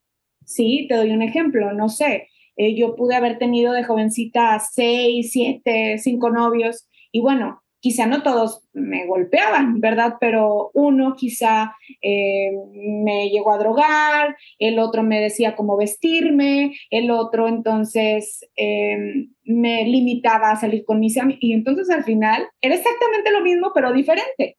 Sí, 0.46 0.88
te 0.89 0.96
doy 0.96 1.12
un 1.12 1.22
ejemplo, 1.22 1.74
no 1.74 1.89
sé, 1.89 2.28
eh, 2.56 2.74
yo 2.74 2.96
pude 2.96 3.14
haber 3.14 3.38
tenido 3.38 3.72
de 3.72 3.84
jovencita 3.84 4.58
seis, 4.58 5.32
siete, 5.32 6.00
cinco 6.00 6.32
novios 6.32 6.89
y 7.12 7.22
bueno, 7.22 7.62
quizá 7.84 8.06
no 8.08 8.24
todos 8.24 8.64
me 8.72 9.06
golpeaban, 9.08 9.82
¿verdad? 9.82 10.16
Pero 10.22 10.72
uno 10.74 11.16
quizá 11.18 11.76
eh, 12.02 12.50
me 12.72 13.30
llegó 13.30 13.52
a 13.52 13.58
drogar, 13.58 14.38
el 14.58 14.80
otro 14.80 15.04
me 15.04 15.20
decía 15.20 15.58
cómo 15.58 15.76
vestirme, 15.76 16.78
el 16.90 17.12
otro 17.12 17.50
entonces 17.50 18.50
em, 18.56 19.34
me 19.44 19.84
limitaba 19.84 20.52
a 20.52 20.56
salir 20.56 20.86
con 20.86 21.02
mis 21.02 21.18
amigos. 21.18 21.44
Y 21.44 21.52
entonces 21.52 21.90
al 21.90 22.06
final 22.06 22.48
era 22.62 22.74
exactamente 22.74 23.32
lo 23.32 23.42
mismo, 23.42 23.72
pero 23.76 23.92
diferente. 23.92 24.58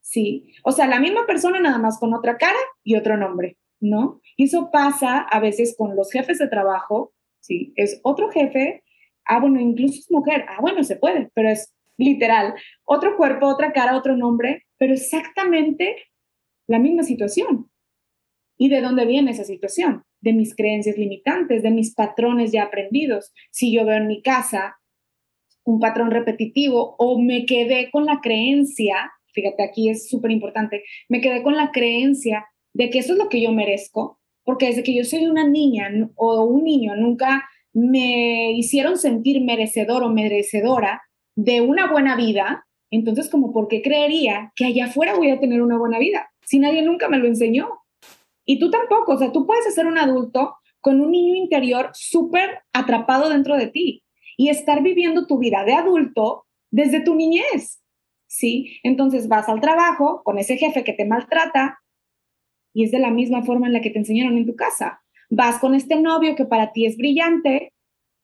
Sí, 0.00 0.54
o 0.62 0.70
sea, 0.70 0.86
la 0.86 1.00
misma 1.00 1.26
persona 1.26 1.58
nada 1.58 1.78
más 1.78 1.98
con 1.98 2.14
otra 2.14 2.36
cara 2.36 2.58
y 2.84 2.94
otro 2.94 3.16
nombre, 3.16 3.58
¿no? 3.80 4.20
Y 4.36 4.44
eso 4.44 4.70
pasa 4.70 5.18
a 5.18 5.40
veces 5.40 5.74
con 5.76 5.96
los 5.96 6.12
jefes 6.12 6.38
de 6.38 6.46
trabajo, 6.46 7.12
¿sí? 7.40 7.72
Es 7.74 7.98
otro 8.04 8.30
jefe, 8.30 8.84
ah, 9.24 9.40
bueno, 9.40 9.58
incluso 9.58 9.98
es 9.98 10.10
mujer, 10.10 10.44
ah, 10.48 10.58
bueno, 10.60 10.84
se 10.84 10.94
puede, 10.94 11.30
pero 11.34 11.50
es 11.50 11.74
literal, 12.00 12.54
otro 12.84 13.16
cuerpo, 13.16 13.46
otra 13.46 13.72
cara, 13.72 13.96
otro 13.96 14.16
nombre, 14.16 14.66
pero 14.78 14.94
exactamente 14.94 15.96
la 16.66 16.78
misma 16.78 17.02
situación. 17.02 17.70
¿Y 18.58 18.68
de 18.68 18.80
dónde 18.80 19.06
viene 19.06 19.30
esa 19.30 19.44
situación? 19.44 20.02
De 20.20 20.32
mis 20.32 20.54
creencias 20.54 20.98
limitantes, 20.98 21.62
de 21.62 21.70
mis 21.70 21.94
patrones 21.94 22.52
ya 22.52 22.64
aprendidos. 22.64 23.32
Si 23.50 23.72
yo 23.72 23.84
veo 23.84 23.96
en 23.96 24.06
mi 24.06 24.22
casa 24.22 24.76
un 25.64 25.80
patrón 25.80 26.10
repetitivo 26.10 26.96
o 26.98 27.20
me 27.20 27.46
quedé 27.46 27.90
con 27.90 28.06
la 28.06 28.20
creencia, 28.20 29.10
fíjate, 29.32 29.62
aquí 29.62 29.88
es 29.88 30.08
súper 30.08 30.30
importante, 30.30 30.82
me 31.08 31.20
quedé 31.20 31.42
con 31.42 31.56
la 31.56 31.70
creencia 31.70 32.46
de 32.74 32.90
que 32.90 32.98
eso 32.98 33.12
es 33.12 33.18
lo 33.18 33.28
que 33.28 33.40
yo 33.40 33.52
merezco, 33.52 34.20
porque 34.44 34.66
desde 34.66 34.82
que 34.82 34.94
yo 34.94 35.04
soy 35.04 35.26
una 35.26 35.46
niña 35.46 35.90
o 36.16 36.44
un 36.44 36.64
niño 36.64 36.96
nunca 36.96 37.48
me 37.72 38.52
hicieron 38.52 38.96
sentir 38.98 39.42
merecedor 39.42 40.02
o 40.02 40.10
merecedora 40.10 41.02
de 41.36 41.60
una 41.60 41.90
buena 41.90 42.16
vida, 42.16 42.66
entonces 42.90 43.28
como 43.30 43.52
por 43.52 43.68
qué 43.68 43.82
creería 43.82 44.52
que 44.56 44.66
allá 44.66 44.86
afuera 44.86 45.14
voy 45.14 45.30
a 45.30 45.40
tener 45.40 45.62
una 45.62 45.78
buena 45.78 45.98
vida 45.98 46.30
si 46.44 46.58
nadie 46.58 46.82
nunca 46.82 47.08
me 47.08 47.18
lo 47.18 47.26
enseñó. 47.26 47.68
Y 48.44 48.58
tú 48.58 48.70
tampoco, 48.70 49.12
o 49.12 49.18
sea, 49.18 49.30
tú 49.30 49.46
puedes 49.46 49.72
ser 49.72 49.86
un 49.86 49.98
adulto 49.98 50.56
con 50.80 51.00
un 51.00 51.12
niño 51.12 51.36
interior 51.36 51.90
súper 51.92 52.62
atrapado 52.72 53.28
dentro 53.28 53.56
de 53.56 53.68
ti 53.68 54.02
y 54.36 54.48
estar 54.48 54.82
viviendo 54.82 55.26
tu 55.26 55.38
vida 55.38 55.64
de 55.64 55.74
adulto 55.74 56.46
desde 56.70 57.00
tu 57.00 57.14
niñez. 57.14 57.80
¿Sí? 58.26 58.78
Entonces 58.82 59.28
vas 59.28 59.48
al 59.48 59.60
trabajo 59.60 60.22
con 60.24 60.38
ese 60.38 60.56
jefe 60.56 60.84
que 60.84 60.92
te 60.92 61.04
maltrata 61.04 61.78
y 62.72 62.84
es 62.84 62.90
de 62.90 62.98
la 62.98 63.10
misma 63.10 63.42
forma 63.42 63.66
en 63.66 63.72
la 63.72 63.80
que 63.80 63.90
te 63.90 63.98
enseñaron 63.98 64.36
en 64.36 64.46
tu 64.46 64.56
casa. 64.56 65.02
Vas 65.30 65.58
con 65.58 65.74
este 65.74 66.00
novio 66.00 66.34
que 66.36 66.44
para 66.44 66.72
ti 66.72 66.86
es 66.86 66.96
brillante, 66.96 67.72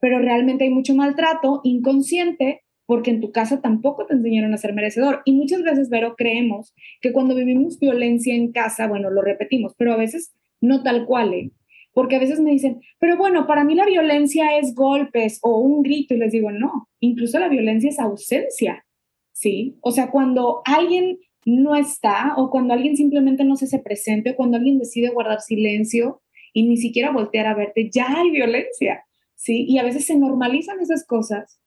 pero 0.01 0.19
realmente 0.19 0.65
hay 0.65 0.71
mucho 0.71 0.95
maltrato 0.95 1.61
inconsciente 1.65 2.65
porque 2.87 3.11
en 3.11 3.20
tu 3.20 3.32
casa 3.32 3.61
tampoco 3.61 4.07
te 4.07 4.14
enseñaron 4.14 4.55
a 4.55 4.59
ser 4.59 4.72
merecedor. 4.72 5.22
Y 5.24 5.32
muchas 5.32 5.62
veces, 5.62 5.91
Vero, 5.91 6.14
creemos 6.16 6.74
que 7.01 7.12
cuando 7.12 7.34
vivimos 7.34 7.78
violencia 7.78 8.34
en 8.34 8.53
casa, 8.53 8.87
bueno, 8.87 9.11
lo 9.11 9.22
repetimos, 9.22 9.74
pero 9.76 9.93
a 9.93 9.97
veces 9.97 10.32
no 10.61 10.82
tal 10.82 11.05
cual, 11.05 11.34
¿eh? 11.34 11.51
Porque 11.93 12.16
a 12.16 12.20
veces 12.20 12.41
me 12.41 12.51
dicen, 12.51 12.80
pero 12.99 13.16
bueno, 13.16 13.47
para 13.47 13.64
mí 13.64 13.74
la 13.74 13.87
violencia 13.87 14.59
es 14.59 14.74
golpes 14.74 15.39
o 15.43 15.61
un 15.61 15.82
grito 15.82 16.14
y 16.14 16.18
les 16.18 16.32
digo, 16.32 16.51
no, 16.51 16.89
incluso 17.01 17.39
la 17.39 17.49
violencia 17.49 17.89
es 17.89 17.99
ausencia, 17.99 18.84
¿sí? 19.32 19.76
O 19.80 19.91
sea, 19.91 20.11
cuando 20.11 20.61
alguien 20.64 21.18
no 21.47 21.74
está 21.74 22.34
o 22.37 22.51
cuando 22.51 22.74
alguien 22.74 22.97
simplemente 22.97 23.45
no 23.45 23.57
se 23.57 23.64
hace 23.64 23.78
presente 23.78 24.30
o 24.30 24.37
cuando 24.37 24.59
alguien 24.59 24.78
decide 24.78 25.09
guardar 25.09 25.41
silencio 25.41 26.20
y 26.53 26.68
ni 26.68 26.76
siquiera 26.76 27.12
voltear 27.12 27.47
a 27.47 27.55
verte, 27.55 27.89
ya 27.91 28.07
hay 28.09 28.30
violencia, 28.30 29.05
¿sí? 29.34 29.64
Y 29.66 29.78
a 29.78 29.82
veces 29.82 30.05
se 30.05 30.16
normalizan 30.16 30.80
esas 30.80 31.07
cosas 31.07 31.61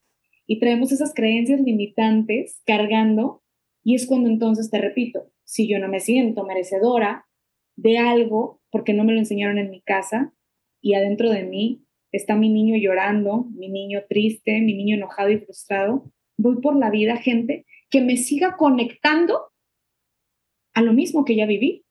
y 0.50 0.58
traemos 0.60 0.91
esas 0.91 1.14
creencias 1.14 1.62
limitantes 1.62 2.64
cargando 2.66 3.43
y 3.84 3.93
es 3.93 4.08
cuando 4.08 4.30
entonces 4.30 4.72
te 4.72 4.80
repito, 4.82 5.32
si 5.43 5.70
yo 5.70 5.78
no 5.78 5.88
me 5.88 6.00
siento 6.00 6.43
merecedora 6.43 7.28
de 7.76 8.00
algo 8.00 8.60
porque 8.72 8.93
no 8.93 9.04
me 9.04 9.14
lo 9.14 9.20
enseñaron 9.20 9.60
en 9.60 9.70
mi 9.70 9.82
casa 9.82 10.34
y 10.82 10.95
adentro 10.95 11.30
de 11.30 11.43
mí 11.43 11.86
está 12.12 12.36
mi 12.36 12.50
niño 12.50 12.76
llorando, 12.78 13.45
mi 13.52 13.70
niño 13.70 14.02
triste, 14.10 14.60
mi 14.62 14.74
niño 14.74 14.95
enojado 14.95 15.30
y 15.30 15.38
frustrado, 15.38 16.12
voy 16.36 16.60
por 16.62 16.76
la 16.76 16.89
vida, 16.89 17.18
gente, 17.18 17.68
que 17.91 18.02
me 18.02 18.18
siga 18.18 18.58
conectando 18.58 19.52
a 20.74 20.82
lo 20.82 20.93
mismo 20.93 21.26
que 21.26 21.36
ya 21.36 21.45
viví. 21.45 21.86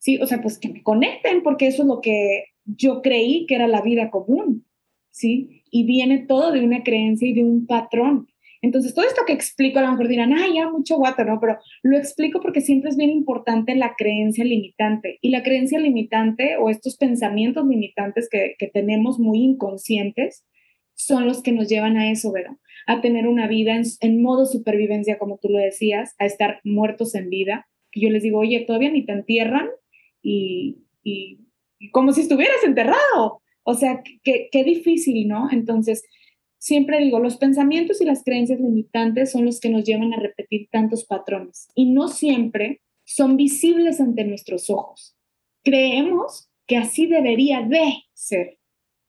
Sí, 0.00 0.18
o 0.20 0.26
sea, 0.26 0.42
pues 0.42 0.58
que 0.58 0.68
me 0.68 0.82
conecten 0.82 1.42
porque 1.42 1.66
eso 1.66 1.80
es 1.80 1.88
lo 1.88 2.02
que 2.02 2.44
yo 2.66 3.00
creí 3.00 3.46
que 3.46 3.54
era 3.54 3.68
la 3.68 3.80
vida 3.80 4.10
común, 4.10 4.66
¿sí? 5.10 5.59
Y 5.70 5.84
viene 5.84 6.18
todo 6.26 6.52
de 6.52 6.64
una 6.64 6.82
creencia 6.82 7.28
y 7.28 7.34
de 7.34 7.44
un 7.44 7.66
patrón. 7.66 8.28
Entonces, 8.62 8.94
todo 8.94 9.06
esto 9.06 9.22
que 9.26 9.32
explico, 9.32 9.78
a 9.78 9.82
lo 9.82 9.92
mejor 9.92 10.08
dirán, 10.08 10.34
ah, 10.34 10.46
ya 10.54 10.68
mucho 10.68 10.96
guato, 10.96 11.24
¿no? 11.24 11.40
Pero 11.40 11.58
lo 11.82 11.96
explico 11.96 12.40
porque 12.40 12.60
siempre 12.60 12.90
es 12.90 12.96
bien 12.96 13.10
importante 13.10 13.74
la 13.74 13.94
creencia 13.96 14.44
limitante. 14.44 15.18
Y 15.22 15.30
la 15.30 15.42
creencia 15.42 15.78
limitante 15.78 16.56
o 16.58 16.68
estos 16.68 16.96
pensamientos 16.96 17.66
limitantes 17.66 18.28
que, 18.30 18.56
que 18.58 18.66
tenemos 18.66 19.18
muy 19.18 19.38
inconscientes 19.38 20.44
son 20.94 21.26
los 21.26 21.42
que 21.42 21.52
nos 21.52 21.68
llevan 21.68 21.96
a 21.96 22.10
eso, 22.10 22.30
¿verdad? 22.32 22.56
A 22.86 23.00
tener 23.00 23.26
una 23.26 23.48
vida 23.48 23.80
en, 24.00 24.22
modo 24.22 24.44
supervivencia, 24.44 25.18
como 25.18 25.38
tú 25.38 25.48
lo 25.48 25.58
decías, 25.58 26.14
a 26.18 26.26
estar 26.26 26.60
muertos 26.62 27.14
en 27.14 27.30
vida. 27.30 27.66
Que 27.90 28.00
yo 28.00 28.10
les 28.10 28.22
digo, 28.22 28.40
oye, 28.40 28.60
todavía 28.66 28.90
ni 28.90 29.06
te 29.06 29.12
entierran 29.12 29.68
y, 30.22 30.84
y 31.02 31.38
como 31.92 32.12
si 32.12 32.20
estuvieras 32.20 32.62
enterrado. 32.62 33.40
O 33.70 33.74
sea, 33.74 34.02
qué 34.24 34.64
difícil, 34.64 35.28
¿no? 35.28 35.48
Entonces, 35.50 36.02
Siempre 36.60 36.98
digo, 36.98 37.20
los 37.20 37.38
pensamientos 37.38 38.02
y 38.02 38.04
las 38.04 38.22
creencias 38.22 38.60
limitantes 38.60 39.32
son 39.32 39.46
los 39.46 39.60
que 39.60 39.70
nos 39.70 39.82
llevan 39.82 40.12
a 40.12 40.20
repetir 40.20 40.68
tantos 40.70 41.06
patrones 41.06 41.70
y 41.74 41.90
no 41.90 42.08
siempre 42.08 42.82
son 43.06 43.38
visibles 43.38 43.98
ante 43.98 44.24
nuestros 44.24 44.68
ojos. 44.68 45.16
Creemos 45.64 46.50
que 46.66 46.76
así 46.76 47.06
debería 47.06 47.62
de 47.62 47.94
ser 48.12 48.58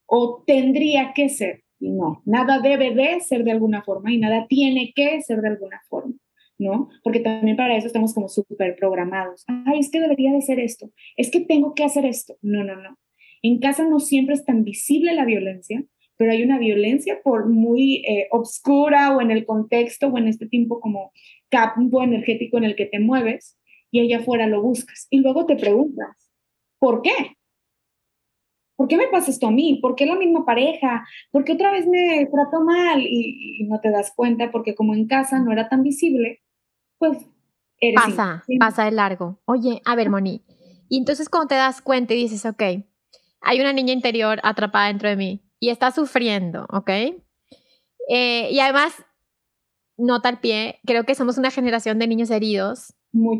o 0.05 0.45
tendría 0.47 1.11
que 1.13 1.27
ser. 1.27 1.63
No, 1.77 2.21
nada 2.25 2.59
debe 2.59 2.95
de 2.95 3.19
ser 3.19 3.43
de 3.43 3.51
alguna 3.51 3.83
forma 3.83 4.13
y 4.13 4.17
nada 4.17 4.45
tiene 4.47 4.93
que 4.95 5.21
ser 5.21 5.41
de 5.41 5.49
alguna 5.49 5.81
forma, 5.89 6.13
¿no? 6.57 6.87
Porque 7.03 7.19
también 7.19 7.57
para 7.57 7.75
eso 7.75 7.87
estamos 7.87 8.13
como 8.13 8.29
súper 8.29 8.77
programados. 8.77 9.43
Ay, 9.47 9.79
es 9.79 9.91
que 9.91 9.99
debería 9.99 10.31
de 10.31 10.41
ser 10.41 10.61
esto, 10.61 10.89
es 11.17 11.29
que 11.29 11.41
tengo 11.41 11.73
que 11.73 11.83
hacer 11.83 12.05
esto. 12.05 12.37
No, 12.41 12.63
no, 12.63 12.77
no. 12.77 12.97
En 13.41 13.59
casa 13.59 13.85
no 13.87 13.99
siempre 13.99 14.35
es 14.35 14.45
tan 14.45 14.63
visible 14.63 15.13
la 15.13 15.25
violencia, 15.25 15.83
pero 16.17 16.31
hay 16.33 16.43
una 16.43 16.59
violencia 16.59 17.19
por 17.23 17.49
muy 17.49 18.03
eh, 18.07 18.27
obscura 18.29 19.15
o 19.15 19.21
en 19.21 19.31
el 19.31 19.45
contexto 19.45 20.07
o 20.07 20.17
en 20.17 20.27
este 20.27 20.47
tiempo 20.47 20.79
como 20.79 21.11
campo 21.49 22.03
energético 22.03 22.57
en 22.57 22.65
el 22.65 22.75
que 22.75 22.85
te 22.85 22.99
mueves 22.99 23.57
y 23.89 24.01
allá 24.01 24.19
afuera 24.19 24.47
lo 24.47 24.61
buscas. 24.61 25.07
Y 25.09 25.21
luego 25.21 25.45
te 25.45 25.55
preguntas, 25.55 26.31
¿por 26.79 27.01
qué? 27.01 27.37
¿Por 28.75 28.87
qué 28.87 28.97
me 28.97 29.07
pasa 29.07 29.31
esto 29.31 29.47
a 29.47 29.51
mí? 29.51 29.79
¿Por 29.81 29.95
qué 29.95 30.05
la 30.05 30.15
misma 30.15 30.45
pareja? 30.45 31.05
¿Por 31.31 31.43
qué 31.43 31.53
otra 31.53 31.71
vez 31.71 31.87
me 31.87 32.27
trato 32.31 32.63
mal? 32.63 33.01
Y, 33.01 33.63
no 33.69 33.79
te 33.79 33.91
das 33.91 34.11
cuenta 34.15 34.51
porque 34.51 34.73
como 34.73 34.93
en 34.93 35.07
casa 35.07 35.39
no 35.39 35.51
era 35.51 35.69
tan 35.69 35.83
visible, 35.83 36.41
pues 36.97 37.17
eres 37.79 38.01
Pasa, 38.01 38.43
pasa 38.59 38.85
de 38.85 38.91
largo. 38.91 39.39
Oye, 39.45 39.81
a 39.85 39.95
ver, 39.95 40.09
Moni. 40.09 40.43
Y 40.89 40.97
entonces 40.97 41.29
cuando 41.29 41.49
te 41.49 41.55
das 41.55 41.81
cuenta 41.81 42.13
y 42.13 42.23
dices, 42.23 42.45
ok, 42.45 42.63
hay 43.41 43.59
una 43.59 43.73
niña 43.73 43.93
interior 43.93 44.39
atrapada 44.43 44.87
dentro 44.87 45.09
de 45.09 45.15
mí 45.15 45.43
y 45.59 45.69
está 45.69 45.91
sufriendo, 45.91 46.65
¿ok? 46.69 46.89
Eh, 48.09 48.49
y 48.51 48.59
además, 48.59 48.93
nota 49.97 50.29
al 50.29 50.39
pie, 50.39 50.79
creo 50.85 51.03
que 51.03 51.15
somos 51.15 51.37
una 51.37 51.51
generación 51.51 51.99
de 51.99 52.07
niños 52.07 52.29
heridos. 52.29 52.93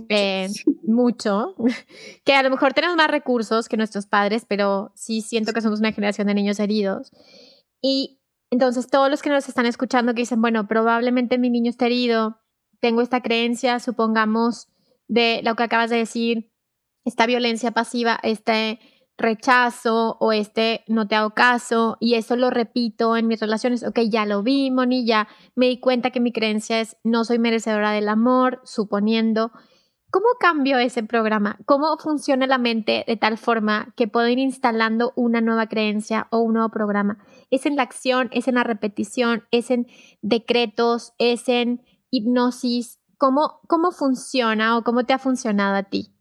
Eh, 0.09 0.49
mucho. 0.83 1.55
que 2.25 2.33
a 2.33 2.43
lo 2.43 2.49
mejor 2.49 2.73
tenemos 2.73 2.97
más 2.97 3.09
recursos 3.09 3.69
que 3.69 3.77
nuestros 3.77 4.05
padres, 4.05 4.45
pero 4.47 4.91
sí 4.95 5.21
siento 5.21 5.53
que 5.53 5.61
somos 5.61 5.79
una 5.79 5.93
generación 5.93 6.27
de 6.27 6.33
niños 6.33 6.59
heridos. 6.59 7.11
Y 7.81 8.19
entonces 8.49 8.87
todos 8.87 9.09
los 9.09 9.21
que 9.21 9.29
nos 9.29 9.47
están 9.47 9.65
escuchando 9.65 10.13
que 10.13 10.21
dicen, 10.21 10.41
bueno, 10.41 10.67
probablemente 10.67 11.37
mi 11.37 11.49
niño 11.49 11.69
está 11.69 11.85
herido, 11.85 12.41
tengo 12.79 13.01
esta 13.01 13.21
creencia, 13.21 13.79
supongamos, 13.79 14.67
de 15.07 15.41
lo 15.43 15.55
que 15.55 15.63
acabas 15.63 15.89
de 15.89 15.97
decir, 15.97 16.51
esta 17.05 17.25
violencia 17.25 17.71
pasiva, 17.71 18.19
este 18.23 18.79
rechazo 19.21 20.17
o 20.19 20.31
este 20.31 20.83
no 20.87 21.07
te 21.07 21.15
hago 21.15 21.31
caso 21.31 21.97
y 21.99 22.15
eso 22.15 22.35
lo 22.35 22.49
repito 22.49 23.15
en 23.15 23.27
mis 23.27 23.39
relaciones, 23.39 23.83
ok, 23.83 23.99
ya 24.09 24.25
lo 24.25 24.43
vi, 24.43 24.71
Moni, 24.71 25.05
ya 25.05 25.27
me 25.55 25.67
di 25.67 25.79
cuenta 25.79 26.11
que 26.11 26.19
mi 26.19 26.31
creencia 26.31 26.79
es 26.81 26.97
no 27.03 27.23
soy 27.23 27.39
merecedora 27.39 27.91
del 27.91 28.09
amor, 28.09 28.61
suponiendo. 28.63 29.51
¿Cómo 30.11 30.25
cambio 30.41 30.77
ese 30.77 31.03
programa? 31.03 31.57
¿Cómo 31.65 31.97
funciona 31.97 32.45
la 32.45 32.57
mente 32.57 33.05
de 33.07 33.15
tal 33.15 33.37
forma 33.37 33.93
que 33.95 34.09
puedo 34.09 34.27
ir 34.27 34.39
instalando 34.39 35.13
una 35.15 35.39
nueva 35.39 35.67
creencia 35.67 36.27
o 36.31 36.39
un 36.39 36.55
nuevo 36.55 36.67
programa? 36.67 37.19
¿Es 37.49 37.65
en 37.65 37.77
la 37.77 37.83
acción? 37.83 38.27
¿Es 38.33 38.49
en 38.49 38.55
la 38.55 38.65
repetición? 38.65 39.45
¿Es 39.51 39.71
en 39.71 39.87
decretos? 40.21 41.13
¿Es 41.17 41.47
en 41.47 41.81
hipnosis? 42.09 42.99
¿Cómo, 43.17 43.61
cómo 43.69 43.91
funciona 43.91 44.77
o 44.77 44.83
cómo 44.83 45.05
te 45.05 45.13
ha 45.13 45.17
funcionado 45.17 45.77
a 45.77 45.83
ti? 45.83 46.13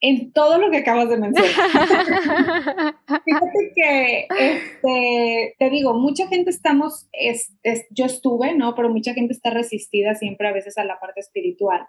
En 0.00 0.32
todo 0.32 0.58
lo 0.58 0.70
que 0.70 0.78
acabas 0.78 1.08
de 1.08 1.16
mencionar. 1.16 1.52
Fíjate 3.24 3.72
que, 3.74 4.26
este, 4.38 5.54
te 5.58 5.70
digo, 5.70 5.94
mucha 5.94 6.26
gente 6.28 6.50
estamos, 6.50 7.08
es, 7.12 7.54
yo 7.90 8.04
estuve, 8.04 8.54
¿no? 8.54 8.74
Pero 8.74 8.90
mucha 8.90 9.14
gente 9.14 9.32
está 9.32 9.50
resistida 9.50 10.14
siempre 10.14 10.48
a 10.48 10.52
veces 10.52 10.76
a 10.76 10.84
la 10.84 11.00
parte 11.00 11.20
espiritual. 11.20 11.86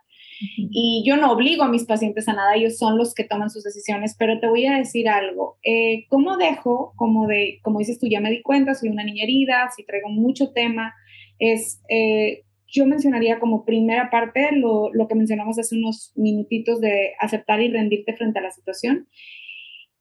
Y 0.57 1.03
yo 1.05 1.17
no 1.17 1.31
obligo 1.31 1.63
a 1.63 1.69
mis 1.69 1.85
pacientes 1.85 2.27
a 2.29 2.33
nada, 2.33 2.55
ellos 2.55 2.77
son 2.77 2.97
los 2.97 3.13
que 3.13 3.25
toman 3.25 3.49
sus 3.49 3.63
decisiones, 3.63 4.15
pero 4.17 4.39
te 4.39 4.47
voy 4.47 4.65
a 4.65 4.77
decir 4.77 5.09
algo. 5.09 5.57
Eh, 5.63 6.05
¿Cómo 6.09 6.37
dejo, 6.37 6.93
como, 6.95 7.27
de, 7.27 7.59
como 7.61 7.79
dices 7.79 7.99
tú, 7.99 8.07
ya 8.07 8.21
me 8.21 8.31
di 8.31 8.41
cuenta, 8.41 8.73
soy 8.73 8.89
una 8.89 9.03
niña 9.03 9.23
herida, 9.23 9.69
si 9.75 9.83
traigo 9.83 10.09
mucho 10.09 10.53
tema, 10.53 10.93
es 11.39 11.81
eh, 11.89 12.43
yo 12.67 12.85
mencionaría 12.85 13.39
como 13.39 13.65
primera 13.65 14.09
parte 14.09 14.49
lo, 14.51 14.91
que 15.07 15.15
mencionamos 15.15 15.57
hace 15.57 15.77
unos 15.77 16.11
minutitos 16.15 16.81
de 16.81 17.13
aceptar 17.19 17.61
y 17.61 17.69
rendirte 17.69 18.15
frente 18.15 18.39
a 18.39 18.43
la 18.43 18.51
situación 18.51 19.07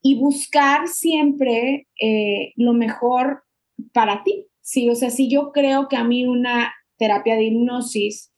y 0.02 0.18
buscar 0.18 0.88
siempre 0.88 1.86
eh, 2.00 2.52
lo 2.56 2.72
mejor 2.72 3.42
para 3.92 4.22
ti. 4.24 4.46
Sí, 4.60 4.88
o 4.88 4.94
sea, 4.94 5.10
si 5.10 5.30
yo 5.30 5.52
creo 5.52 5.88
que 5.88 5.96
a 5.96 6.04
mí 6.04 6.26
una 6.26 6.72
terapia 6.98 7.36
de 7.36 7.44
hipnosis 7.44 8.32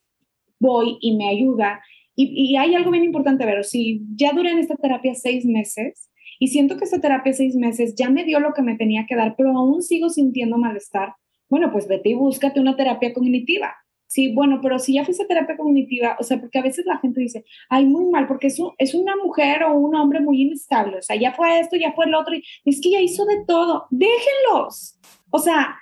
voy 0.58 0.98
y 1.00 1.16
me 1.16 1.28
ayuda, 1.28 1.80
y, 2.14 2.52
y 2.52 2.56
hay 2.56 2.74
algo 2.74 2.90
bien 2.90 3.04
importante, 3.04 3.44
pero 3.44 3.62
si 3.62 4.02
ya 4.14 4.32
duré 4.32 4.50
en 4.50 4.58
esta 4.58 4.76
terapia 4.76 5.14
seis 5.14 5.44
meses 5.46 6.10
y 6.40 6.48
siento 6.48 6.76
que 6.76 6.84
esta 6.84 7.00
terapia 7.00 7.32
seis 7.32 7.54
meses 7.54 7.94
ya 7.96 8.10
me 8.10 8.24
dio 8.24 8.40
lo 8.40 8.52
que 8.52 8.62
me 8.62 8.76
tenía 8.76 9.06
que 9.08 9.16
dar, 9.16 9.36
pero 9.36 9.56
aún 9.56 9.82
sigo 9.82 10.10
sintiendo 10.10 10.58
malestar, 10.58 11.14
bueno, 11.48 11.70
pues 11.72 11.88
vete 11.88 12.10
y 12.10 12.14
búscate 12.14 12.60
una 12.60 12.76
terapia 12.76 13.12
cognitiva 13.12 13.74
Sí, 14.09 14.32
bueno, 14.34 14.61
pero 14.62 14.78
si 14.78 14.94
ya 14.94 15.04
fuiste 15.04 15.26
terapia 15.26 15.59
cognitiva, 15.59 16.16
o 16.18 16.22
sea, 16.22 16.40
porque 16.40 16.59
a 16.59 16.62
veces 16.62 16.86
la 16.86 16.96
gente 16.98 17.20
dice, 17.20 17.44
ay, 17.68 17.84
muy 17.84 18.06
mal, 18.06 18.26
porque 18.26 18.46
es, 18.46 18.59
es 18.78 18.94
una 18.94 19.14
mujer 19.16 19.64
o 19.64 19.74
un 19.74 19.94
hombre 19.94 20.20
muy 20.20 20.40
inestable, 20.40 20.96
o 20.96 21.02
sea, 21.02 21.14
ya 21.16 21.32
fue 21.34 21.61
esto, 21.61 21.76
ya 21.76 21.92
fue 21.92 22.06
el 22.06 22.14
otro, 22.14 22.34
y 22.34 22.42
es 22.64 22.80
que 22.80 22.90
ya 22.90 23.00
hizo 23.00 23.26
de 23.26 23.44
todo, 23.46 23.86
déjenlos. 23.90 24.98
O 25.30 25.38
sea, 25.38 25.76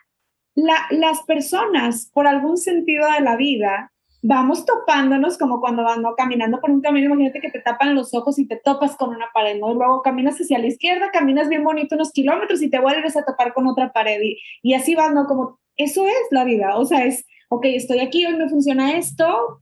las 0.57 1.23
personas, 1.23 2.11
por 2.13 2.27
algún 2.27 2.57
sentido 2.57 3.07
de 3.13 3.21
la 3.21 3.37
vida, 3.37 3.93
vamos 4.23 4.67
topándonos 4.67 5.39
como 5.39 5.61
cuando 5.61 5.85
van 5.85 6.03
caminando 6.17 6.61
por 6.61 6.71
un 6.71 6.81
camino, 6.81 7.07
imagínate 7.07 7.41
que 7.41 7.51
te 7.51 7.61
tapan 7.61 7.95
los 7.95 8.13
ojos 8.13 8.41
y 8.41 8.49
te 8.49 8.57
topas 8.57 8.97
con 8.97 9.11
una 9.11 9.27
pared, 9.33 9.57
¿no? 9.61 9.71
Y 9.71 9.77
luego 9.77 10.03
caminas 10.03 10.41
hacia 10.41 10.59
la 10.59 10.67
izquierda, 10.67 11.13
caminas 11.13 11.49
bien 11.49 11.63
bonito 11.63 11.95
unos 11.95 12.11
kilómetros 12.11 12.61
y 12.61 12.71
te 12.71 12.81
vuelves 12.81 13.17
a 13.17 13.25
topar 13.25 13.55
con 13.55 13.69
otra 13.69 13.93
pared 13.93 14.21
y, 14.21 14.41
y 14.63 14.75
así 14.75 14.97
vas, 14.97 15.15
¿no? 15.15 15.27
Como 15.27 15.61
eso 15.77 16.07
es 16.09 16.27
la 16.33 16.43
vida, 16.43 16.77
o 16.77 16.85
sea, 16.85 17.05
es 17.05 17.25
ok, 17.49 17.65
estoy 17.67 18.01
aquí, 18.01 18.25
hoy 18.27 18.37
me 18.37 18.49
funciona 18.49 18.97
esto, 18.97 19.61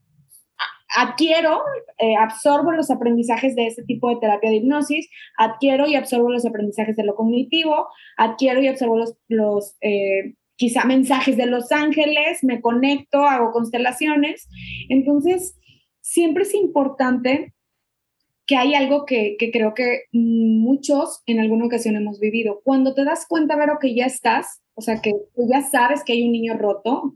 adquiero, 0.96 1.60
eh, 1.98 2.16
absorbo 2.16 2.72
los 2.72 2.90
aprendizajes 2.90 3.54
de 3.56 3.66
este 3.66 3.82
tipo 3.82 4.08
de 4.08 4.16
terapia 4.16 4.50
de 4.50 4.56
hipnosis, 4.56 5.08
adquiero 5.36 5.86
y 5.86 5.96
absorbo 5.96 6.30
los 6.30 6.46
aprendizajes 6.46 6.96
de 6.96 7.04
lo 7.04 7.14
cognitivo, 7.14 7.88
adquiero 8.16 8.62
y 8.62 8.68
absorbo 8.68 8.96
los, 8.96 9.14
los 9.28 9.76
eh, 9.80 10.34
quizá 10.56 10.84
mensajes 10.84 11.36
de 11.36 11.46
los 11.46 11.72
ángeles, 11.72 12.42
me 12.42 12.60
conecto, 12.60 13.24
hago 13.24 13.50
constelaciones. 13.50 14.48
Entonces, 14.88 15.58
siempre 16.00 16.44
es 16.44 16.54
importante 16.54 17.54
que 18.46 18.56
hay 18.56 18.74
algo 18.74 19.06
que, 19.06 19.36
que 19.38 19.50
creo 19.50 19.74
que 19.74 20.02
muchos 20.12 21.22
en 21.26 21.40
alguna 21.40 21.64
ocasión 21.64 21.96
hemos 21.96 22.20
vivido. 22.20 22.60
Cuando 22.62 22.94
te 22.94 23.04
das 23.04 23.26
cuenta, 23.26 23.56
Vero, 23.56 23.78
que 23.80 23.94
ya 23.94 24.04
estás, 24.04 24.62
o 24.74 24.82
sea, 24.82 25.00
que 25.00 25.12
ya 25.50 25.62
sabes 25.62 26.04
que 26.04 26.12
hay 26.12 26.24
un 26.24 26.32
niño 26.32 26.54
roto, 26.54 27.14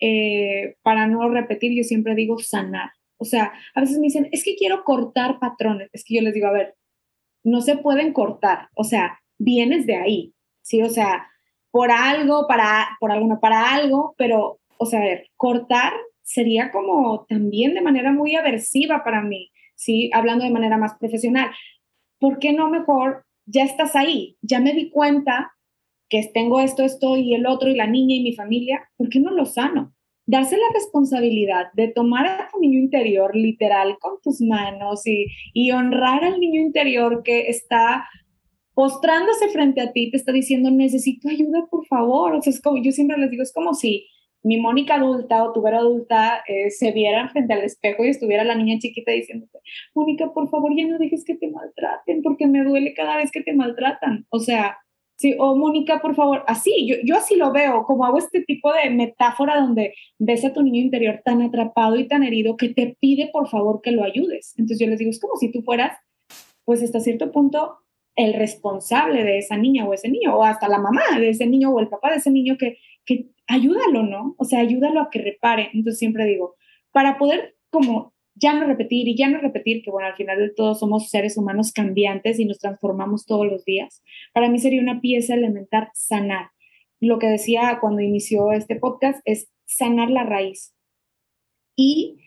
eh, 0.00 0.76
para 0.82 1.06
no 1.06 1.28
repetir, 1.28 1.72
yo 1.76 1.84
siempre 1.84 2.14
digo 2.14 2.38
sanar. 2.38 2.90
O 3.18 3.24
sea, 3.24 3.52
a 3.74 3.80
veces 3.80 3.98
me 3.98 4.04
dicen, 4.04 4.28
es 4.32 4.42
que 4.44 4.56
quiero 4.56 4.82
cortar 4.84 5.38
patrones. 5.38 5.90
Es 5.92 6.04
que 6.04 6.16
yo 6.16 6.22
les 6.22 6.32
digo, 6.32 6.46
a 6.46 6.52
ver, 6.52 6.74
no 7.44 7.60
se 7.60 7.76
pueden 7.76 8.12
cortar. 8.12 8.68
O 8.74 8.84
sea, 8.84 9.20
vienes 9.38 9.86
de 9.86 9.96
ahí, 9.96 10.34
¿sí? 10.62 10.82
O 10.82 10.88
sea, 10.88 11.28
por 11.70 11.90
algo, 11.90 12.46
para, 12.48 12.96
por 12.98 13.12
alguno, 13.12 13.38
para 13.40 13.74
algo, 13.74 14.14
pero, 14.16 14.60
o 14.78 14.86
sea, 14.86 15.00
a 15.00 15.04
ver, 15.04 15.26
cortar 15.36 15.92
sería 16.22 16.70
como 16.70 17.26
también 17.28 17.74
de 17.74 17.82
manera 17.82 18.12
muy 18.12 18.36
aversiva 18.36 19.04
para 19.04 19.20
mí, 19.20 19.50
¿sí? 19.74 20.10
Hablando 20.14 20.44
de 20.44 20.50
manera 20.50 20.78
más 20.78 20.94
profesional. 20.94 21.50
¿Por 22.18 22.38
qué 22.38 22.52
no 22.52 22.70
mejor 22.70 23.24
ya 23.46 23.64
estás 23.64 23.96
ahí? 23.96 24.36
Ya 24.40 24.60
me 24.60 24.72
di 24.72 24.90
cuenta 24.90 25.52
que 26.10 26.30
tengo 26.34 26.60
esto, 26.60 26.82
esto 26.82 27.16
y 27.16 27.34
el 27.34 27.46
otro 27.46 27.70
y 27.70 27.76
la 27.76 27.86
niña 27.86 28.16
y 28.16 28.22
mi 28.22 28.34
familia, 28.34 28.90
¿por 28.98 29.08
qué 29.08 29.20
no 29.20 29.30
lo 29.30 29.46
sano? 29.46 29.94
darse 30.30 30.56
la 30.56 30.72
responsabilidad 30.72 31.72
de 31.72 31.88
tomar 31.88 32.24
a 32.24 32.48
tu 32.52 32.60
niño 32.60 32.78
interior 32.78 33.34
literal 33.34 33.98
con 33.98 34.20
tus 34.22 34.40
manos 34.40 35.04
y, 35.04 35.26
y 35.52 35.72
honrar 35.72 36.22
al 36.22 36.38
niño 36.38 36.60
interior 36.60 37.22
que 37.24 37.48
está 37.48 38.04
postrándose 38.74 39.48
frente 39.48 39.80
a 39.80 39.92
ti, 39.92 40.10
te 40.10 40.16
está 40.16 40.32
diciendo, 40.32 40.70
necesito 40.70 41.28
ayuda, 41.28 41.66
por 41.68 41.84
favor. 41.86 42.34
O 42.34 42.42
sea, 42.42 42.52
es 42.52 42.62
como, 42.62 42.82
yo 42.82 42.92
siempre 42.92 43.18
les 43.18 43.30
digo, 43.30 43.42
es 43.42 43.52
como 43.52 43.74
si 43.74 44.06
mi 44.42 44.58
Mónica 44.58 44.94
adulta 44.94 45.42
o 45.44 45.52
tu 45.52 45.60
Vera 45.62 45.78
adulta 45.78 46.42
eh, 46.46 46.70
se 46.70 46.92
vieran 46.92 47.28
frente 47.30 47.52
al 47.52 47.62
espejo 47.62 48.04
y 48.04 48.08
estuviera 48.08 48.44
la 48.44 48.54
niña 48.54 48.78
chiquita 48.78 49.12
diciéndote, 49.12 49.58
Mónica, 49.94 50.32
por 50.32 50.48
favor, 50.48 50.72
ya 50.74 50.86
no 50.86 50.98
dejes 50.98 51.24
que 51.24 51.34
te 51.34 51.50
maltraten 51.50 52.22
porque 52.22 52.46
me 52.46 52.62
duele 52.62 52.94
cada 52.94 53.16
vez 53.16 53.30
que 53.32 53.42
te 53.42 53.52
maltratan. 53.52 54.26
O 54.30 54.38
sea, 54.38 54.78
sí, 55.20 55.36
o 55.38 55.54
Mónica, 55.54 56.00
por 56.00 56.14
favor, 56.14 56.44
así, 56.46 56.86
yo, 56.86 56.96
yo 57.04 57.14
así 57.14 57.36
lo 57.36 57.52
veo, 57.52 57.84
como 57.84 58.06
hago 58.06 58.16
este 58.16 58.40
tipo 58.42 58.72
de 58.72 58.88
metáfora 58.88 59.60
donde 59.60 59.92
ves 60.18 60.46
a 60.46 60.54
tu 60.54 60.62
niño 60.62 60.80
interior 60.80 61.20
tan 61.22 61.42
atrapado 61.42 61.96
y 61.96 62.08
tan 62.08 62.22
herido 62.22 62.56
que 62.56 62.70
te 62.70 62.96
pide, 62.98 63.28
por 63.30 63.46
favor, 63.46 63.82
que 63.82 63.92
lo 63.92 64.02
ayudes. 64.02 64.54
Entonces 64.56 64.78
yo 64.78 64.86
les 64.86 64.98
digo, 64.98 65.10
es 65.10 65.20
como 65.20 65.36
si 65.36 65.52
tú 65.52 65.60
fueras, 65.60 65.94
pues 66.64 66.82
hasta 66.82 67.00
cierto 67.00 67.30
punto, 67.32 67.80
el 68.16 68.32
responsable 68.32 69.22
de 69.22 69.36
esa 69.36 69.58
niña 69.58 69.86
o 69.86 69.92
ese 69.92 70.08
niño, 70.08 70.34
o 70.34 70.42
hasta 70.42 70.68
la 70.68 70.78
mamá 70.78 71.02
de 71.18 71.28
ese 71.28 71.46
niño 71.46 71.70
o 71.70 71.80
el 71.80 71.88
papá 71.88 72.10
de 72.10 72.16
ese 72.16 72.30
niño 72.30 72.56
que, 72.58 72.78
que 73.04 73.26
ayúdalo, 73.46 74.02
¿no? 74.04 74.34
O 74.38 74.44
sea, 74.44 74.60
ayúdalo 74.60 75.02
a 75.02 75.10
que 75.10 75.18
repare. 75.18 75.68
Entonces 75.74 75.98
siempre 75.98 76.24
digo, 76.24 76.56
para 76.92 77.18
poder 77.18 77.56
como 77.68 78.14
ya 78.34 78.54
no 78.54 78.66
repetir 78.66 79.08
y 79.08 79.16
ya 79.16 79.28
no 79.28 79.38
repetir, 79.38 79.82
que 79.82 79.90
bueno, 79.90 80.08
al 80.08 80.16
final 80.16 80.38
de 80.38 80.50
todo 80.50 80.74
somos 80.74 81.10
seres 81.10 81.36
humanos 81.36 81.72
cambiantes 81.72 82.38
y 82.38 82.44
nos 82.44 82.58
transformamos 82.58 83.26
todos 83.26 83.46
los 83.46 83.64
días, 83.64 84.02
para 84.32 84.48
mí 84.48 84.58
sería 84.58 84.80
una 84.80 85.00
pieza 85.00 85.34
elemental 85.34 85.88
sanar. 85.94 86.50
Lo 87.00 87.18
que 87.18 87.26
decía 87.26 87.78
cuando 87.80 88.02
inició 88.02 88.52
este 88.52 88.76
podcast 88.76 89.20
es 89.24 89.50
sanar 89.66 90.10
la 90.10 90.24
raíz. 90.24 90.74
Y 91.76 92.18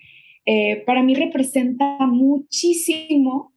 eh, 0.46 0.84
para 0.86 1.04
mí 1.04 1.14
representa 1.16 1.98
muchísimo 2.00 3.54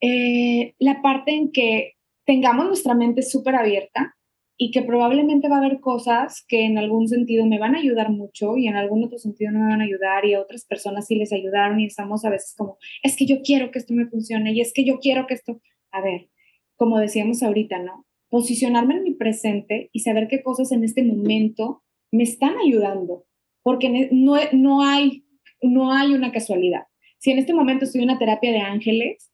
eh, 0.00 0.74
la 0.78 1.02
parte 1.02 1.32
en 1.32 1.52
que 1.52 1.94
tengamos 2.24 2.66
nuestra 2.66 2.94
mente 2.94 3.22
súper 3.22 3.54
abierta 3.54 4.16
y 4.62 4.72
que 4.72 4.82
probablemente 4.82 5.48
va 5.48 5.56
a 5.56 5.60
haber 5.60 5.80
cosas 5.80 6.44
que 6.46 6.66
en 6.66 6.76
algún 6.76 7.08
sentido 7.08 7.46
me 7.46 7.58
van 7.58 7.74
a 7.74 7.78
ayudar 7.78 8.10
mucho 8.10 8.58
y 8.58 8.68
en 8.68 8.76
algún 8.76 9.02
otro 9.02 9.16
sentido 9.16 9.50
no 9.52 9.60
me 9.60 9.70
van 9.70 9.80
a 9.80 9.84
ayudar 9.84 10.26
y 10.26 10.34
a 10.34 10.40
otras 10.42 10.66
personas 10.66 11.06
sí 11.06 11.14
les 11.14 11.32
ayudaron 11.32 11.80
y 11.80 11.86
estamos 11.86 12.26
a 12.26 12.30
veces 12.30 12.54
como, 12.58 12.76
es 13.02 13.16
que 13.16 13.24
yo 13.24 13.40
quiero 13.42 13.70
que 13.70 13.78
esto 13.78 13.94
me 13.94 14.06
funcione 14.06 14.52
y 14.52 14.60
es 14.60 14.74
que 14.74 14.84
yo 14.84 14.98
quiero 14.98 15.26
que 15.26 15.32
esto, 15.32 15.62
a 15.92 16.02
ver, 16.02 16.28
como 16.76 16.98
decíamos 16.98 17.42
ahorita, 17.42 17.78
¿no? 17.78 18.04
Posicionarme 18.28 18.96
en 18.96 19.04
mi 19.04 19.14
presente 19.14 19.88
y 19.94 20.00
saber 20.00 20.28
qué 20.28 20.42
cosas 20.42 20.72
en 20.72 20.84
este 20.84 21.04
momento 21.04 21.82
me 22.12 22.24
están 22.24 22.58
ayudando, 22.58 23.24
porque 23.62 24.10
no, 24.12 24.36
no, 24.52 24.82
hay, 24.82 25.24
no 25.62 25.90
hay 25.90 26.12
una 26.12 26.32
casualidad. 26.32 26.82
Si 27.16 27.30
en 27.30 27.38
este 27.38 27.54
momento 27.54 27.86
estoy 27.86 28.02
en 28.02 28.10
una 28.10 28.18
terapia 28.18 28.52
de 28.52 28.60
ángeles, 28.60 29.32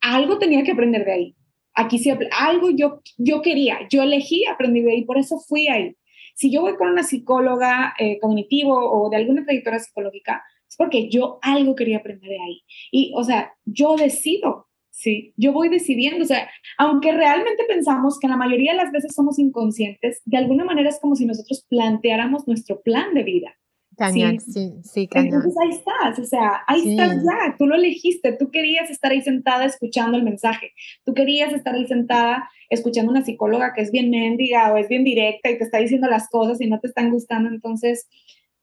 algo 0.00 0.38
tenía 0.38 0.62
que 0.62 0.70
aprender 0.70 1.04
de 1.04 1.12
ahí. 1.12 1.36
Aquí 1.80 1.98
sí, 1.98 2.12
algo 2.38 2.68
yo, 2.68 3.00
yo 3.16 3.40
quería, 3.40 3.78
yo 3.90 4.02
elegí 4.02 4.44
de 4.58 4.92
ahí, 4.92 5.04
por 5.06 5.16
eso 5.16 5.38
fui 5.38 5.66
ahí. 5.68 5.96
Si 6.34 6.52
yo 6.52 6.60
voy 6.60 6.76
con 6.76 6.88
una 6.88 7.02
psicóloga 7.02 7.94
eh, 7.98 8.18
cognitivo 8.20 8.74
o 8.74 9.08
de 9.08 9.16
alguna 9.16 9.44
trayectoria 9.44 9.78
psicológica, 9.78 10.42
es 10.68 10.76
porque 10.76 11.08
yo 11.08 11.38
algo 11.40 11.74
quería 11.74 11.98
aprender 11.98 12.28
de 12.28 12.38
ahí. 12.38 12.62
Y, 12.92 13.12
o 13.16 13.24
sea, 13.24 13.54
yo 13.64 13.96
decido, 13.96 14.68
¿sí? 14.90 15.32
Yo 15.38 15.54
voy 15.54 15.70
decidiendo, 15.70 16.22
o 16.22 16.26
sea, 16.26 16.50
aunque 16.76 17.12
realmente 17.12 17.64
pensamos 17.66 18.18
que 18.18 18.28
la 18.28 18.36
mayoría 18.36 18.72
de 18.72 18.78
las 18.78 18.92
veces 18.92 19.14
somos 19.14 19.38
inconscientes, 19.38 20.20
de 20.26 20.36
alguna 20.36 20.66
manera 20.66 20.90
es 20.90 21.00
como 21.00 21.16
si 21.16 21.24
nosotros 21.24 21.64
planteáramos 21.70 22.46
nuestro 22.46 22.82
plan 22.82 23.14
de 23.14 23.22
vida. 23.22 23.54
Cañón, 24.00 24.40
sí, 24.40 24.72
sí, 24.82 25.06
cañón. 25.06 25.34
Entonces 25.34 25.54
ahí 25.60 25.68
estás, 25.76 26.18
o 26.18 26.24
sea, 26.24 26.62
ahí 26.66 26.92
estás 26.92 27.22
ya, 27.22 27.54
tú 27.58 27.66
lo 27.66 27.74
elegiste, 27.74 28.32
tú 28.32 28.50
querías 28.50 28.88
estar 28.88 29.12
ahí 29.12 29.20
sentada 29.20 29.66
escuchando 29.66 30.16
el 30.16 30.24
mensaje, 30.24 30.72
tú 31.04 31.12
querías 31.12 31.52
estar 31.52 31.74
ahí 31.74 31.86
sentada 31.86 32.48
escuchando 32.70 33.12
una 33.12 33.22
psicóloga 33.22 33.74
que 33.74 33.82
es 33.82 33.92
bien 33.92 34.08
mendiga 34.08 34.72
o 34.72 34.78
es 34.78 34.88
bien 34.88 35.04
directa 35.04 35.50
y 35.50 35.58
te 35.58 35.64
está 35.64 35.76
diciendo 35.76 36.08
las 36.08 36.30
cosas 36.30 36.62
y 36.62 36.66
no 36.66 36.80
te 36.80 36.86
están 36.86 37.10
gustando, 37.10 37.50
entonces 37.50 38.08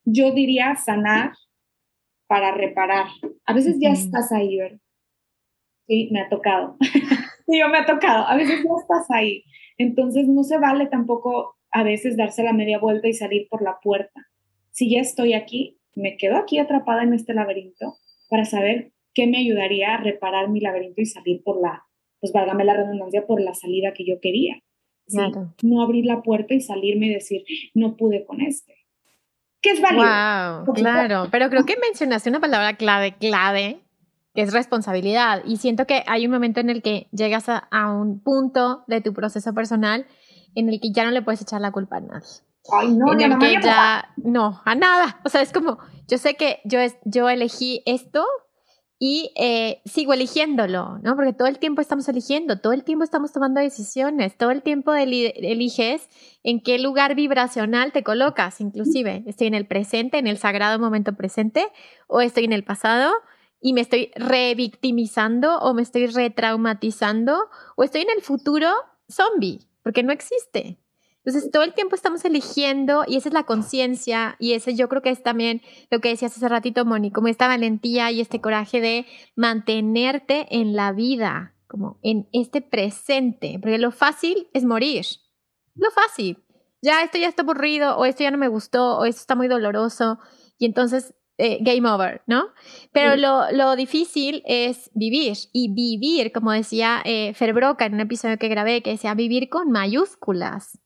yo 0.05 0.31
diría 0.31 0.75
sanar 0.75 1.33
para 2.25 2.51
reparar. 2.55 3.05
A 3.45 3.53
veces 3.53 3.77
ya 3.79 3.91
estás 3.91 4.31
ahí, 4.31 4.57
¿verdad? 4.57 4.79
Sí, 5.85 6.09
me 6.11 6.21
ha 6.21 6.29
tocado. 6.29 6.77
sí, 7.47 7.59
yo 7.59 7.69
me 7.69 7.77
ha 7.77 7.85
tocado. 7.85 8.25
A 8.27 8.35
veces 8.35 8.63
ya 8.63 8.71
estás 8.81 9.05
ahí. 9.11 9.43
Entonces 9.77 10.27
no 10.27 10.43
se 10.43 10.57
vale 10.57 10.87
tampoco 10.87 11.57
a 11.69 11.83
veces 11.83 12.17
darse 12.17 12.41
la 12.41 12.53
media 12.53 12.79
vuelta 12.79 13.07
y 13.07 13.13
salir 13.13 13.47
por 13.49 13.61
la 13.61 13.77
puerta 13.79 14.27
si 14.77 14.91
ya 14.91 15.01
estoy 15.01 15.33
aquí, 15.33 15.79
me 15.95 16.17
quedo 16.17 16.37
aquí 16.37 16.59
atrapada 16.59 17.01
en 17.01 17.11
este 17.13 17.33
laberinto 17.33 17.95
para 18.29 18.45
saber 18.45 18.93
qué 19.15 19.25
me 19.25 19.39
ayudaría 19.39 19.95
a 19.95 19.97
reparar 19.97 20.49
mi 20.49 20.61
laberinto 20.61 21.01
y 21.01 21.07
salir 21.07 21.41
por 21.43 21.59
la, 21.59 21.83
pues 22.19 22.31
válgame 22.31 22.63
la 22.63 22.75
redundancia, 22.75 23.25
por 23.25 23.41
la 23.41 23.55
salida 23.55 23.93
que 23.95 24.05
yo 24.05 24.19
quería. 24.21 24.61
No 25.63 25.81
abrir 25.81 26.05
la 26.05 26.21
puerta 26.21 26.53
y 26.53 26.61
salirme 26.61 27.07
y 27.07 27.13
decir, 27.15 27.43
no 27.73 27.97
pude 27.97 28.23
con 28.23 28.39
este. 28.39 28.75
¿Qué 29.61 29.71
es 29.71 29.81
válido? 29.81 30.65
Wow, 30.65 30.75
claro, 30.75 31.27
pero 31.31 31.49
creo 31.49 31.65
que 31.65 31.77
mencionaste 31.81 32.29
una 32.29 32.39
palabra 32.39 32.77
clave, 32.77 33.15
clave, 33.17 33.79
que 34.35 34.43
es 34.43 34.53
responsabilidad. 34.53 35.41
Y 35.43 35.57
siento 35.57 35.87
que 35.87 36.03
hay 36.05 36.27
un 36.27 36.31
momento 36.31 36.59
en 36.59 36.69
el 36.69 36.83
que 36.83 37.07
llegas 37.11 37.49
a, 37.49 37.57
a 37.57 37.91
un 37.91 38.21
punto 38.21 38.83
de 38.85 39.01
tu 39.01 39.13
proceso 39.13 39.55
personal 39.55 40.05
en 40.53 40.69
el 40.69 40.79
que 40.79 40.91
ya 40.91 41.03
no 41.03 41.09
le 41.09 41.23
puedes 41.23 41.41
echar 41.41 41.61
la 41.61 41.71
culpa 41.71 41.97
a 41.97 42.01
nadie. 42.01 42.46
Ay, 42.71 42.91
no, 42.91 43.13
en 43.13 43.21
el 43.21 43.37
que 43.39 43.57
ya, 43.61 44.13
no, 44.17 44.61
a 44.65 44.75
nada. 44.75 45.19
O 45.23 45.29
sea, 45.29 45.41
es 45.41 45.51
como, 45.51 45.79
yo 46.07 46.17
sé 46.17 46.35
que 46.35 46.59
yo, 46.65 46.79
yo 47.05 47.29
elegí 47.29 47.81
esto 47.85 48.25
y 48.99 49.31
eh, 49.35 49.81
sigo 49.85 50.13
eligiéndolo, 50.13 50.97
¿no? 51.03 51.15
Porque 51.15 51.33
todo 51.33 51.47
el 51.47 51.59
tiempo 51.59 51.81
estamos 51.81 52.09
eligiendo, 52.09 52.59
todo 52.59 52.73
el 52.73 52.83
tiempo 52.83 53.03
estamos 53.03 53.31
tomando 53.31 53.61
decisiones, 53.61 54.35
todo 54.37 54.49
el 54.49 54.63
tiempo 54.63 54.93
eliges 54.95 56.09
en 56.43 56.61
qué 56.61 56.79
lugar 56.79 57.13
vibracional 57.13 57.91
te 57.91 58.03
colocas, 58.03 58.59
inclusive. 58.59 59.23
Estoy 59.27 59.47
en 59.47 59.53
el 59.53 59.67
presente, 59.67 60.17
en 60.17 60.25
el 60.25 60.37
sagrado 60.37 60.79
momento 60.79 61.13
presente, 61.13 61.67
o 62.07 62.21
estoy 62.21 62.45
en 62.45 62.53
el 62.53 62.63
pasado 62.63 63.13
y 63.61 63.73
me 63.73 63.81
estoy 63.81 64.11
revictimizando 64.15 65.59
o 65.59 65.73
me 65.73 65.83
estoy 65.83 66.07
retraumatizando, 66.07 67.49
o 67.75 67.83
estoy 67.83 68.01
en 68.01 68.09
el 68.15 68.23
futuro 68.23 68.71
zombie, 69.09 69.59
porque 69.83 70.03
no 70.03 70.11
existe. 70.11 70.79
Entonces, 71.27 71.51
todo 71.51 71.63
el 71.63 71.73
tiempo 71.73 71.93
estamos 71.93 72.23
eligiendo 72.23 73.03
y 73.05 73.17
esa 73.17 73.27
es 73.27 73.33
la 73.33 73.43
conciencia 73.43 74.37
y 74.39 74.53
ese 74.53 74.75
yo 74.75 74.87
creo 74.87 75.01
que 75.01 75.09
es 75.09 75.23
también 75.23 75.61
lo 75.91 75.99
que 75.99 76.07
decías 76.07 76.33
hace 76.37 76.47
ratito, 76.47 76.85
Moni, 76.85 77.11
como 77.11 77.27
esta 77.27 77.49
valentía 77.49 78.09
y 78.11 78.21
este 78.21 78.39
coraje 78.39 78.79
de 78.79 79.05
mantenerte 79.35 80.47
en 80.51 80.73
la 80.73 80.93
vida, 80.93 81.53
como 81.67 81.99
en 82.01 82.29
este 82.31 82.61
presente, 82.61 83.59
porque 83.61 83.77
lo 83.77 83.91
fácil 83.91 84.47
es 84.53 84.63
morir, 84.63 85.05
lo 85.75 85.91
fácil. 85.91 86.41
Ya 86.81 87.03
esto 87.03 87.17
ya 87.17 87.27
está 87.27 87.41
aburrido 87.41 87.97
o 87.97 88.05
esto 88.05 88.23
ya 88.23 88.31
no 88.31 88.37
me 88.37 88.47
gustó 88.47 88.97
o 88.97 89.03
esto 89.03 89.19
está 89.19 89.35
muy 89.35 89.49
doloroso 89.49 90.19
y 90.57 90.65
entonces 90.65 91.13
eh, 91.37 91.57
game 91.59 91.89
over, 91.89 92.21
¿no? 92.25 92.45
Pero 92.93 93.17
lo, 93.17 93.51
lo, 93.51 93.75
difícil 93.75 94.43
es 94.45 94.89
vivir 94.93 95.35
y 95.51 95.73
vivir, 95.73 96.31
como 96.31 96.53
decía 96.53 97.01
eh, 97.03 97.33
Ferbroca 97.33 97.85
en 97.85 97.95
un 97.95 97.99
episodio 97.99 98.37
que 98.37 98.47
grabé, 98.47 98.81
que 98.81 98.91
decía 98.91 99.13
vivir 99.13 99.49
con 99.49 99.71
mayúsculas 99.71 100.79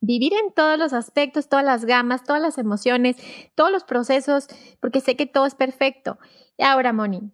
vivir 0.00 0.32
en 0.32 0.52
todos 0.52 0.78
los 0.78 0.92
aspectos, 0.92 1.48
todas 1.48 1.64
las 1.64 1.84
gamas, 1.84 2.24
todas 2.24 2.42
las 2.42 2.58
emociones, 2.58 3.16
todos 3.54 3.70
los 3.70 3.84
procesos, 3.84 4.48
porque 4.80 5.00
sé 5.00 5.16
que 5.16 5.26
todo 5.26 5.46
es 5.46 5.54
perfecto. 5.54 6.18
Y 6.56 6.64
ahora, 6.64 6.92
Moni, 6.92 7.32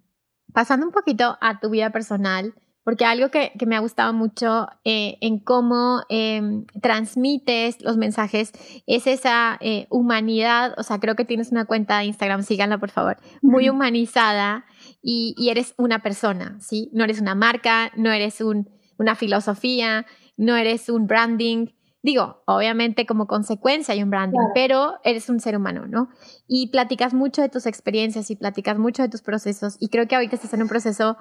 pasando 0.53 0.87
un 0.87 0.93
poquito 0.93 1.39
a 1.41 1.61
tu 1.61 1.71
vida 1.71 1.91
personal, 1.91 2.55
porque 2.87 3.05
algo 3.05 3.33
que, 3.33 3.53
me 3.67 3.75
ha 3.75 3.81
gustado 3.81 4.13
mucho 4.13 4.69
eh, 4.85 5.19
en 5.21 5.41
cómo 5.41 6.03
em, 6.09 6.67
transmites 6.81 7.83
los 7.83 7.97
mensajes 7.97 8.53
es 8.87 9.09
esa 9.09 9.59
eh, 9.61 9.89
humanidad, 9.91 10.73
o 10.79 10.85
sea, 10.85 11.01
creo 11.01 11.17
que 11.17 11.25
tienes 11.25 11.51
una 11.51 11.65
cuenta 11.65 11.99
de 11.99 12.05
Instagram, 12.05 12.45
síganla 12.45 12.79
por 12.79 12.91
favor, 12.91 13.17
muy 13.43 13.69
humanizada 13.69 14.67
y, 15.03 15.35
y, 15.37 15.49
eres 15.49 15.75
una 15.79 16.01
persona, 16.01 16.59
¿sí? 16.61 16.89
No 16.93 17.03
eres 17.03 17.21
una 17.21 17.35
marca, 17.35 17.91
no 17.97 18.13
eres 18.13 18.41
un, 18.41 18.71
una 18.99 19.17
filosofía, 19.17 20.07
no 20.37 20.55
eres 20.55 20.89
un 20.89 21.09
branding, 21.09 21.67
Digo, 22.07 22.41
obviamente 22.47 23.05
como 23.05 23.27
consecuencia 23.27 23.93
hay 23.93 24.01
un 24.01 24.11
branding, 24.11 24.39
pero 24.55 24.95
eres 25.03 25.29
un 25.29 25.41
ser 25.41 25.57
humano, 25.57 25.89
¿no? 25.89 26.09
Y 26.47 26.69
platicas 26.69 27.15
mucho 27.15 27.43
de 27.43 27.49
tus 27.49 27.67
experiencias 27.67 28.31
y 28.31 28.37
platicas 28.37 28.79
mucho 28.79 29.03
de 29.03 29.09
tus 29.09 29.23
procesos. 29.23 29.77
Y 29.81 29.89
creo 29.89 30.07
que 30.07 30.15
ahorita 30.15 30.37
estás 30.37 30.55
en 30.55 30.63
un 30.63 30.69
proceso 30.69 31.17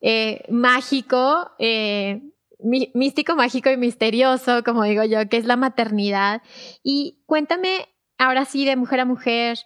eh, 0.00 0.46
mágico, 0.48 1.50
eh, 1.58 2.22
místico, 2.94 3.36
mágico 3.36 3.68
y 3.68 3.76
misterioso, 3.76 4.64
como 4.64 4.84
digo 4.84 5.04
yo, 5.04 5.28
que 5.28 5.36
es 5.36 5.44
la 5.44 5.56
maternidad. 5.56 6.40
Y 6.82 7.22
cuéntame 7.26 7.90
ahora 8.16 8.46
sí 8.46 8.64
de 8.64 8.76
mujer 8.76 9.00
a 9.00 9.04
mujer, 9.04 9.58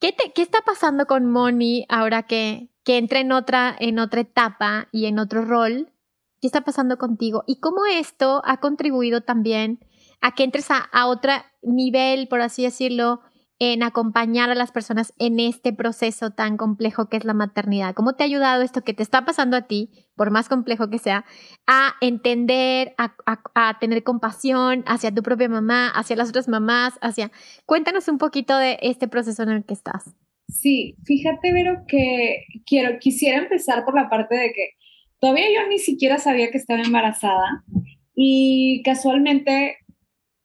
¿qué, 0.00 0.10
te, 0.10 0.32
qué 0.32 0.42
está 0.42 0.62
pasando 0.62 1.06
con 1.06 1.30
Moni 1.30 1.86
ahora 1.88 2.24
que, 2.24 2.72
que 2.82 2.98
entra 2.98 3.20
en 3.20 3.30
otra, 3.30 3.76
en 3.78 4.00
otra 4.00 4.22
etapa 4.22 4.88
y 4.90 5.06
en 5.06 5.20
otro 5.20 5.44
rol? 5.44 5.92
¿Qué 6.40 6.48
está 6.48 6.62
pasando 6.62 6.98
contigo? 6.98 7.44
Y 7.46 7.60
cómo 7.60 7.86
esto 7.86 8.42
ha 8.44 8.56
contribuido 8.56 9.20
también 9.20 9.78
a 10.20 10.34
que 10.34 10.44
entres 10.44 10.68
a, 10.70 11.06
otro 11.06 11.32
nivel, 11.62 12.28
por 12.28 12.40
así 12.40 12.62
decirlo, 12.62 13.20
en 13.58 13.82
acompañar 13.82 14.48
a 14.48 14.54
las 14.54 14.72
personas 14.72 15.12
en 15.18 15.38
este 15.38 15.74
proceso 15.74 16.30
tan 16.30 16.56
complejo 16.56 17.08
que 17.08 17.18
es 17.18 17.24
la 17.24 17.34
maternidad? 17.34 17.94
¿Cómo 17.94 18.14
te 18.14 18.22
ha 18.22 18.26
ayudado 18.26 18.62
esto 18.62 18.82
que 18.82 18.94
te 18.94 19.02
está 19.02 19.24
pasando 19.24 19.56
a 19.56 19.66
ti, 19.66 19.90
por 20.16 20.30
más 20.30 20.48
complejo 20.48 20.88
que 20.88 20.98
sea, 20.98 21.24
a 21.66 21.94
entender, 22.00 22.94
a, 22.96 23.78
tener 23.78 24.02
compasión 24.02 24.82
hacia 24.86 25.14
tu 25.14 25.22
propia 25.22 25.48
mamá, 25.48 25.88
hacia 25.88 26.16
las 26.16 26.30
otras 26.30 26.48
mamás, 26.48 26.98
hacia... 27.02 27.30
Cuéntanos 27.66 28.08
un 28.08 28.18
poquito 28.18 28.56
de 28.56 28.78
este 28.80 29.08
proceso 29.08 29.42
en 29.42 29.50
el 29.50 29.64
que 29.64 29.74
estás. 29.74 30.14
Sí, 30.48 30.96
fíjate, 31.04 31.52
Vero, 31.52 31.84
que 31.86 32.44
quiero, 32.66 32.98
quisiera 32.98 33.38
empezar 33.38 33.84
por 33.84 33.94
la 33.94 34.08
parte 34.08 34.34
de 34.34 34.52
que 34.52 34.70
todavía 35.20 35.46
yo 35.54 35.68
ni 35.68 35.78
siquiera 35.78 36.18
sabía 36.18 36.50
que 36.50 36.58
estaba 36.58 36.80
embarazada 36.80 37.64
y 38.14 38.82
casualmente 38.84 39.76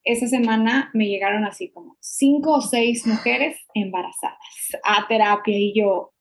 esa 0.06 0.28
semana 0.28 0.92
me 0.94 1.08
llegaron 1.08 1.46
así 1.46 1.72
como 1.72 1.98
cinco 2.00 2.54
o 2.54 2.62
seis 2.62 3.06
mujeres 3.06 3.58
embarazadas 3.74 4.38
a 4.84 5.08
terapia 5.08 5.58
y 5.58 5.74
yo, 5.78 6.14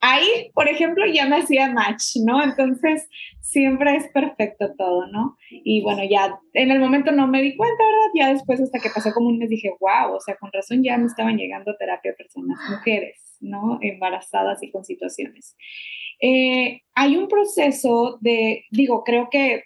ahí, 0.00 0.50
por 0.54 0.68
ejemplo, 0.68 1.04
ya 1.06 1.26
me 1.26 1.38
hacía 1.38 1.72
match, 1.72 2.16
¿no? 2.24 2.42
Entonces, 2.42 3.08
siempre 3.40 3.96
es 3.96 4.08
perfecto 4.12 4.74
todo, 4.76 5.06
¿no? 5.06 5.36
Y 5.50 5.82
bueno, 5.82 6.02
ya 6.08 6.38
en 6.52 6.70
el 6.70 6.80
momento 6.80 7.12
no 7.12 7.26
me 7.28 7.42
di 7.42 7.56
cuenta, 7.56 7.82
¿verdad? 7.82 8.10
Ya 8.14 8.32
después, 8.32 8.60
hasta 8.60 8.78
que 8.78 8.90
pasó 8.94 9.12
como 9.12 9.28
un 9.28 9.38
mes, 9.38 9.48
dije, 9.48 9.70
wow, 9.80 10.14
o 10.14 10.20
sea, 10.20 10.36
con 10.36 10.50
razón 10.52 10.82
ya 10.82 10.98
me 10.98 11.06
estaban 11.06 11.36
llegando 11.36 11.70
a 11.70 11.76
terapia 11.76 12.14
personas, 12.16 12.58
mujeres, 12.70 13.36
¿no? 13.40 13.78
Embarazadas 13.80 14.62
y 14.62 14.70
con 14.70 14.84
situaciones. 14.84 15.56
Eh, 16.20 16.82
hay 16.94 17.16
un 17.16 17.28
proceso 17.28 18.18
de, 18.20 18.64
digo, 18.70 19.04
creo 19.04 19.28
que 19.30 19.64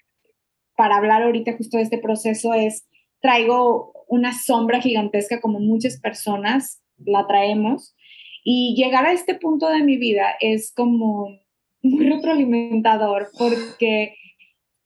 para 0.76 0.96
hablar 0.96 1.22
ahorita 1.22 1.56
justo 1.56 1.76
de 1.76 1.84
este 1.84 1.98
proceso 1.98 2.54
es 2.54 2.86
traigo 3.24 4.04
una 4.06 4.34
sombra 4.34 4.82
gigantesca 4.82 5.40
como 5.40 5.58
muchas 5.58 5.98
personas 5.98 6.82
la 6.98 7.26
traemos. 7.26 7.96
Y 8.44 8.74
llegar 8.76 9.06
a 9.06 9.12
este 9.12 9.34
punto 9.34 9.70
de 9.70 9.82
mi 9.82 9.96
vida 9.96 10.34
es 10.40 10.74
como 10.74 11.30
muy 11.82 12.06
retroalimentador 12.06 13.30
porque 13.38 14.14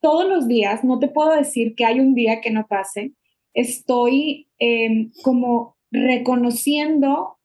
todos 0.00 0.28
los 0.28 0.46
días, 0.46 0.84
no 0.84 1.00
te 1.00 1.08
puedo 1.08 1.34
decir 1.34 1.74
que 1.74 1.84
hay 1.84 1.98
un 1.98 2.14
día 2.14 2.40
que 2.40 2.52
no 2.52 2.68
pase, 2.68 3.10
estoy 3.54 4.46
em, 4.60 5.10
como 5.24 5.76
reconociendo 5.90 7.38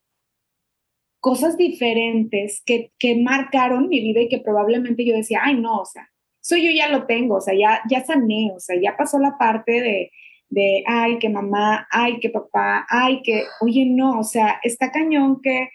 cosas 1.20 1.58
diferentes 1.58 2.62
que, 2.68 2.92
que 3.00 3.16
marcaron 3.16 3.90
mi 3.90 4.00
vida 4.00 4.22
y 4.22 4.30
que 4.30 4.38
probablemente 4.38 5.04
yo 5.06 5.16
decía, 5.16 5.40
ay 5.42 5.56
no, 5.56 5.80
o 5.80 5.86
sea, 5.86 6.08
eso 6.40 6.56
yo 6.58 6.70
ya 6.70 6.90
lo 6.90 7.08
tengo, 7.08 7.38
o 7.38 7.42
sea, 7.42 7.56
ya, 7.58 7.82
ya 7.90 8.06
sané, 8.06 8.52
o 8.56 8.60
sea, 8.60 8.80
ya 8.80 8.96
pasó 8.96 9.18
la 9.18 9.40
parte 9.40 9.82
de, 9.82 10.12
de, 10.54 10.84
ay, 10.86 11.18
que 11.18 11.30
mamá, 11.30 11.88
ay, 11.92 12.20
que 12.20 12.30
papá, 12.30 12.86
ay, 12.90 13.22
que, 13.24 13.44
oye, 13.62 13.86
no, 13.86 14.20
o 14.20 14.24
sea, 14.24 14.60
está 14.64 14.92
cañón 14.92 15.42
que 15.42 15.70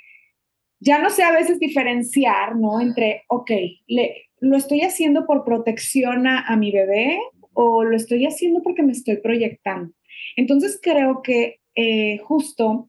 ya 0.80 0.98
no 1.00 1.10
sé 1.10 1.24
a 1.24 1.32
veces 1.32 1.58
diferenciar, 1.58 2.54
¿no? 2.56 2.80
Entre, 2.80 3.24
ok, 3.28 3.50
le, 3.88 4.28
lo 4.40 4.56
estoy 4.56 4.82
haciendo 4.82 5.26
por 5.26 5.44
protección 5.44 6.28
a, 6.28 6.56
mi 6.56 6.70
bebé 6.70 7.18
o 7.52 7.82
lo 7.82 7.96
estoy 7.96 8.24
haciendo 8.24 8.62
porque 8.62 8.84
me 8.84 8.92
estoy 8.92 9.16
proyectando. 9.16 9.92
Entonces 10.36 10.78
creo 10.80 11.22
que 11.22 11.60
eh, 11.74 12.18
justo 12.18 12.88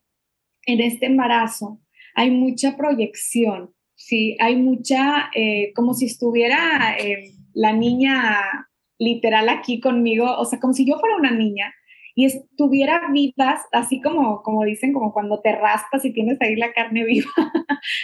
en 0.68 0.82
este 0.82 1.08
embarazo 1.08 1.80
hay 2.14 2.30
mucha 2.30 2.78
proyección, 2.78 3.74
¿sí? 3.96 4.38
Hay 4.40 4.58
mucha, 4.58 5.32
eh, 5.34 5.74
como 5.74 5.96
si 5.96 6.06
estuviera 6.06 6.96
eh, 7.00 7.32
la 7.54 7.74
niña 7.74 8.70
literal 9.00 9.50
aquí 9.50 9.80
conmigo, 9.80 10.38
o 10.38 10.46
sea, 10.46 10.60
como 10.60 10.74
si 10.74 10.86
yo 10.86 11.00
fuera 11.00 11.16
una 11.16 11.32
niña 11.32 11.74
y 12.20 12.26
estuviera 12.26 13.00
vivas, 13.14 13.62
así 13.72 14.02
como, 14.02 14.44
como 14.44 14.66
dicen, 14.66 14.92
como 14.92 15.14
cuando 15.14 15.40
te 15.40 15.54
raspas 15.54 16.04
y 16.04 16.12
tienes 16.12 16.38
ahí 16.42 16.58
la 16.58 16.74
carne 16.74 17.06
viva, 17.06 17.32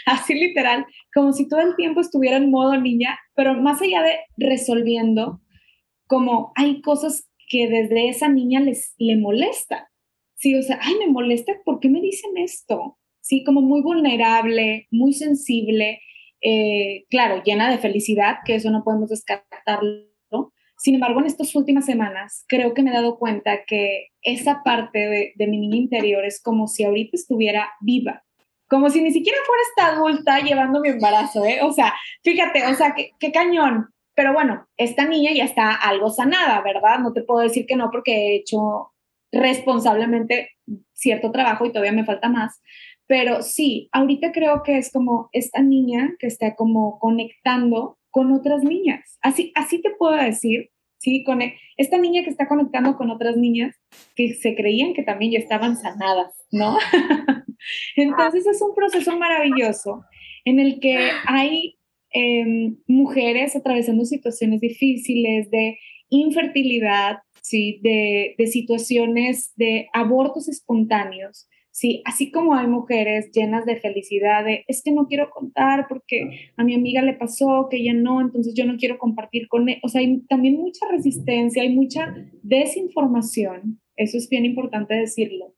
así 0.05 0.33
literal, 0.33 0.85
como 1.13 1.33
si 1.33 1.49
todo 1.49 1.59
el 1.59 1.75
tiempo 1.75 1.99
estuviera 1.99 2.37
en 2.37 2.49
modo 2.49 2.79
niña, 2.79 3.19
pero 3.35 3.55
más 3.55 3.81
allá 3.81 4.01
de 4.03 4.19
resolviendo, 4.37 5.41
como 6.07 6.53
hay 6.55 6.81
cosas 6.81 7.29
que 7.49 7.67
desde 7.67 8.07
esa 8.07 8.29
niña 8.29 8.61
les 8.61 8.95
le 8.99 9.17
molesta. 9.17 9.91
Sí, 10.35 10.55
o 10.55 10.61
sea, 10.61 10.79
ay, 10.81 10.95
me 10.97 11.11
molesta, 11.11 11.51
¿por 11.65 11.81
qué 11.81 11.89
me 11.89 11.99
dicen 11.99 12.37
esto? 12.37 12.97
Sí, 13.19 13.43
como 13.43 13.59
muy 13.59 13.81
vulnerable, 13.81 14.87
muy 14.91 15.11
sensible, 15.11 15.99
eh, 16.39 17.03
claro, 17.09 17.43
llena 17.43 17.69
de 17.69 17.79
felicidad, 17.79 18.37
que 18.45 18.55
eso 18.55 18.71
no 18.71 18.81
podemos 18.85 19.09
descartarlo, 19.09 20.05
sin 20.77 20.95
embargo, 20.95 21.19
en 21.19 21.27
estas 21.27 21.55
últimas 21.55 21.85
semanas 21.85 22.45
creo 22.47 22.73
que 22.73 22.83
me 22.83 22.91
he 22.91 22.93
dado 22.93 23.17
cuenta 23.17 23.63
que 23.65 24.09
esa 24.21 24.61
parte 24.63 25.33
de, 25.35 25.47
mi 25.47 25.57
niña 25.57 25.77
interior 25.77 26.25
es 26.25 26.41
como 26.41 26.67
si 26.67 26.83
ahorita 26.83 27.11
estuviera 27.13 27.69
viva, 27.79 28.23
como 28.67 28.89
si 28.89 29.01
ni 29.01 29.11
siquiera 29.11 29.37
fuera 29.45 29.61
esta 29.69 29.95
adulta 29.95 30.39
llevando 30.39 30.81
mi 30.81 30.89
embarazo, 30.89 31.45
¿eh? 31.45 31.59
O 31.61 31.71
sea, 31.71 31.93
fíjate, 32.23 32.65
o 32.67 32.73
sea, 32.73 32.95
qué, 32.95 33.31
cañón. 33.31 33.89
Pero 34.15 34.33
bueno, 34.33 34.65
esta 34.77 35.05
niña 35.05 35.31
ya 35.33 35.43
está 35.43 35.73
algo 35.73 36.09
sanada, 36.09 36.61
¿verdad? 36.61 36.99
No 36.99 37.13
te 37.13 37.21
puedo 37.21 37.41
decir 37.41 37.65
que 37.65 37.75
no 37.75 37.91
porque 37.91 38.13
he 38.13 38.35
hecho 38.35 38.91
responsablemente 39.31 40.51
cierto 40.93 41.31
trabajo 41.31 41.65
y 41.65 41.69
todavía 41.69 41.91
me 41.91 42.05
falta 42.05 42.29
más. 42.29 42.61
Pero 43.07 43.43
sí, 43.43 43.89
ahorita 43.91 44.31
creo 44.31 44.63
que 44.63 44.77
es 44.77 44.91
como 44.91 45.29
esta 45.31 45.61
niña 45.61 46.15
que 46.17 46.27
está 46.27 46.55
como 46.55 46.97
conectando 46.99 47.97
con 48.15 48.31
otras 48.31 48.63
niñas. 48.63 49.19
Así, 49.21 49.51
así 49.55 49.81
te 49.81 49.89
puedo 49.89 50.15
decir, 50.15 50.69
¿sí? 50.99 51.25
Con 51.25 51.41
e, 51.41 51.57
esta 51.75 51.97
niña 51.97 52.23
que 52.23 52.29
está 52.29 52.47
conectando 52.47 52.95
con 52.95 53.09
otras 53.09 53.35
niñas 53.35 53.75
que 54.15 54.33
se 54.35 54.55
creían 54.55 54.93
que 54.93 55.03
también 55.03 55.33
ya 55.33 55.39
estaban 55.39 55.75
sanadas, 55.75 56.33
¿no? 56.49 56.77
Entonces 57.97 58.47
es 58.47 58.61
un 58.61 58.73
proceso 58.73 59.19
maravilloso 59.19 60.05
en 60.45 60.61
el 60.61 60.79
que 60.79 61.09
hay 61.27 61.75
em, 62.11 62.77
mujeres 62.87 63.53
atravesando 63.57 64.05
situaciones 64.05 64.61
difíciles 64.61 65.51
de 65.51 65.77
infertilidad, 66.07 67.17
¿sí? 67.41 67.81
de, 67.83 68.35
de 68.37 68.47
situaciones 68.47 69.51
de 69.57 69.89
abortos 69.91 70.47
espontáneos, 70.47 71.49
Sí, 71.75 72.01
así 72.05 72.31
como 72.31 72.55
hay 72.55 72.67
mujeres 72.67 73.31
llenas 73.33 73.65
de 73.65 73.75
felicidad, 73.75 74.45
de 74.45 74.63
es 74.69 74.81
que 74.81 74.93
no 74.93 75.07
quiero 75.07 75.29
contar 75.29 75.87
porque 75.89 76.51
a 76.55 76.63
mi 76.63 76.73
amiga 76.73 77.01
le 77.01 77.15
pasó, 77.15 77.67
que 77.69 77.75
ella 77.75 77.93
no, 77.93 78.21
entonces 78.21 78.53
yo 78.55 78.63
no 78.65 78.77
quiero 78.77 78.97
compartir 78.97 79.49
con 79.49 79.67
él. 79.67 79.79
O 79.83 79.89
sea, 79.89 79.99
hay 79.99 80.21
también 80.29 80.55
mucha 80.55 80.87
resistencia, 80.89 81.63
hay 81.63 81.75
mucha 81.75 82.15
desinformación, 82.43 83.81
eso 83.97 84.17
es 84.17 84.29
bien 84.29 84.45
importante 84.45 84.93
decirlo. 84.93 85.53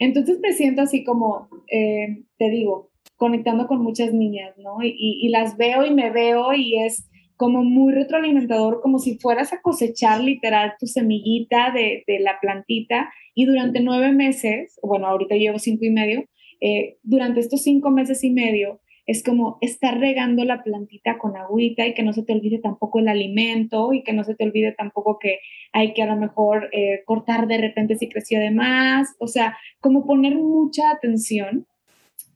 Entonces 0.00 0.40
me 0.40 0.52
siento 0.52 0.82
así 0.82 1.04
como, 1.04 1.48
eh, 1.70 2.24
te 2.38 2.50
digo, 2.50 2.90
conectando 3.14 3.68
con 3.68 3.82
muchas 3.82 4.12
niñas, 4.12 4.58
¿no? 4.58 4.82
Y, 4.82 4.96
y 4.98 5.28
las 5.28 5.56
veo 5.56 5.86
y 5.86 5.94
me 5.94 6.10
veo 6.10 6.54
y 6.54 6.78
es 6.78 7.08
como 7.42 7.64
muy 7.64 7.92
retroalimentador, 7.92 8.80
como 8.80 9.00
si 9.00 9.18
fueras 9.18 9.52
a 9.52 9.60
cosechar 9.60 10.22
literal 10.22 10.74
tu 10.78 10.86
semillita 10.86 11.72
de, 11.72 12.04
de 12.06 12.20
la 12.20 12.38
plantita. 12.40 13.12
Y 13.34 13.46
durante 13.46 13.80
nueve 13.80 14.12
meses, 14.12 14.78
bueno, 14.80 15.08
ahorita 15.08 15.34
llevo 15.34 15.58
cinco 15.58 15.84
y 15.84 15.90
medio, 15.90 16.24
eh, 16.60 16.98
durante 17.02 17.40
estos 17.40 17.64
cinco 17.64 17.90
meses 17.90 18.22
y 18.22 18.30
medio 18.30 18.80
es 19.06 19.24
como 19.24 19.58
estar 19.60 19.98
regando 19.98 20.44
la 20.44 20.62
plantita 20.62 21.18
con 21.18 21.36
agüita 21.36 21.84
y 21.84 21.94
que 21.94 22.04
no 22.04 22.12
se 22.12 22.22
te 22.22 22.32
olvide 22.32 22.60
tampoco 22.60 23.00
el 23.00 23.08
alimento 23.08 23.92
y 23.92 24.04
que 24.04 24.12
no 24.12 24.22
se 24.22 24.36
te 24.36 24.44
olvide 24.44 24.70
tampoco 24.70 25.18
que 25.18 25.40
hay 25.72 25.94
que 25.94 26.02
a 26.04 26.06
lo 26.06 26.14
mejor 26.14 26.70
eh, 26.70 27.02
cortar 27.06 27.48
de 27.48 27.58
repente 27.58 27.96
si 27.96 28.08
creció 28.08 28.38
de 28.38 28.52
más, 28.52 29.16
o 29.18 29.26
sea, 29.26 29.58
como 29.80 30.06
poner 30.06 30.36
mucha 30.36 30.92
atención 30.92 31.66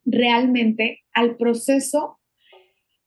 realmente 0.04 1.04
al 1.12 1.36
proceso 1.36 2.15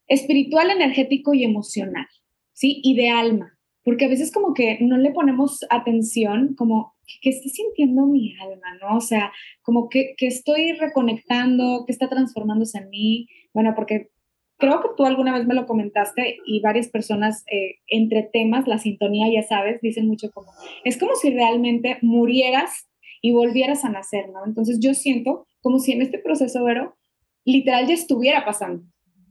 espiritual, 0.09 0.71
energético 0.71 1.33
y 1.33 1.43
emocional, 1.43 2.07
¿sí? 2.53 2.81
Y 2.83 2.95
de 2.95 3.09
alma, 3.09 3.57
porque 3.83 4.05
a 4.05 4.09
veces 4.09 4.31
como 4.31 4.53
que 4.53 4.77
no 4.81 4.97
le 4.97 5.11
ponemos 5.11 5.65
atención, 5.69 6.55
como, 6.55 6.95
¿qué 7.21 7.29
está 7.29 7.47
sintiendo 7.49 8.05
mi 8.05 8.35
alma, 8.37 8.77
no? 8.81 8.97
O 8.97 9.01
sea, 9.01 9.31
como 9.61 9.87
que, 9.87 10.15
que 10.17 10.27
estoy 10.27 10.73
reconectando, 10.73 11.85
que 11.85 11.93
está 11.93 12.09
transformándose 12.09 12.79
en 12.79 12.89
mí, 12.89 13.27
bueno, 13.53 13.73
porque 13.75 14.09
creo 14.57 14.81
que 14.81 14.89
tú 14.97 15.05
alguna 15.05 15.33
vez 15.37 15.47
me 15.47 15.55
lo 15.55 15.65
comentaste 15.65 16.37
y 16.45 16.59
varias 16.59 16.89
personas 16.89 17.43
eh, 17.49 17.77
entre 17.87 18.23
temas, 18.23 18.67
la 18.67 18.77
sintonía, 18.77 19.31
ya 19.31 19.47
sabes, 19.47 19.79
dicen 19.81 20.07
mucho 20.07 20.29
como, 20.31 20.51
es 20.83 20.97
como 20.97 21.15
si 21.15 21.31
realmente 21.31 21.97
murieras 22.01 22.89
y 23.21 23.31
volvieras 23.31 23.85
a 23.85 23.89
nacer, 23.89 24.29
¿no? 24.29 24.45
Entonces 24.45 24.79
yo 24.79 24.93
siento 24.93 25.47
como 25.61 25.79
si 25.79 25.93
en 25.93 26.01
este 26.01 26.19
proceso, 26.19 26.63
Vero, 26.63 26.97
literal 27.45 27.87
ya 27.87 27.93
estuviera 27.93 28.45
pasando. 28.45 28.83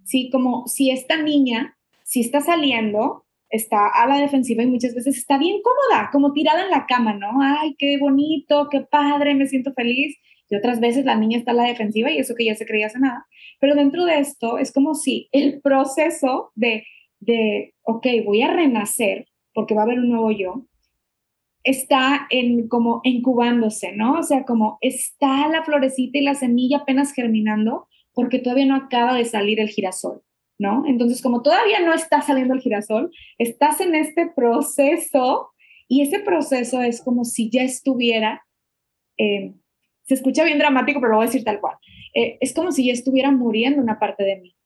¿Sí? 0.08 0.30
Como 0.30 0.66
si 0.66 0.90
esta 0.90 1.20
niña, 1.22 1.76
si 2.02 2.20
está 2.20 2.40
saliendo, 2.40 3.26
está 3.50 3.88
a 3.88 4.06
la 4.06 4.18
defensiva 4.18 4.62
y 4.62 4.66
muchas 4.66 4.94
veces 4.94 5.18
está 5.18 5.38
bien 5.38 5.60
cómoda, 5.62 6.10
como 6.12 6.32
tirada 6.32 6.64
en 6.64 6.70
la 6.70 6.86
cama, 6.86 7.12
¿no? 7.12 7.40
Ay, 7.42 7.74
qué 7.78 7.98
bonito, 7.98 8.68
qué 8.70 8.80
padre, 8.80 9.34
me 9.34 9.46
siento 9.46 9.72
feliz. 9.74 10.16
Y 10.50 10.56
otras 10.56 10.80
veces 10.80 11.04
la 11.04 11.14
niña 11.14 11.36
está 11.36 11.50
a 11.50 11.54
la 11.54 11.64
defensiva 11.64 12.10
y 12.10 12.18
eso 12.18 12.34
que 12.34 12.46
ya 12.46 12.54
se 12.54 12.64
creía 12.64 12.86
hace 12.86 12.98
nada. 12.98 13.26
Pero 13.60 13.74
dentro 13.74 14.06
de 14.06 14.18
esto 14.18 14.56
es 14.56 14.72
como 14.72 14.94
si 14.94 15.28
el 15.32 15.60
proceso 15.60 16.52
de, 16.54 16.86
de, 17.20 17.74
ok, 17.82 18.06
voy 18.24 18.40
a 18.40 18.52
renacer 18.52 19.26
porque 19.52 19.74
va 19.74 19.82
a 19.82 19.84
haber 19.84 19.98
un 19.98 20.08
nuevo 20.08 20.30
yo, 20.30 20.64
está 21.64 22.26
en 22.30 22.68
como 22.68 23.00
incubándose, 23.04 23.92
¿no? 23.92 24.20
O 24.20 24.22
sea, 24.22 24.44
como 24.44 24.78
está 24.80 25.48
la 25.48 25.64
florecita 25.64 26.16
y 26.16 26.22
la 26.22 26.34
semilla 26.34 26.78
apenas 26.78 27.12
germinando 27.12 27.87
porque 28.18 28.40
todavía 28.40 28.66
no 28.66 28.74
acaba 28.74 29.14
de 29.14 29.24
salir 29.24 29.60
el 29.60 29.68
girasol, 29.68 30.24
¿no? 30.58 30.82
Entonces, 30.88 31.22
como 31.22 31.40
todavía 31.40 31.78
no 31.86 31.94
está 31.94 32.20
saliendo 32.20 32.52
el 32.52 32.60
girasol, 32.60 33.12
estás 33.38 33.80
en 33.80 33.94
este 33.94 34.28
proceso 34.34 35.52
y 35.86 36.02
ese 36.02 36.18
proceso 36.18 36.82
es 36.82 37.00
como 37.00 37.24
si 37.24 37.48
ya 37.48 37.62
estuviera, 37.62 38.44
eh, 39.18 39.54
se 40.02 40.14
escucha 40.14 40.42
bien 40.42 40.58
dramático, 40.58 40.98
pero 40.98 41.12
lo 41.12 41.18
voy 41.18 41.26
a 41.26 41.28
decir 41.28 41.44
tal 41.44 41.60
cual, 41.60 41.76
eh, 42.12 42.38
es 42.40 42.52
como 42.54 42.72
si 42.72 42.86
ya 42.86 42.92
estuviera 42.92 43.30
muriendo 43.30 43.80
una 43.80 44.00
parte 44.00 44.24
de 44.24 44.40
mí, 44.40 44.56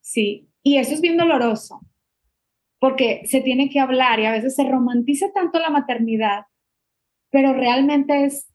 ¿sí? 0.00 0.48
Y 0.62 0.78
eso 0.78 0.94
es 0.94 1.02
bien 1.02 1.18
doloroso, 1.18 1.82
porque 2.78 3.20
se 3.26 3.42
tiene 3.42 3.68
que 3.68 3.80
hablar 3.80 4.18
y 4.18 4.24
a 4.24 4.32
veces 4.32 4.54
se 4.54 4.64
romantiza 4.64 5.30
tanto 5.34 5.58
la 5.58 5.68
maternidad, 5.68 6.46
pero 7.30 7.52
realmente 7.52 8.24
es 8.24 8.50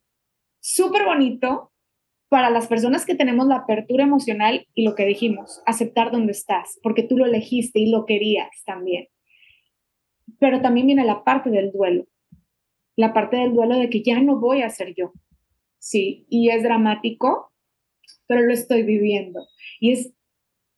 súper 0.58 1.04
bonito 1.04 1.70
para 2.28 2.50
las 2.50 2.66
personas 2.66 3.06
que 3.06 3.14
tenemos 3.14 3.46
la 3.46 3.56
apertura 3.56 4.04
emocional 4.04 4.66
y 4.74 4.84
lo 4.84 4.94
que 4.94 5.06
dijimos, 5.06 5.62
aceptar 5.66 6.10
dónde 6.10 6.32
estás, 6.32 6.78
porque 6.82 7.02
tú 7.02 7.16
lo 7.16 7.24
elegiste 7.24 7.80
y 7.80 7.90
lo 7.90 8.04
querías 8.04 8.50
también. 8.64 9.08
Pero 10.38 10.60
también 10.60 10.86
viene 10.86 11.04
la 11.04 11.24
parte 11.24 11.50
del 11.50 11.72
duelo, 11.72 12.06
la 12.96 13.12
parte 13.12 13.36
del 13.36 13.54
duelo 13.54 13.78
de 13.78 13.88
que 13.88 14.02
ya 14.02 14.20
no 14.20 14.38
voy 14.38 14.62
a 14.62 14.70
ser 14.70 14.94
yo. 14.94 15.12
Sí, 15.78 16.26
y 16.28 16.50
es 16.50 16.62
dramático, 16.62 17.52
pero 18.26 18.42
lo 18.42 18.52
estoy 18.52 18.82
viviendo 18.82 19.46
y 19.80 19.92
es 19.92 20.12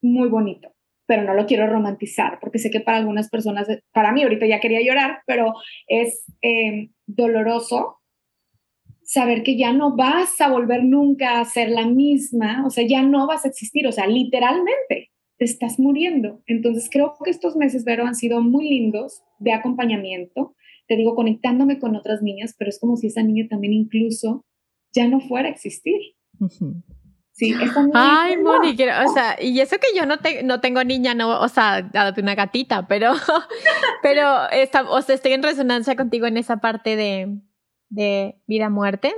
muy 0.01 0.29
bonito 0.29 0.73
pero 1.11 1.25
no 1.25 1.35
lo 1.35 1.45
quiero 1.45 1.67
romantizar, 1.67 2.39
porque 2.41 2.61
sé 2.61 2.71
que 2.71 2.79
para 2.79 2.99
algunas 2.99 3.29
personas, 3.31 3.67
para 3.91 4.13
mí 4.13 4.23
ahorita 4.23 4.47
ya 4.47 4.61
quería 4.61 4.81
llorar, 4.81 5.23
pero 5.27 5.55
es 5.89 6.25
eh, 6.41 6.91
doloroso 7.05 8.00
saber 9.11 9.43
que 9.43 9.57
ya 9.57 9.73
no 9.73 9.97
vas 9.97 10.41
a 10.41 10.49
volver 10.49 10.85
nunca 10.85 11.41
a 11.41 11.45
ser 11.45 11.69
la 11.69 11.85
misma, 11.85 12.65
o 12.65 12.71
sea, 12.71 12.87
ya 12.87 13.03
no 13.03 13.27
vas 13.27 13.45
a 13.45 13.49
existir, 13.49 13.85
o 13.89 13.91
sea, 13.91 14.07
literalmente 14.07 15.11
te 15.37 15.45
estás 15.45 15.81
muriendo. 15.81 16.45
Entonces 16.47 16.89
creo 16.89 17.15
que 17.25 17.31
estos 17.31 17.57
meses, 17.57 17.85
Vero, 17.85 18.07
han 18.07 18.15
sido 18.15 18.41
muy 18.41 18.69
lindos 18.69 19.21
de 19.41 19.53
acompañamiento, 19.53 20.55
te 20.87 20.95
digo, 20.95 21.17
conectándome 21.17 21.81
con 21.81 21.97
otras 21.97 22.23
niñas, 22.23 22.55
pero 22.57 22.69
es 22.69 22.79
como 22.79 22.97
si 22.97 23.09
esa 23.09 23.25
niña 23.25 23.49
también 23.51 23.73
incluso 23.73 24.45
ya 24.95 25.09
no 25.09 25.19
fuera 25.19 25.49
a 25.49 25.51
existir. 25.51 26.01
Sí, 27.33 27.53
Ay, 27.95 28.37
Moni, 28.37 28.71
o 28.71 29.13
sea, 29.13 29.37
y 29.43 29.59
eso 29.59 29.79
que 29.79 29.89
yo 29.99 30.07
no, 30.07 30.19
no 30.45 30.61
tengo 30.61 30.85
niña, 30.85 31.15
no, 31.15 31.41
o 31.41 31.49
sea, 31.49 31.91
adopté 31.95 32.21
una 32.21 32.37
gatita, 32.37 32.87
pero, 32.87 33.15
pero 34.05 34.49
está, 34.53 34.89
o 34.89 35.03
sea, 35.03 35.17
estoy 35.17 35.33
en 35.33 35.43
resonancia 35.43 35.97
contigo 35.97 36.27
en 36.27 36.37
esa 36.37 36.59
parte 36.59 36.95
de, 36.95 37.41
de 37.91 38.41
vida-muerte. 38.47 39.15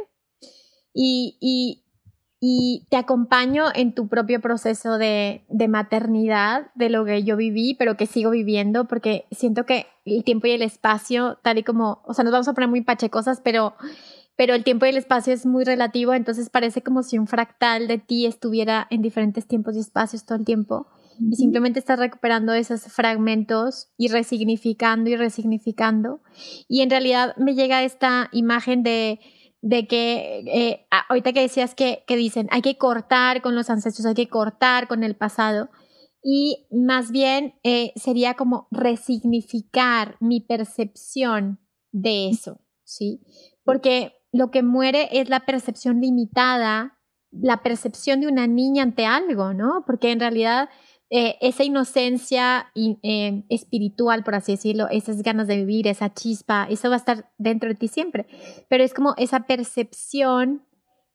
Y, 0.93 1.39
y, 1.41 1.79
te 2.91 2.97
acompaño 2.97 3.67
en 3.73 3.95
tu 3.95 4.09
propio 4.09 4.41
proceso 4.41 4.99
de, 4.99 5.45
de 5.49 5.69
maternidad, 5.69 6.73
de 6.75 6.91
lo 6.91 7.05
que 7.05 7.23
yo 7.23 7.37
viví, 7.37 7.75
pero 7.75 7.97
que 7.97 8.07
sigo 8.07 8.31
viviendo, 8.31 8.87
porque 8.87 9.27
siento 9.31 9.65
que 9.65 9.87
el 10.05 10.25
tiempo 10.25 10.49
y 10.49 10.51
el 10.51 10.63
espacio, 10.63 11.39
tal 11.43 11.59
y 11.59 11.63
como, 11.63 12.03
o 12.05 12.15
sea, 12.15 12.25
nos 12.25 12.33
vamos 12.33 12.49
a 12.49 12.53
poner 12.53 12.69
muy 12.69 12.81
pachecosas, 12.81 13.41
pero 13.41 13.75
pero 14.37 14.55
el 14.55 14.65
tiempo 14.65 14.87
y 14.87 14.89
el 14.89 14.97
espacio 14.97 15.33
es 15.33 15.47
muy 15.47 15.65
relativo, 15.65 16.15
entonces 16.15 16.49
parece 16.51 16.83
como 16.83 17.03
si 17.03 17.19
un 17.19 17.27
fractal 17.27 17.87
de 17.87 17.99
ti 17.99 18.27
estuviera 18.27 18.87
en 18.91 19.03
diferentes 19.03 19.47
tiempos 19.47 19.77
y 19.77 19.81
espacios 19.81 20.25
todo 20.25 20.39
el 20.39 20.45
tiempo. 20.45 20.87
Y 21.19 21.37
simplemente 21.37 21.79
estás 21.79 21.99
recuperando 21.99 22.53
esos 22.53 22.83
fragmentos 22.85 23.91
y 23.97 24.09
resignificando 24.09 25.11
y 25.11 25.17
resignificando. 25.17 26.23
Y 26.69 26.81
en 26.81 26.91
realidad 26.91 27.37
me 27.37 27.55
llega 27.55 27.83
esta 27.83 28.29
imagen 28.33 28.83
de, 28.83 29.21
de 29.61 29.87
que, 29.87 30.45
eh, 30.47 30.87
ahorita 31.09 31.33
que 31.33 31.43
decías 31.43 31.75
que, 31.75 32.05
que 32.07 32.17
dicen, 32.17 32.49
hay 32.51 32.63
que 32.63 32.77
cortar 32.77 33.43
con 33.43 33.55
los 33.55 33.71
ancestros, 33.71 34.07
hay 34.07 34.15
que 34.15 34.29
cortar 34.29 34.89
con 34.89 35.05
el 35.05 35.17
pasado. 35.17 35.71
Y 36.23 36.67
más 36.71 37.11
bien 37.11 37.55
eh, 37.65 37.93
sería 37.97 38.35
como 38.35 38.69
resignificar 38.71 40.17
mi 40.21 40.41
percepción 40.41 41.61
de 41.91 42.29
eso, 42.29 42.61
¿sí? 42.85 43.21
Porque 43.65 44.13
lo 44.33 44.51
que 44.51 44.63
muere 44.63 45.09
es 45.13 45.29
la 45.29 45.45
percepción 45.45 46.01
limitada, 46.01 46.99
la 47.33 47.63
percepción 47.63 48.21
de 48.21 48.29
una 48.29 48.47
niña 48.47 48.83
ante 48.83 49.05
algo, 49.05 49.53
¿no? 49.53 49.85
Porque 49.87 50.11
en 50.11 50.21
realidad 50.21 50.69
eh, 51.15 51.37
esa 51.43 51.63
inocencia 51.63 52.73
eh, 52.75 53.45
espiritual, 53.51 54.25
por 54.25 54.35
así 54.35 54.53
decirlo, 54.53 54.89
esas 54.89 55.23
ganas 55.23 55.47
de 55.47 55.59
vivir, 55.59 55.87
esa 55.87 56.15
chispa, 56.15 56.67
eso 56.71 56.89
va 56.89 56.95
a 56.95 56.99
estar 56.99 57.31
dentro 57.37 57.69
de 57.69 57.75
ti 57.75 57.87
siempre. 57.87 58.27
Pero 58.71 58.83
es 58.83 58.95
como 58.95 59.13
esa 59.19 59.41
percepción 59.41 60.65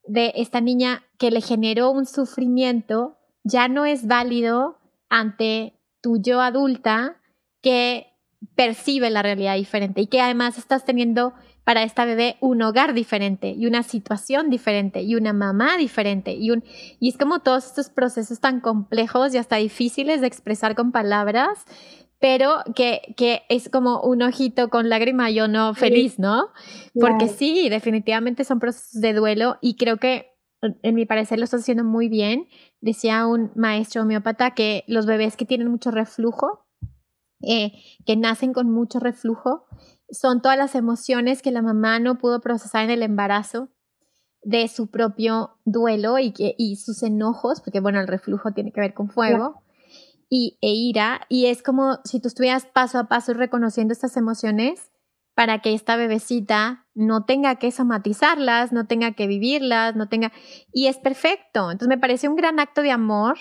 de 0.06 0.34
esta 0.36 0.62
niña 0.62 1.02
que 1.18 1.32
le 1.32 1.41
generó 1.41 1.89
un 1.89 2.06
sufrimiento, 2.06 3.18
ya 3.43 3.70
no 3.70 3.86
es 3.88 4.06
válido 4.06 4.78
ante 5.10 5.74
tu 6.00 6.22
yo 6.22 6.41
adulta 6.41 7.20
que 7.64 8.14
percibe 8.54 9.10
la 9.10 9.24
realidad 9.24 9.56
diferente 9.56 10.02
y 10.02 10.06
que 10.06 10.22
además 10.22 10.60
estás 10.60 10.86
teniendo 10.86 11.34
para 11.68 11.84
esta 11.84 12.05
bebé 12.05 12.38
un 12.39 12.61
hogar 12.61 12.93
diferente 12.93 13.49
y 13.49 13.65
una 13.65 13.84
situación 13.84 14.49
diferente 14.49 15.01
y 15.01 15.15
una 15.15 15.34
mamá 15.34 15.76
diferente 15.76 16.32
y 16.32 16.51
un 16.51 16.63
y 16.97 17.09
es 17.09 17.18
como 17.18 17.39
todos 17.39 17.65
estos 17.65 17.89
procesos 17.89 18.39
tan 18.39 18.61
complejos 18.61 19.34
y 19.34 19.38
hasta 19.38 19.57
difíciles 19.57 20.22
de 20.22 20.28
expresar 20.28 20.76
con 20.76 20.93
palabras 20.93 21.65
pero 22.20 22.59
que, 22.74 23.13
que 23.18 23.41
es 23.49 23.68
como 23.68 23.99
un 23.99 24.22
ojito 24.22 24.70
con 24.70 24.88
lágrima 24.88 25.30
y 25.30 25.45
no 25.49 25.74
feliz, 25.74 26.18
¿no? 26.20 26.51
Porque 26.97 27.28
sí, 27.28 27.68
definitivamente 27.68 28.45
son 28.45 28.59
procesos 28.59 29.01
de 29.01 29.13
duelo 29.13 29.57
y 29.59 29.76
creo 29.76 29.97
que 29.97 30.32
en 30.61 30.95
mi 30.95 31.05
parecer 31.05 31.38
lo 31.38 31.43
estás 31.43 31.61
haciendo 31.61 31.84
muy 31.84 32.07
bien. 32.07 32.47
Decía 32.80 33.28
un 33.28 33.51
maestro 33.55 34.03
homeópata 34.03 34.51
que 34.55 34.86
los 34.88 35.05
bebés 35.05 35.36
que 35.36 35.45
tienen 35.45 35.68
mucho 35.68 35.91
reflujo, 35.91 36.65
eh, 37.41 37.74
que 38.05 38.15
nacen 38.15 38.53
con 38.53 38.72
mucho 38.72 38.99
reflujo, 38.99 39.65
son 40.10 40.41
todas 40.41 40.58
las 40.58 40.76
emociones 40.76 41.41
que 41.41 41.51
la 41.51 41.62
mamá 41.62 41.99
no 41.99 42.18
pudo 42.18 42.41
procesar 42.41 42.84
en 42.84 42.91
el 42.91 43.03
embarazo 43.03 43.70
de 44.41 44.68
su 44.68 44.88
propio 44.89 45.58
duelo 45.66 46.20
y, 46.20 46.32
que, 46.32 46.55
y 46.58 46.78
sus 46.78 47.03
enojos, 47.03 47.62
porque 47.62 47.80
bueno, 47.80 47.99
el 47.99 48.08
reflujo 48.08 48.51
tiene 48.51 48.72
que 48.72 48.82
ver 48.82 48.93
con 48.93 49.10
fuego, 49.10 49.64
y, 50.30 50.58
e 50.62 50.70
ira, 50.70 51.22
y 51.30 51.45
es 51.45 51.64
como 51.64 51.99
si 52.03 52.20
tú 52.20 52.28
estuvieras 52.28 52.66
paso 52.66 52.99
a 52.99 53.08
paso 53.08 53.34
reconociendo 53.34 53.93
estas 53.93 54.18
emociones 54.18 54.91
para 55.36 55.62
que 55.62 55.74
esta 55.74 55.95
bebecita 55.95 56.88
no 56.95 57.24
tenga 57.26 57.58
que 57.58 57.72
somatizarlas, 57.72 58.72
no 58.72 58.88
tenga 58.88 59.12
que 59.12 59.28
vivirlas, 59.28 59.95
no 59.95 60.10
tenga... 60.10 60.32
Y 60.74 60.88
es 60.88 60.97
perfecto. 60.97 61.70
Entonces 61.70 61.89
me 61.89 61.99
parece 61.99 62.28
un 62.28 62.36
gran 62.36 62.60
acto 62.60 62.82
de 62.82 62.89
amor. 62.89 63.38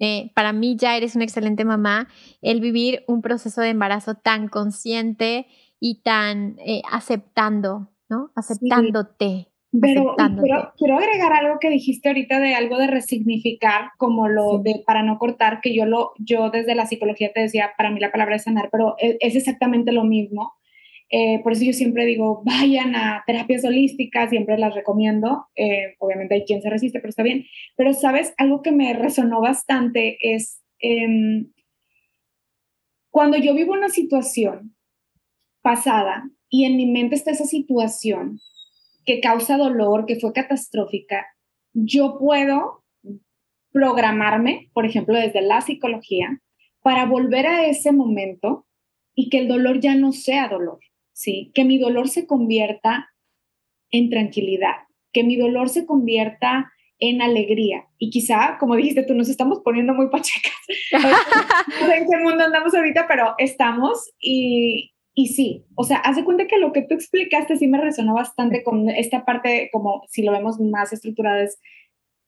Eh, 0.00 0.32
para 0.34 0.54
mí 0.54 0.76
ya 0.78 0.96
eres 0.96 1.16
una 1.16 1.24
excelente 1.24 1.66
mamá, 1.66 2.08
el 2.40 2.62
vivir 2.62 3.04
un 3.08 3.20
proceso 3.20 3.60
de 3.60 3.68
embarazo 3.68 4.14
tan 4.14 4.48
consciente, 4.48 5.48
y 5.80 6.02
tan 6.02 6.56
eh, 6.58 6.82
aceptando, 6.90 7.90
¿no? 8.08 8.30
Aceptándote. 8.34 9.48
Pero, 9.80 10.16
quiero 10.78 10.96
agregar 10.96 11.32
algo 11.34 11.58
que 11.60 11.68
dijiste 11.68 12.08
ahorita 12.08 12.40
de 12.40 12.54
algo 12.54 12.78
de 12.78 12.86
resignificar, 12.86 13.90
como 13.98 14.26
lo 14.26 14.58
de 14.58 14.82
para 14.86 15.02
no 15.02 15.18
cortar, 15.18 15.60
que 15.60 15.74
yo 15.74 15.84
lo, 15.84 16.12
yo 16.18 16.50
desde 16.50 16.74
la 16.74 16.86
psicología 16.86 17.32
te 17.34 17.40
decía, 17.40 17.72
para 17.76 17.90
mí 17.90 18.00
la 18.00 18.10
palabra 18.10 18.36
es 18.36 18.44
sanar, 18.44 18.70
pero 18.72 18.96
e, 18.98 19.18
es, 19.20 19.36
exactamente 19.36 19.92
lo 19.92 20.04
mismo. 20.04 20.54
Eh, 21.10 21.40
por 21.42 21.52
eso 21.52 21.64
yo 21.64 21.74
siempre 21.74 22.06
digo, 22.06 22.42
vayan 22.44 22.96
a 22.96 23.22
terapias 23.26 23.62
holísticas, 23.64 24.30
siempre 24.30 24.56
las 24.56 24.74
recomiendo. 24.74 25.48
Eh, 25.54 25.96
obviamente 25.98 26.34
hay 26.36 26.44
quien 26.44 26.62
se 26.62 26.70
resiste, 26.70 27.00
pero 27.00 27.10
está 27.10 27.22
bien. 27.22 27.44
Pero, 27.76 27.92
¿sabes? 27.92 28.32
Algo 28.38 28.62
que 28.62 28.72
me 28.72 28.94
resonó 28.94 29.42
bastante 29.42 30.16
es 30.22 30.62
em, 30.78 31.52
cuando 33.10 33.36
yo 33.36 33.54
vivo 33.54 33.74
una 33.74 33.90
situación 33.90 34.77
pasada 35.62 36.30
y 36.48 36.64
en 36.64 36.76
mi 36.76 36.86
mente 36.86 37.14
está 37.14 37.30
esa 37.30 37.44
situación 37.44 38.40
que 39.04 39.20
causa 39.20 39.56
dolor, 39.56 40.04
que 40.06 40.20
fue 40.20 40.32
catastrófica, 40.32 41.26
yo 41.72 42.18
puedo 42.18 42.84
programarme, 43.72 44.70
por 44.72 44.86
ejemplo, 44.86 45.18
desde 45.18 45.40
la 45.40 45.60
psicología, 45.60 46.40
para 46.82 47.06
volver 47.06 47.46
a 47.46 47.66
ese 47.66 47.92
momento 47.92 48.66
y 49.14 49.30
que 49.30 49.38
el 49.38 49.48
dolor 49.48 49.80
ya 49.80 49.94
no 49.94 50.12
sea 50.12 50.48
dolor, 50.48 50.80
¿sí? 51.12 51.50
Que 51.54 51.64
mi 51.64 51.78
dolor 51.78 52.08
se 52.08 52.26
convierta 52.26 53.08
en 53.90 54.10
tranquilidad, 54.10 54.76
que 55.12 55.24
mi 55.24 55.36
dolor 55.36 55.68
se 55.68 55.86
convierta 55.86 56.70
en 56.98 57.22
alegría. 57.22 57.86
Y 57.98 58.10
quizá, 58.10 58.58
como 58.58 58.76
dijiste, 58.76 59.04
tú 59.04 59.14
nos 59.14 59.28
estamos 59.28 59.60
poniendo 59.64 59.94
muy 59.94 60.08
pachecas. 60.10 60.52
no 61.80 61.86
sé 61.86 61.96
en 61.96 62.06
qué 62.08 62.16
mundo 62.18 62.44
andamos 62.44 62.74
ahorita, 62.74 63.06
pero 63.08 63.34
estamos 63.38 64.10
y, 64.20 64.92
y 65.18 65.26
sí, 65.26 65.64
o 65.74 65.82
sea, 65.82 65.96
hace 65.96 66.22
cuenta 66.22 66.46
que 66.46 66.58
lo 66.58 66.72
que 66.72 66.82
tú 66.82 66.94
explicaste 66.94 67.56
sí 67.56 67.66
me 67.66 67.80
resonó 67.80 68.14
bastante 68.14 68.62
con 68.62 68.88
esta 68.88 69.24
parte, 69.24 69.68
como 69.72 70.04
si 70.06 70.22
lo 70.22 70.30
vemos 70.30 70.60
más 70.60 70.92
estructurada, 70.92 71.42
es 71.42 71.58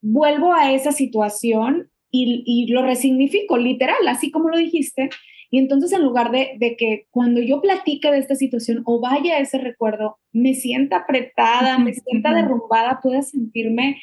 vuelvo 0.02 0.52
a 0.52 0.72
esa 0.72 0.90
situación 0.90 1.88
y, 2.10 2.42
y 2.44 2.66
lo 2.72 2.82
resignifico, 2.82 3.58
literal, 3.58 4.08
así 4.08 4.32
como 4.32 4.48
lo 4.48 4.58
dijiste, 4.58 5.08
Y 5.50 5.58
entonces 5.58 5.92
en 5.92 6.02
lugar 6.02 6.32
de, 6.32 6.56
de, 6.58 6.76
que 6.76 7.06
cuando 7.10 7.40
yo 7.40 7.60
platique 7.60 8.10
de 8.10 8.18
esta 8.18 8.34
situación 8.34 8.82
o 8.84 9.00
vaya 9.00 9.36
a 9.36 9.38
ese 9.38 9.58
recuerdo, 9.58 10.18
me 10.32 10.54
sienta 10.54 10.98
apretada, 10.98 11.78
me 11.78 11.92
sienta 11.94 12.34
derrumbada, 12.34 12.98
pueda 13.00 13.22
sentirme, 13.22 14.00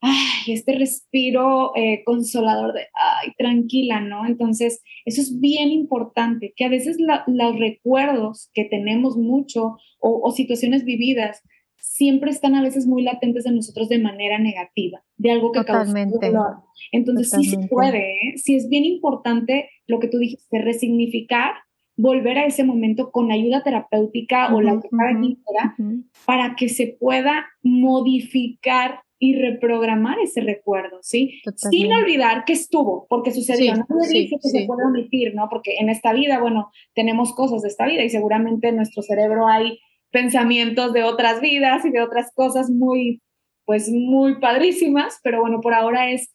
ay, 0.00 0.54
este 0.54 0.76
respiro 0.76 1.72
eh, 1.76 2.02
consolador 2.04 2.72
de, 2.72 2.80
ay, 2.94 3.32
tranquila, 3.36 4.00
¿no? 4.00 4.26
Entonces, 4.26 4.82
eso 5.04 5.20
es 5.20 5.40
bien 5.40 5.70
importante, 5.70 6.52
que 6.56 6.64
a 6.64 6.68
veces 6.68 6.96
los 6.98 7.58
recuerdos 7.58 8.50
que 8.54 8.64
tenemos 8.64 9.16
mucho 9.16 9.76
o, 9.98 10.20
o 10.22 10.30
situaciones 10.32 10.84
vividas 10.84 11.42
siempre 11.80 12.30
están 12.30 12.54
a 12.54 12.62
veces 12.62 12.86
muy 12.86 13.02
latentes 13.02 13.46
en 13.46 13.56
nosotros 13.56 13.88
de 13.88 13.98
manera 13.98 14.38
negativa, 14.38 15.02
de 15.16 15.32
algo 15.32 15.52
que 15.52 15.60
Totalmente. 15.60 16.18
causa 16.18 16.38
dolor. 16.38 16.56
Entonces 16.92 17.30
sí 17.30 17.44
se 17.44 17.68
puede, 17.68 18.12
¿eh? 18.12 18.32
sí 18.36 18.54
es 18.54 18.68
bien 18.68 18.84
importante 18.84 19.68
lo 19.86 19.98
que 19.98 20.08
tú 20.08 20.18
dijiste, 20.18 20.60
resignificar, 20.60 21.54
volver 21.96 22.38
a 22.38 22.46
ese 22.46 22.64
momento 22.64 23.10
con 23.10 23.30
ayuda 23.32 23.62
terapéutica 23.62 24.54
o 24.54 24.60
la 24.60 24.80
que 24.80 24.88
cada 24.88 25.18
quien 25.18 25.36
quiera, 25.36 25.76
para 26.24 26.56
que 26.56 26.68
se 26.68 26.96
pueda 26.98 27.46
modificar 27.62 29.00
y 29.22 29.36
reprogramar 29.36 30.18
ese 30.18 30.40
recuerdo, 30.40 30.98
¿sí? 31.02 31.42
Sin 31.54 31.92
olvidar 31.92 32.46
que 32.46 32.54
estuvo, 32.54 33.06
porque 33.06 33.32
sucedió. 33.32 33.74
no 33.74 33.84
me 33.90 34.08
dice 34.08 34.36
que 34.42 34.48
se 34.48 34.64
puede 34.64 34.82
omitir, 34.86 35.34
¿no? 35.34 35.48
Porque 35.50 35.76
en 35.78 35.90
esta 35.90 36.14
vida, 36.14 36.40
bueno, 36.40 36.70
tenemos 36.94 37.34
cosas 37.34 37.60
de 37.60 37.68
esta 37.68 37.84
vida 37.84 38.02
y 38.02 38.08
seguramente 38.08 38.68
en 38.68 38.76
nuestro 38.76 39.02
cerebro 39.02 39.46
hay 39.46 39.78
pensamientos 40.10 40.94
de 40.94 41.04
otras 41.04 41.42
vidas 41.42 41.84
y 41.84 41.90
de 41.90 42.00
otras 42.00 42.32
cosas 42.34 42.70
muy, 42.70 43.20
pues 43.66 43.90
muy 43.90 44.40
padrísimas, 44.40 45.20
pero 45.22 45.42
bueno, 45.42 45.60
por 45.60 45.74
ahora 45.74 46.10
es 46.10 46.32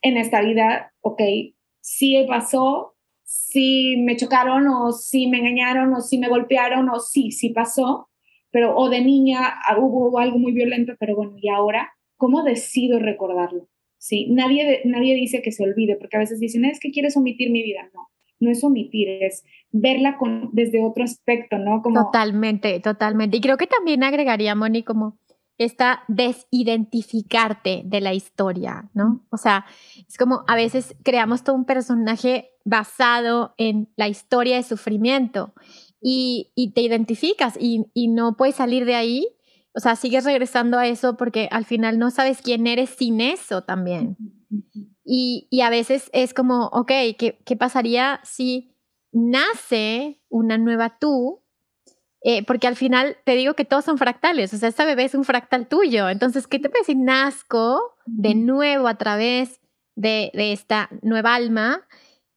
en 0.00 0.16
esta 0.16 0.40
vida, 0.40 0.92
ok, 1.00 1.20
sí 1.80 2.24
pasó, 2.28 2.94
sí 3.24 3.96
me 3.98 4.16
chocaron 4.16 4.68
o 4.68 4.92
sí 4.92 5.26
me 5.26 5.38
engañaron 5.38 5.92
o 5.94 6.00
sí 6.00 6.16
me 6.16 6.28
golpearon 6.28 6.88
o 6.90 7.00
sí, 7.00 7.32
sí 7.32 7.50
pasó, 7.50 8.08
pero 8.52 8.76
o 8.76 8.88
de 8.88 9.00
niña 9.00 9.56
hubo 9.78 10.16
algo 10.20 10.38
muy 10.38 10.52
violento, 10.52 10.94
pero 11.00 11.16
bueno, 11.16 11.34
y 11.36 11.48
ahora, 11.48 11.92
¿cómo 12.20 12.44
decido 12.44 12.98
recordarlo? 12.98 13.66
Sí, 13.96 14.28
nadie, 14.30 14.82
nadie 14.84 15.14
dice 15.14 15.42
que 15.42 15.52
se 15.52 15.64
olvide, 15.64 15.96
porque 15.96 16.16
a 16.16 16.20
veces 16.20 16.38
dicen, 16.38 16.64
es 16.64 16.78
que 16.78 16.92
quieres 16.92 17.16
omitir 17.16 17.50
mi 17.50 17.62
vida. 17.62 17.90
No, 17.94 18.08
no 18.38 18.50
es 18.50 18.62
omitir, 18.62 19.08
es 19.08 19.44
verla 19.72 20.18
con, 20.18 20.50
desde 20.52 20.84
otro 20.84 21.02
aspecto, 21.02 21.58
¿no? 21.58 21.82
Como... 21.82 22.04
Totalmente, 22.04 22.78
totalmente. 22.80 23.38
Y 23.38 23.40
creo 23.40 23.56
que 23.56 23.66
también 23.66 24.04
agregaría, 24.04 24.54
Moni, 24.54 24.82
como 24.82 25.18
esta 25.58 26.04
desidentificarte 26.08 27.82
de 27.84 28.00
la 28.00 28.14
historia, 28.14 28.90
¿no? 28.94 29.26
O 29.30 29.36
sea, 29.36 29.66
es 30.08 30.16
como 30.16 30.44
a 30.46 30.56
veces 30.56 30.96
creamos 31.02 31.42
todo 31.42 31.56
un 31.56 31.64
personaje 31.64 32.50
basado 32.64 33.54
en 33.58 33.88
la 33.96 34.08
historia 34.08 34.56
de 34.56 34.62
sufrimiento 34.62 35.54
y, 36.00 36.72
te 36.74 36.80
identificas 36.80 37.58
y, 37.60 37.84
no 38.08 38.36
puedes 38.36 38.54
salir 38.54 38.84
de 38.86 38.94
ahí. 38.94 39.28
O 39.74 39.80
sea, 39.80 39.96
sigues 39.96 40.24
regresando 40.24 40.78
a 40.78 40.86
eso 40.86 41.16
porque 41.16 41.48
al 41.50 41.64
final 41.64 41.98
no 41.98 42.10
sabes 42.10 42.42
quién 42.42 42.66
eres 42.66 42.90
sin 42.90 43.20
eso 43.20 43.62
también. 43.62 44.16
Y, 45.04 45.46
y 45.50 45.60
a 45.60 45.70
veces 45.70 46.10
es 46.12 46.34
como, 46.34 46.66
ok, 46.66 46.92
¿qué, 47.18 47.40
¿qué, 47.44 47.56
pasaría 47.56 48.20
si 48.24 48.74
nace 49.12 50.20
una 50.28 50.58
nueva 50.58 50.98
tú? 50.98 51.42
Eh, 52.22 52.44
porque 52.44 52.66
al 52.66 52.76
final 52.76 53.16
te 53.24 53.34
digo 53.34 53.54
que 53.54 53.64
todos 53.64 53.84
son 53.84 53.96
fractales, 53.96 54.52
o 54.52 54.58
sea, 54.58 54.68
esta 54.68 54.84
bebé 54.84 55.04
es 55.04 55.14
un 55.14 55.24
fractal 55.24 55.68
tuyo. 55.68 56.08
Entonces, 56.08 56.46
¿qué 56.46 56.58
te 56.58 56.68
parece 56.68 56.92
si 56.92 56.98
nazco 56.98 57.96
de 58.06 58.34
nuevo 58.34 58.88
a 58.88 58.98
través 58.98 59.60
de, 59.94 60.30
de 60.34 60.52
esta 60.52 60.90
nueva 61.02 61.34
alma? 61.34 61.86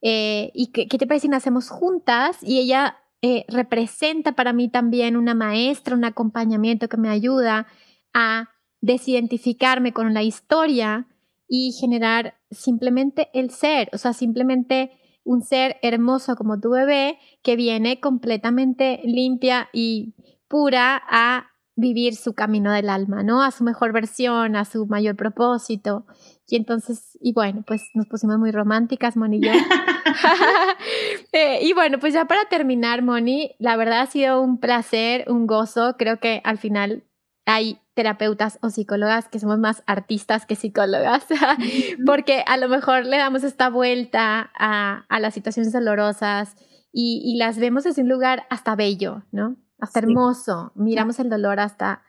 Eh, 0.01 0.51
¿Y 0.53 0.71
qué, 0.71 0.87
qué, 0.87 0.97
te 0.97 1.07
parece 1.07 1.23
si 1.23 1.29
nacemos 1.29 1.69
juntas? 1.69 2.37
Y 2.41 2.59
ella 2.59 2.97
eh, 3.25 3.45
representa 3.47 4.33
para 4.33 4.51
mí 4.51 4.67
también 4.67 5.15
una 5.15 5.33
maestra, 5.33 5.95
un 5.95 6.03
acompañamiento 6.03 6.89
que 6.89 6.97
me 6.97 7.07
ayuda 7.07 7.67
a 8.13 8.49
desidentificarme 8.81 9.93
con 9.93 10.13
la 10.13 10.23
historia 10.23 11.07
y 11.47 11.71
generar 11.71 12.35
simplemente 12.51 13.29
el 13.33 13.49
ser, 13.49 13.89
o 13.93 13.97
sea, 13.97 14.11
simplemente 14.11 14.91
un 15.23 15.41
ser 15.41 15.77
hermoso 15.81 16.35
como 16.35 16.59
tu 16.59 16.71
bebé 16.71 17.17
que 17.41 17.55
viene 17.55 18.01
completamente 18.01 18.99
limpia 19.05 19.69
y 19.71 20.15
pura 20.49 21.01
a 21.09 21.47
vivir 21.77 22.17
su 22.17 22.33
camino 22.33 22.73
del 22.73 22.89
alma, 22.89 23.23
¿no? 23.23 23.41
A 23.41 23.51
su 23.51 23.63
mejor 23.63 23.93
versión, 23.93 24.57
a 24.57 24.65
su 24.65 24.85
mayor 24.85 25.15
propósito. 25.15 26.05
Y 26.45 26.57
entonces, 26.57 27.17
y 27.21 27.31
bueno, 27.31 27.63
pues 27.65 27.83
nos 27.93 28.07
pusimos 28.07 28.37
muy 28.37 28.51
románticas, 28.51 29.15
Moni 29.15 29.37
y 29.37 29.45
yo. 29.45 29.51
eh, 31.31 31.59
y 31.61 31.73
bueno, 31.73 31.99
pues 31.99 32.13
ya 32.13 32.25
para 32.25 32.45
terminar, 32.45 33.01
Moni, 33.01 33.55
la 33.59 33.75
verdad 33.75 34.01
ha 34.01 34.05
sido 34.07 34.41
un 34.41 34.59
placer, 34.59 35.25
un 35.27 35.47
gozo. 35.47 35.95
Creo 35.97 36.19
que 36.19 36.41
al 36.43 36.57
final 36.57 37.03
hay 37.45 37.79
terapeutas 37.93 38.57
o 38.61 38.69
psicólogas 38.69 39.27
que 39.27 39.39
somos 39.39 39.59
más 39.59 39.83
artistas 39.85 40.45
que 40.45 40.55
psicólogas, 40.55 41.25
porque 42.05 42.43
a 42.47 42.57
lo 42.57 42.69
mejor 42.69 43.05
le 43.05 43.17
damos 43.17 43.43
esta 43.43 43.69
vuelta 43.69 44.51
a, 44.57 45.05
a 45.07 45.19
las 45.19 45.33
situaciones 45.33 45.73
dolorosas 45.73 46.55
y, 46.91 47.21
y, 47.23 47.37
las 47.37 47.57
vemos 47.57 47.83
desde 47.83 48.03
un 48.03 48.09
lugar 48.09 48.43
hasta 48.49 48.75
bello, 48.75 49.23
¿no? 49.31 49.57
Hasta 49.79 49.99
sí. 49.99 50.05
hermoso. 50.05 50.71
Miramos 50.75 51.19
el 51.19 51.29
dolor 51.29 51.59
hasta 51.59 52.03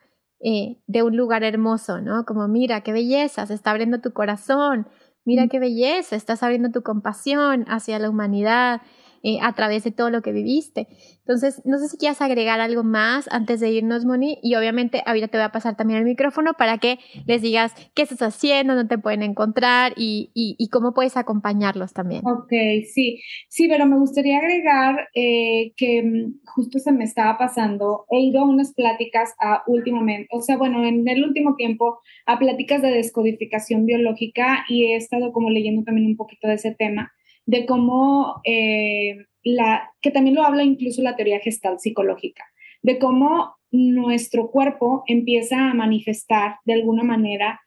eh, 0.46 0.78
de 0.86 1.02
un 1.02 1.16
lugar 1.16 1.42
hermoso, 1.42 2.02
¿no? 2.02 2.26
Como 2.26 2.48
mira, 2.48 2.82
qué 2.82 2.92
belleza, 2.92 3.46
se 3.46 3.54
está 3.54 3.70
abriendo 3.70 4.02
tu 4.02 4.12
corazón, 4.12 4.86
mira 5.24 5.48
qué 5.48 5.58
belleza, 5.58 6.16
estás 6.16 6.42
abriendo 6.42 6.70
tu 6.70 6.82
compasión 6.82 7.64
hacia 7.68 7.98
la 7.98 8.10
humanidad 8.10 8.82
eh, 9.26 9.38
a 9.40 9.54
través 9.54 9.84
de 9.84 9.90
todo 9.90 10.10
lo 10.10 10.20
que 10.20 10.32
viviste. 10.32 10.86
Entonces, 11.20 11.62
no 11.64 11.78
sé 11.78 11.88
si 11.88 11.96
quieras 11.96 12.20
agregar 12.20 12.60
algo 12.60 12.84
más 12.84 13.26
antes 13.32 13.58
de 13.58 13.70
irnos, 13.70 14.04
Moni, 14.04 14.38
y 14.42 14.54
obviamente 14.54 15.02
ahorita 15.06 15.28
te 15.28 15.38
voy 15.38 15.46
a 15.46 15.50
pasar 15.50 15.76
también 15.78 16.00
el 16.00 16.04
micrófono 16.04 16.52
para 16.52 16.76
que 16.76 16.98
les 17.24 17.40
digas 17.40 17.72
qué 17.94 18.02
estás 18.02 18.20
haciendo, 18.20 18.74
dónde 18.76 18.96
te 18.96 19.00
pueden 19.00 19.22
encontrar 19.22 19.94
y, 19.96 20.30
y, 20.34 20.56
y 20.58 20.68
cómo 20.68 20.92
puedes 20.92 21.16
acompañarlos 21.16 21.94
también. 21.94 22.20
Ok, 22.26 22.52
sí, 22.92 23.22
sí, 23.48 23.66
pero 23.66 23.86
me 23.86 23.98
gustaría 23.98 24.36
agregar 24.36 25.08
eh, 25.14 25.72
que 25.78 26.02
mm, 26.02 26.40
justo 26.44 26.78
se 26.78 26.92
me 26.92 27.04
estaba 27.04 27.38
pasando, 27.38 28.04
he 28.10 28.20
ido 28.20 28.42
a 28.42 28.46
unas 28.46 28.74
pláticas 28.74 29.32
a 29.40 29.62
últimamente, 29.66 30.28
o 30.32 30.42
sea, 30.42 30.58
bueno, 30.58 30.84
en 30.84 31.08
el 31.08 31.24
último 31.24 31.56
tiempo, 31.56 32.00
a 32.26 32.38
pláticas 32.38 32.82
de 32.82 32.90
descodificación 32.90 33.86
biológica 33.86 34.66
y 34.68 34.84
he 34.84 34.96
estado 34.96 35.32
como 35.32 35.48
leyendo 35.48 35.82
también 35.82 36.08
un 36.08 36.16
poquito 36.16 36.46
de 36.46 36.56
ese 36.56 36.74
tema 36.74 37.10
de 37.46 37.66
cómo 37.66 38.40
eh, 38.44 39.16
la, 39.42 39.90
que 40.00 40.10
también 40.10 40.36
lo 40.36 40.44
habla 40.44 40.62
incluso 40.62 41.02
la 41.02 41.16
teoría 41.16 41.40
gestal 41.40 41.78
psicológica, 41.78 42.44
de 42.82 42.98
cómo 42.98 43.56
nuestro 43.70 44.50
cuerpo 44.50 45.02
empieza 45.06 45.70
a 45.70 45.74
manifestar 45.74 46.56
de 46.64 46.74
alguna 46.74 47.02
manera 47.02 47.60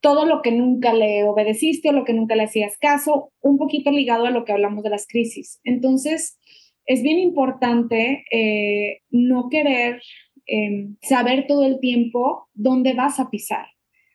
todo 0.00 0.26
lo 0.26 0.42
que 0.42 0.52
nunca 0.52 0.92
le 0.92 1.24
obedeciste 1.24 1.88
o 1.88 1.92
lo 1.92 2.04
que 2.04 2.12
nunca 2.12 2.36
le 2.36 2.44
hacías 2.44 2.78
caso, 2.78 3.32
un 3.40 3.58
poquito 3.58 3.90
ligado 3.90 4.26
a 4.26 4.30
lo 4.30 4.44
que 4.44 4.52
hablamos 4.52 4.84
de 4.84 4.90
las 4.90 5.06
crisis. 5.06 5.60
Entonces, 5.64 6.38
es 6.86 7.02
bien 7.02 7.18
importante 7.18 8.24
eh, 8.30 9.00
no 9.10 9.48
querer 9.50 10.00
eh, 10.46 10.88
saber 11.02 11.46
todo 11.46 11.64
el 11.64 11.80
tiempo 11.80 12.48
dónde 12.54 12.94
vas 12.94 13.18
a 13.18 13.28
pisar. 13.28 13.66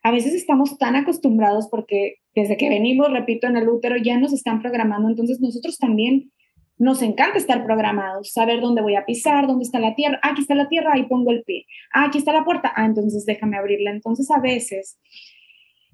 A 0.04 0.12
veces 0.12 0.34
estamos 0.34 0.78
tan 0.78 0.95
acostumbrados 0.95 1.68
porque 1.70 2.16
desde 2.36 2.57
que 2.57 2.69
venimos, 2.69 3.11
repito, 3.11 3.47
en 3.47 3.57
el 3.57 3.69
útero 3.69 3.97
ya 3.97 4.17
nos 4.17 4.34
están 4.34 4.61
programando, 4.61 5.09
entonces 5.09 5.39
nosotros 5.39 5.77
también 5.77 6.31
nos 6.77 7.01
encanta 7.01 7.38
estar 7.38 7.63
programados, 7.63 8.31
saber 8.31 8.59
dónde 8.59 8.81
voy 8.81 8.95
a 8.95 9.05
pisar, 9.05 9.47
dónde 9.47 9.63
está 9.63 9.79
la 9.79 9.95
tierra, 9.95 10.19
ah, 10.23 10.31
aquí 10.31 10.41
está 10.41 10.55
la 10.55 10.67
tierra, 10.67 10.93
ahí 10.93 11.03
pongo 11.03 11.31
el 11.31 11.43
pie, 11.43 11.65
ah, 11.93 12.05
aquí 12.05 12.17
está 12.17 12.34
la 12.34 12.43
puerta, 12.43 12.71
ah, 12.75 12.86
entonces 12.86 13.25
déjame 13.25 13.57
abrirla. 13.57 13.91
Entonces 13.91 14.29
a 14.31 14.39
veces, 14.39 14.99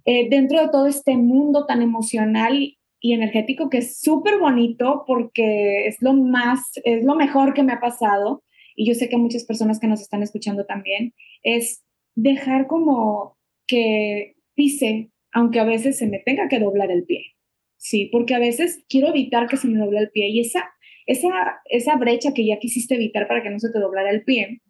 eh, 0.05 0.29
dentro 0.29 0.61
de 0.61 0.69
todo 0.69 0.87
este 0.87 1.17
mundo 1.17 1.65
tan 1.65 1.81
emocional 1.81 2.75
y 3.01 3.13
energético 3.13 3.69
que 3.69 3.79
es 3.79 3.99
súper 3.99 4.39
bonito 4.39 5.03
porque 5.05 5.87
es 5.87 6.01
lo 6.01 6.13
más, 6.13 6.71
es 6.83 7.03
lo 7.03 7.15
mejor 7.15 7.53
que 7.53 7.63
me 7.63 7.73
ha 7.73 7.79
pasado, 7.79 8.43
y 8.75 8.87
yo 8.87 8.93
sé 8.93 9.09
que 9.09 9.17
muchas 9.17 9.43
personas 9.43 9.79
que 9.79 9.87
nos 9.87 10.01
están 10.01 10.23
escuchando 10.23 10.65
también, 10.65 11.13
es 11.43 11.83
dejar 12.15 12.67
como 12.67 13.37
que 13.67 14.35
pise 14.55 15.11
aunque 15.34 15.59
a 15.59 15.63
veces 15.63 15.97
se 15.97 16.07
me 16.07 16.19
tenga 16.19 16.47
que 16.47 16.59
doblar 16.59 16.91
el 16.91 17.03
pie. 17.03 17.36
Sí, 17.77 18.09
porque 18.11 18.36
a 18.36 18.39
veces 18.39 18.84
quiero 18.89 19.07
evitar 19.09 19.47
que 19.47 19.57
se 19.57 19.67
me 19.67 19.80
doble 19.80 19.99
el 19.99 20.11
pie 20.11 20.27
y 20.30 20.41
esa, 20.41 20.69
esa, 21.05 21.30
esa 21.65 21.95
brecha 21.95 22.34
que 22.34 22.45
ya 22.45 22.59
quisiste 22.59 22.95
evitar 22.95 23.27
para 23.27 23.41
que 23.41 23.49
no 23.49 23.59
se 23.59 23.71
te 23.71 23.80
doblara 23.80 24.09
el 24.09 24.23
pie 24.23 24.61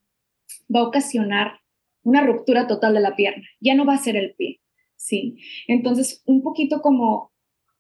va 0.74 0.82
a 0.82 0.88
ocasionar 0.88 1.60
una 2.04 2.26
ruptura 2.26 2.68
total 2.68 2.94
de 2.94 3.00
la 3.02 3.16
pierna. 3.16 3.44
Ya 3.60 3.76
no 3.76 3.86
va 3.86 3.96
a 3.96 3.98
ser 3.98 4.16
el 4.16 4.36
pie. 4.36 4.62
Sí. 4.96 5.38
Entonces, 5.68 6.22
un 6.26 6.44
poquito 6.44 6.82
como 6.82 7.32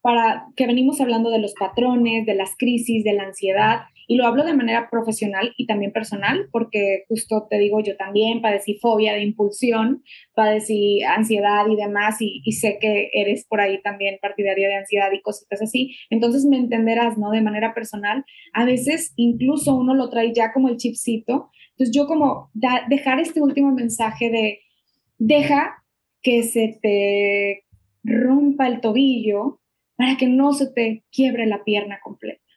para 0.02 0.48
que 0.56 0.66
venimos 0.66 1.02
hablando 1.02 1.30
de 1.30 1.40
los 1.40 1.54
patrones, 1.54 2.26
de 2.26 2.36
las 2.36 2.56
crisis, 2.58 3.04
de 3.04 3.14
la 3.14 3.24
ansiedad 3.24 3.82
y 4.10 4.16
lo 4.16 4.26
hablo 4.26 4.44
de 4.44 4.56
manera 4.56 4.90
profesional 4.90 5.54
y 5.56 5.68
también 5.68 5.92
personal, 5.92 6.50
porque 6.52 7.04
justo 7.08 7.46
te 7.48 7.60
digo, 7.60 7.80
yo 7.80 7.96
también 7.96 8.42
padecí 8.42 8.80
fobia 8.80 9.14
de 9.14 9.22
impulsión, 9.22 10.02
padecí 10.34 11.04
ansiedad 11.04 11.68
y 11.70 11.76
demás, 11.76 12.16
y, 12.20 12.42
sé 12.54 12.80
que 12.82 13.12
eres 13.14 13.46
por 13.46 13.62
ahí 13.62 13.80
también 13.84 14.18
partidaria 14.20 14.68
de 14.68 14.78
ansiedad 14.78 15.12
y 15.14 15.22
cositas 15.22 15.62
así. 15.62 15.96
Entonces 16.10 16.46
me 16.46 16.58
entenderás, 16.58 17.20
¿no? 17.20 17.30
De 17.30 17.44
manera 17.44 17.76
personal, 17.76 18.26
a 18.54 18.66
veces 18.66 19.14
incluso 19.16 19.76
uno 19.76 19.94
lo 19.94 20.10
trae 20.10 20.34
ya 20.34 20.54
como 20.54 20.70
el 20.70 20.78
chipcito. 20.78 21.52
Entonces 21.74 21.96
yo 21.96 22.08
como 22.08 22.50
dejar 22.88 23.20
este 23.20 23.44
último 23.44 23.72
mensaje 23.74 24.32
de, 24.32 24.60
deja 25.20 25.84
que 26.24 26.42
se 26.42 26.80
te 26.82 27.64
rompa 28.04 28.66
el 28.66 28.82
tobillo 28.82 29.60
para 29.98 30.18
que 30.18 30.28
no 30.28 30.54
se 30.54 30.66
te 30.66 31.04
quiebre 31.12 31.46
la 31.46 31.64
pierna 31.64 32.00
completa. 32.04 32.49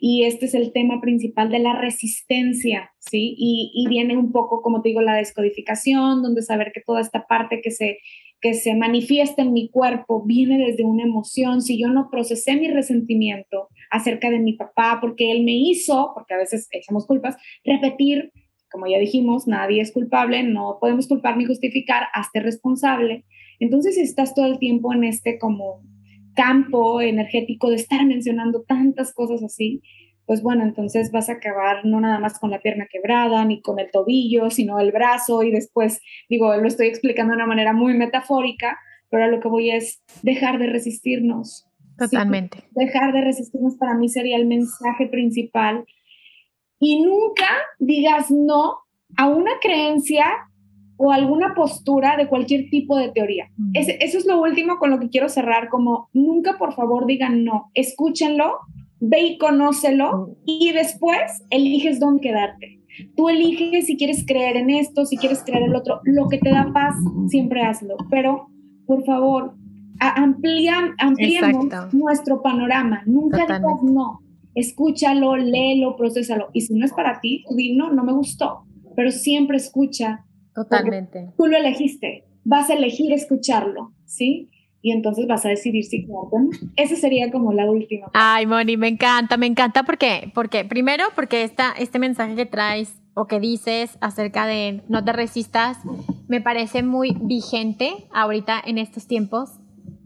Y 0.00 0.24
este 0.24 0.46
es 0.46 0.54
el 0.54 0.72
tema 0.72 1.00
principal 1.00 1.50
de 1.50 1.58
la 1.58 1.74
resistencia, 1.74 2.90
¿sí? 2.98 3.34
Y, 3.36 3.86
viene 3.88 4.16
un 4.16 4.32
poco, 4.32 4.62
como 4.62 4.82
te 4.82 4.90
digo, 4.90 5.00
la 5.00 5.16
descodificación, 5.16 6.22
donde 6.22 6.42
saber 6.42 6.72
que 6.72 6.80
toda 6.80 7.00
esta 7.00 7.26
parte 7.26 7.60
que 7.62 7.70
se, 7.70 7.98
que 8.40 8.54
se 8.54 8.74
manifiesta 8.74 9.42
en 9.42 9.52
mi 9.52 9.68
cuerpo 9.68 10.24
viene 10.24 10.58
desde 10.58 10.84
una 10.84 11.02
emoción. 11.02 11.62
Si 11.62 11.80
yo 11.80 11.88
no 11.88 12.08
procesé 12.10 12.56
mi 12.56 12.68
resentimiento 12.68 13.68
acerca 13.90 14.30
de 14.30 14.38
mi 14.38 14.54
papá, 14.54 14.98
porque 15.00 15.30
él 15.30 15.44
me 15.44 15.54
hizo, 15.54 16.12
porque 16.14 16.34
a 16.34 16.38
veces 16.38 16.68
echamos 16.70 17.06
culpas, 17.06 17.36
repetir, 17.64 18.32
como 18.70 18.86
ya 18.86 18.98
dijimos, 18.98 19.46
nadie 19.46 19.82
es 19.82 19.92
culpable, 19.92 20.42
no 20.42 20.78
podemos 20.80 21.06
culpar 21.06 21.36
ni 21.36 21.44
justificar, 21.44 22.04
hazte 22.14 22.40
responsable. 22.40 23.24
Entonces, 23.60 23.98
estás 23.98 24.34
todo 24.34 24.46
el 24.46 24.58
tiempo 24.58 24.92
en 24.92 25.04
este 25.04 25.38
como 25.38 25.82
campo 26.34 27.00
energético 27.00 27.70
de 27.70 27.76
estar 27.76 28.04
mencionando 28.06 28.62
tantas 28.62 29.12
cosas 29.12 29.42
así, 29.42 29.82
pues 30.26 30.42
bueno, 30.42 30.62
entonces 30.62 31.10
vas 31.10 31.28
a 31.28 31.34
acabar 31.34 31.84
no 31.84 32.00
nada 32.00 32.18
más 32.18 32.38
con 32.38 32.50
la 32.50 32.60
pierna 32.60 32.86
quebrada, 32.90 33.44
ni 33.44 33.60
con 33.60 33.78
el 33.78 33.90
tobillo, 33.90 34.50
sino 34.50 34.78
el 34.78 34.92
brazo 34.92 35.42
y 35.42 35.50
después, 35.50 36.00
digo, 36.28 36.56
lo 36.56 36.66
estoy 36.66 36.86
explicando 36.86 37.32
de 37.32 37.36
una 37.36 37.46
manera 37.46 37.72
muy 37.72 37.94
metafórica, 37.94 38.78
pero 39.10 39.24
a 39.24 39.28
lo 39.28 39.40
que 39.40 39.48
voy 39.48 39.70
es 39.70 40.02
dejar 40.22 40.58
de 40.58 40.68
resistirnos. 40.68 41.66
Totalmente. 41.98 42.64
dejar 42.70 43.12
de 43.12 43.20
resistirnos 43.20 43.76
para 43.76 43.94
mí 43.94 44.08
sería 44.08 44.36
el 44.36 44.46
mensaje 44.46 45.06
principal. 45.06 45.84
Y 46.80 47.00
nunca 47.02 47.48
digas 47.78 48.30
no 48.30 48.78
a 49.16 49.28
una 49.28 49.52
creencia 49.60 50.24
o 51.04 51.10
alguna 51.10 51.52
postura 51.52 52.16
de 52.16 52.28
cualquier 52.28 52.70
tipo 52.70 52.96
de 52.96 53.10
teoría. 53.10 53.50
eso 53.74 54.18
es 54.18 54.24
lo 54.24 54.40
último 54.40 54.78
con 54.78 54.92
lo 54.92 55.00
que 55.00 55.08
quiero 55.08 55.28
cerrar, 55.28 55.68
como 55.68 56.08
nunca 56.12 56.58
por 56.58 56.74
favor 56.74 57.06
digan 57.06 57.42
no, 57.42 57.72
escúchenlo, 57.74 58.60
ve 59.00 59.20
y 59.22 59.38
conócelo 59.38 60.36
y 60.46 60.70
después 60.70 61.42
eliges 61.50 61.98
dónde 61.98 62.20
quedarte. 62.20 62.78
Tú 63.16 63.28
eliges 63.28 63.86
si 63.86 63.96
quieres 63.96 64.24
creer 64.24 64.56
en 64.56 64.70
esto, 64.70 65.04
si 65.04 65.16
quieres 65.16 65.42
creer 65.42 65.64
en 65.64 65.70
el 65.70 65.74
otro, 65.74 66.02
lo 66.04 66.28
que 66.28 66.38
te 66.38 66.50
da 66.50 66.70
paz, 66.72 66.94
siempre 67.26 67.62
hazlo, 67.62 67.96
pero 68.08 68.46
por 68.86 69.04
favor, 69.04 69.54
amplía, 69.98 70.94
ampliemos 70.98 71.66
nuestro 71.92 72.42
panorama, 72.42 73.02
nunca 73.06 73.38
digas 73.38 73.60
no, 73.82 74.20
escúchalo, 74.54 75.36
léelo, 75.36 75.96
procesalo, 75.96 76.50
y 76.52 76.60
si 76.60 76.74
no 76.74 76.84
es 76.84 76.92
para 76.92 77.20
ti, 77.20 77.42
tú 77.48 77.56
di 77.56 77.74
no, 77.74 77.92
no 77.92 78.04
me 78.04 78.12
gustó, 78.12 78.66
pero 78.94 79.10
siempre 79.10 79.56
escucha 79.56 80.24
Totalmente. 80.54 81.30
Tú 81.36 81.46
lo 81.46 81.56
elegiste, 81.56 82.24
vas 82.44 82.70
a 82.70 82.74
elegir 82.74 83.12
escucharlo, 83.12 83.92
¿sí? 84.04 84.50
Y 84.84 84.90
entonces 84.90 85.26
vas 85.28 85.46
a 85.46 85.48
decidir 85.48 85.84
si 85.84 86.04
quedarte. 86.04 86.66
Esa 86.76 86.96
sería 86.96 87.30
como 87.30 87.52
la 87.52 87.70
última. 87.70 88.08
Ay, 88.14 88.46
Moni, 88.46 88.76
me 88.76 88.88
encanta, 88.88 89.36
me 89.36 89.46
encanta 89.46 89.84
porque, 89.84 90.32
porque 90.34 90.64
primero, 90.64 91.04
porque 91.14 91.44
esta, 91.44 91.72
este 91.78 92.00
mensaje 92.00 92.34
que 92.34 92.46
traes 92.46 93.00
o 93.14 93.26
que 93.26 93.38
dices 93.38 93.96
acerca 94.00 94.46
de 94.46 94.82
no 94.88 95.04
te 95.04 95.12
resistas, 95.12 95.78
me 96.26 96.40
parece 96.40 96.82
muy 96.82 97.16
vigente 97.20 97.92
ahorita 98.12 98.60
en 98.64 98.78
estos 98.78 99.06
tiempos, 99.06 99.50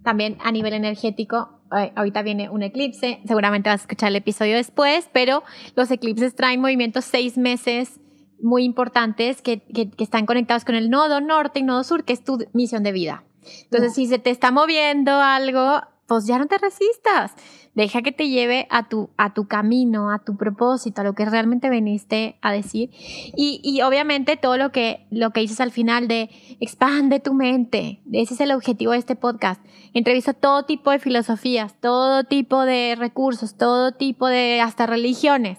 también 0.03 0.37
a 0.45 0.53
nivel 0.53 0.75
energético. 0.75 1.51
Ahorita 1.71 2.23
viene 2.23 2.49
un 2.49 2.63
eclipse, 2.63 3.19
seguramente 3.27 3.69
vas 3.69 3.81
a 3.81 3.85
escuchar 3.85 4.11
el 4.11 4.17
episodio 4.17 4.57
después, 4.57 5.09
pero 5.13 5.43
los 5.75 5.91
eclipses 5.91 6.37
traen 6.37 6.61
movimientos 6.61 7.05
seis 7.05 7.37
meses 7.37 7.99
muy 8.41 8.65
importantes 8.65 9.43
que, 9.43 9.61
que, 9.63 9.91
están 9.99 10.27
conectados 10.27 10.65
con 10.65 10.75
el 10.75 10.91
nodo 10.91 11.21
norte 11.21 11.61
y 11.61 11.63
nodo 11.63 11.85
sur, 11.85 12.05
que 12.05 12.13
es 12.13 12.25
tu 12.25 12.39
misión 12.53 12.83
de 12.83 12.93
vida. 12.93 13.25
Entonces, 13.65 13.95
si 13.95 14.07
se 14.07 14.19
te 14.19 14.31
está 14.31 14.51
moviendo 14.51 15.13
algo, 15.13 15.81
pues 16.07 16.27
ya 16.27 16.39
no 16.39 16.47
te 16.47 16.59
resistas. 16.59 17.33
Deja 17.75 18.01
que 18.01 18.11
te 18.11 18.29
lleve 18.29 18.67
a 18.71 18.89
tu, 18.89 19.11
a 19.19 19.35
tu 19.35 19.49
camino, 19.49 20.11
a 20.11 20.21
tu 20.21 20.37
propósito, 20.37 21.03
a 21.03 21.05
lo 21.05 21.15
que 21.15 21.27
realmente 21.27 21.69
veniste 21.69 22.39
a 22.41 22.51
decir. 22.51 22.91
Y, 23.37 23.61
y 23.63 23.83
obviamente 23.83 24.37
todo 24.37 24.57
lo 24.57 24.73
que, 24.73 25.07
lo 25.11 25.31
que 25.31 25.41
dices 25.41 25.61
al 25.61 25.73
final 25.73 26.09
de 26.09 26.31
expande 26.59 27.21
tu 27.21 27.35
mente. 27.35 28.01
Ese 28.13 28.35
es 28.35 28.41
el 28.41 28.53
objetivo 28.53 28.93
de 28.93 28.99
este 28.99 29.15
podcast. 29.15 29.63
Entrevista 29.93 30.33
todo 30.33 30.65
tipo 30.65 30.91
de 30.91 30.99
filosofías, 30.99 31.79
todo 31.79 32.25
tipo 32.25 32.65
de 32.65 32.95
recursos, 32.99 33.57
todo 33.57 33.93
tipo 33.93 34.27
de 34.27 34.61
hasta 34.63 34.87
religiones 34.87 35.59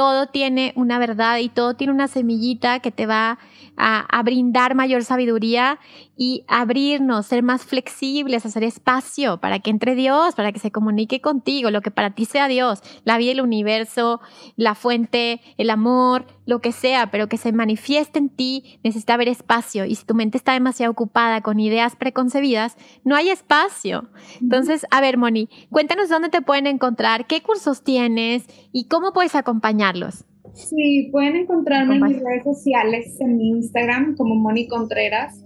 todo 0.00 0.28
tiene 0.28 0.72
una 0.76 0.98
verdad 0.98 1.36
y 1.40 1.50
todo 1.50 1.74
tiene 1.74 1.92
una 1.92 2.08
semillita 2.08 2.80
que 2.80 2.90
te 2.90 3.04
va 3.04 3.38
a, 3.80 4.22
brindar 4.22 4.74
mayor 4.74 5.02
sabiduría 5.02 5.78
y 6.16 6.44
abrirnos, 6.46 7.26
ser 7.26 7.42
más 7.42 7.64
flexibles, 7.64 8.44
hacer 8.44 8.62
espacio 8.62 9.38
para 9.38 9.60
que 9.60 9.70
entre 9.70 9.94
Dios, 9.94 10.34
para 10.34 10.52
que 10.52 10.58
se 10.58 10.70
comunique 10.70 11.20
contigo, 11.20 11.70
lo 11.70 11.80
que 11.80 11.90
para 11.90 12.10
ti 12.10 12.26
sea 12.26 12.48
Dios, 12.48 12.82
la 13.04 13.16
vida, 13.16 13.32
el 13.32 13.40
universo, 13.40 14.20
la 14.56 14.74
fuente, 14.74 15.40
el 15.56 15.70
amor, 15.70 16.26
lo 16.44 16.60
que 16.60 16.72
sea, 16.72 17.10
pero 17.10 17.28
que 17.28 17.38
se 17.38 17.52
manifieste 17.52 18.18
en 18.18 18.28
ti, 18.28 18.78
necesita 18.84 19.14
haber 19.14 19.28
espacio. 19.28 19.86
Y 19.86 19.94
si 19.94 20.04
tu 20.04 20.14
mente 20.14 20.36
está 20.36 20.52
demasiado 20.52 20.92
ocupada 20.92 21.40
con 21.40 21.58
ideas 21.58 21.96
preconcebidas, 21.96 22.76
no 23.04 23.16
hay 23.16 23.30
espacio. 23.30 24.10
Entonces, 24.40 24.86
a 24.90 25.00
ver, 25.00 25.16
Moni, 25.16 25.48
cuéntanos 25.70 26.08
dónde 26.08 26.28
te 26.28 26.42
pueden 26.42 26.66
encontrar, 26.66 27.26
qué 27.26 27.42
cursos 27.42 27.82
tienes 27.82 28.44
y 28.72 28.88
cómo 28.88 29.12
puedes 29.12 29.34
acompañarlos. 29.34 30.24
Sí, 30.54 31.08
pueden 31.12 31.36
encontrarme 31.36 31.96
en 31.96 32.02
mis 32.02 32.20
redes 32.20 32.44
sociales, 32.44 33.20
en 33.20 33.36
mi 33.36 33.50
Instagram 33.50 34.16
como 34.16 34.34
Moni 34.34 34.66
Contreras 34.66 35.44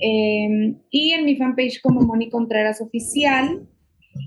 em, 0.00 0.76
y 0.90 1.12
en 1.12 1.24
mi 1.24 1.36
fanpage 1.36 1.80
como 1.82 2.00
Moni 2.02 2.28
Contreras 2.28 2.80
Oficial. 2.80 3.66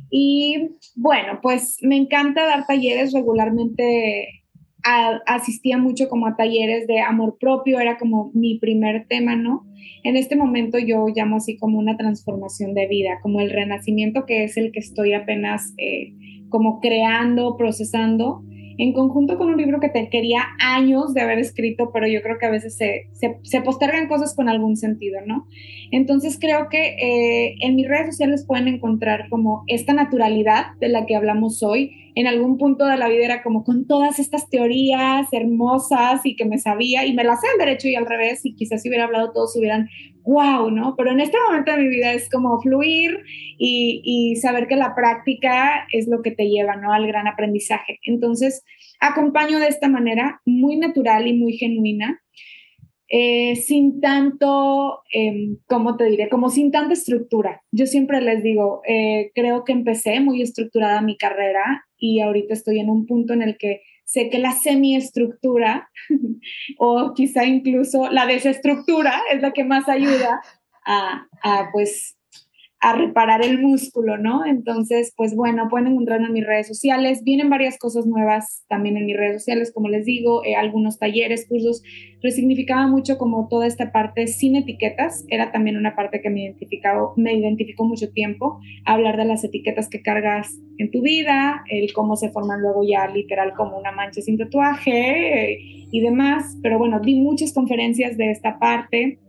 Y 0.10 0.70
bueno, 0.96 1.40
pues 1.42 1.78
me 1.82 1.96
encanta 1.98 2.46
dar 2.46 2.66
talleres 2.66 3.14
regularmente. 3.14 4.42
asistía 5.26 5.80
mucho 5.80 6.08
como 6.10 6.28
a 6.28 6.36
talleres 6.36 6.86
de 6.86 7.02
amor 7.02 7.38
propio, 7.40 7.80
era 7.80 7.98
como 7.98 8.32
mi 8.36 8.60
primer 8.60 9.08
tema, 9.08 9.36
¿no? 9.36 9.66
En 10.04 10.16
este 10.16 10.36
momento 10.36 10.78
yo 10.78 11.08
llamo 11.08 11.38
así 11.38 11.58
como 11.58 11.80
una 11.80 11.98
transformación 11.98 12.76
de 12.76 12.88
vida, 12.88 13.20
como 13.24 13.42
el 13.42 13.50
renacimiento 13.50 14.26
que 14.28 14.44
es 14.44 14.58
el 14.58 14.72
que 14.72 14.80
estoy 14.80 15.14
apenas 15.14 15.74
eh, 15.78 16.14
como 16.50 16.80
creando, 16.82 17.58
procesando 17.58 18.44
en 18.78 18.94
conjunto 18.94 19.38
con 19.38 19.50
un 19.50 19.58
libro 19.58 19.80
que 19.80 19.90
te 19.90 20.10
quería 20.10 20.44
años 20.60 21.14
de 21.14 21.22
haber 21.22 21.40
escrito, 21.40 21.92
pero 21.94 22.08
yo 22.08 22.22
creo 22.22 22.38
que 22.38 22.46
a 22.46 22.52
veces 22.52 22.76
se, 22.76 23.10
se, 23.14 23.62
postergan 23.62 24.08
cosas 24.08 24.36
con 24.36 24.50
algún 24.50 24.76
sentido, 24.76 25.20
¿no? 25.26 25.48
Entonces 25.92 26.38
creo 26.40 26.68
que 26.70 26.96
eh, 27.00 27.56
en 27.62 27.76
mis 27.76 27.88
redes 27.88 28.08
sociales 28.08 28.46
pueden 28.46 28.68
encontrar 28.68 29.30
como 29.30 29.64
esta 29.68 29.94
naturalidad 29.94 30.74
de 30.80 30.90
la 30.90 31.06
que 31.06 31.16
hablamos 31.16 31.64
hoy. 31.64 31.92
En 32.16 32.28
algún 32.28 32.58
punto 32.58 32.86
de 32.86 32.98
la 32.98 33.10
vida 33.10 33.26
era 33.26 33.44
como 33.44 33.64
con 33.64 33.88
todas 33.88 34.20
estas 34.20 34.50
teorías 34.50 35.28
hermosas 35.32 36.26
y 36.26 36.36
que 36.36 36.46
me 36.46 36.60
sabía 36.60 37.06
y 37.06 37.14
me 37.14 37.24
las 37.24 37.42
sé 37.42 37.48
al 37.52 37.58
derecho 37.58 37.90
y 37.90 37.96
al 37.96 38.06
revés 38.06 38.46
y 38.46 38.56
quizás 38.56 38.82
si 38.82 38.90
hubiera 38.90 39.06
hablado 39.06 39.32
todos 39.34 39.56
hubieran 39.58 39.90
wow, 40.26 40.72
¿no? 40.72 40.96
Pero 40.98 41.12
en 41.12 41.20
este 41.20 41.38
momento 41.48 41.72
de 41.72 41.78
mi 41.78 41.88
vida 41.88 42.14
es 42.14 42.30
como 42.30 42.60
fluir 42.60 43.20
y, 43.58 44.36
saber 44.42 44.68
que 44.68 44.76
la 44.76 44.96
práctica 44.96 45.88
es 45.92 46.08
lo 46.08 46.22
que 46.22 46.32
te 46.32 46.50
lleva, 46.50 46.76
¿no? 46.76 46.92
Al 46.92 47.08
gran 47.08 47.28
aprendizaje. 47.28 48.00
Entonces, 48.04 48.64
acompaño 49.00 49.60
de 49.60 49.68
esta 49.68 49.88
manera, 49.88 50.42
muy 50.46 50.78
natural 50.78 51.28
y 51.28 51.34
muy 51.34 51.54
genuina, 51.54 52.22
eh, 53.08 53.56
sin 53.56 54.02
tanto, 54.02 55.02
em, 55.14 55.58
¿cómo 55.68 55.96
te 55.96 56.06
diré? 56.06 56.28
Como 56.28 56.50
sin 56.50 56.72
tanta 56.72 56.94
estructura. 56.94 57.62
Yo 57.72 57.86
siempre 57.86 58.20
les 58.20 58.42
digo, 58.42 58.82
eh, 58.88 59.32
creo 59.36 59.64
que 59.64 59.74
empecé 59.74 60.20
muy 60.20 60.42
estructurada 60.42 61.02
mi 61.02 61.16
carrera 61.16 61.86
y 61.98 62.20
ahorita 62.22 62.54
estoy 62.54 62.80
en 62.80 62.90
un 62.90 63.06
punto 63.06 63.34
en 63.34 63.44
el 63.44 63.58
que 63.58 63.82
sé 64.06 64.30
que 64.30 64.40
la 64.40 64.52
semiestructura 64.52 65.90
o 66.78 67.14
quizá 67.14 67.46
incluso 67.46 68.10
la 68.10 68.26
desestructura 68.26 69.22
es 69.32 69.42
la 69.42 69.52
que 69.52 69.66
más 69.66 69.90
ayuda 69.90 70.42
a, 70.86 71.28
pues 71.72 72.16
a 72.82 72.94
reparar 72.94 73.44
el 73.44 73.60
músculo, 73.62 74.18
¿no? 74.18 74.46
Entonces, 74.46 75.14
pues 75.16 75.36
bueno, 75.36 75.70
pueden 75.70 75.88
encontrarme 75.88 76.28
en 76.28 76.34
mis 76.34 76.46
redes 76.46 76.68
sociales. 76.68 77.24
Vienen 77.24 77.50
varias 77.50 77.78
cosas 77.80 78.06
nuevas 78.06 78.64
también 78.68 78.98
en 78.98 79.06
mis 79.06 79.18
redes 79.18 79.42
sociales, 79.42 79.72
como 79.74 79.90
les 79.90 80.06
digo, 80.06 80.44
eh, 80.44 80.56
algunos 80.56 81.00
talleres, 81.00 81.48
cursos. 81.48 81.82
Resignificaba 82.22 82.88
mucho 82.88 83.18
como 83.18 83.48
toda 83.48 83.66
esta 83.66 83.92
parte 83.92 84.28
sin 84.28 84.56
etiquetas. 84.56 85.26
Era 85.30 85.52
también 85.52 85.78
una 85.78 85.96
parte 85.96 86.22
que 86.22 86.30
me, 86.30 86.44
identificado, 86.44 87.14
me 87.16 87.34
identificó 87.34 87.86
mucho 87.86 88.12
tiempo. 88.12 88.60
Hablar 88.86 89.18
de 89.18 89.26
las 89.26 89.44
etiquetas 89.44 89.90
que 89.90 90.02
cargas 90.02 90.54
en 90.78 90.92
tu 90.92 91.02
vida, 91.02 91.64
el 91.70 91.92
cómo 91.94 92.18
se 92.18 92.30
forman 92.30 92.62
luego 92.62 92.82
ya 92.88 93.08
literal 93.08 93.54
como 93.56 93.78
una 93.78 93.94
mancha 93.94 94.22
sin 94.22 94.38
tatuaje 94.38 95.54
eh, 95.54 95.60
y 95.92 96.02
demás. 96.02 96.58
Pero 96.62 96.78
bueno, 96.78 97.00
di 97.00 97.16
muchas 97.16 97.54
conferencias 97.54 98.18
de 98.18 98.32
esta 98.32 98.60
parte 98.60 99.20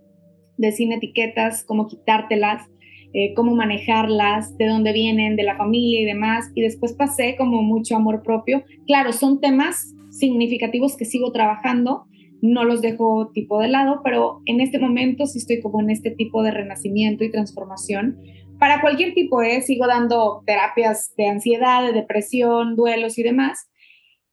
de 0.59 0.73
sin 0.73 0.93
etiquetas, 0.93 1.65
cómo 1.65 1.87
quitártelas 1.87 2.69
eh, 3.13 3.35
cómo 3.35 3.55
manejarlas, 3.55 4.57
de 4.59 4.67
dónde 4.67 4.93
vienen, 4.93 5.37
de 5.37 5.43
la 5.43 5.57
familia 5.57 6.01
y 6.01 6.05
demás. 6.05 6.51
Y 6.55 6.63
después 6.63 6.93
pasé 6.93 7.37
como 7.37 7.63
mucho 7.63 7.97
amor 7.97 8.23
propio. 8.23 8.65
Claro, 8.87 9.13
son 9.13 9.41
temas 9.41 9.95
significativos 10.11 10.97
que 10.97 11.05
sigo 11.05 11.33
trabajando, 11.33 12.07
no 12.43 12.65
los 12.65 12.83
dejo 12.83 13.31
tipo 13.33 13.61
de 13.61 13.69
lado, 13.69 14.01
pero 14.05 14.41
en 14.47 14.61
este 14.61 14.79
momento 14.79 15.27
sí 15.27 15.39
estoy 15.39 15.61
como 15.61 15.81
en 15.81 15.91
este 15.91 16.11
tipo 16.11 16.43
de 16.43 16.51
renacimiento 16.51 17.25
y 17.25 17.31
transformación. 17.31 18.19
Para 18.59 18.81
cualquier 18.81 19.15
tipo, 19.15 19.43
¿eh? 19.43 19.61
sigo 19.61 19.87
dando 19.87 20.43
terapias 20.47 21.15
de 21.17 21.29
ansiedad, 21.29 21.85
de 21.85 21.93
depresión, 21.93 22.75
duelos 22.77 23.19
y 23.19 23.23
demás. 23.23 23.69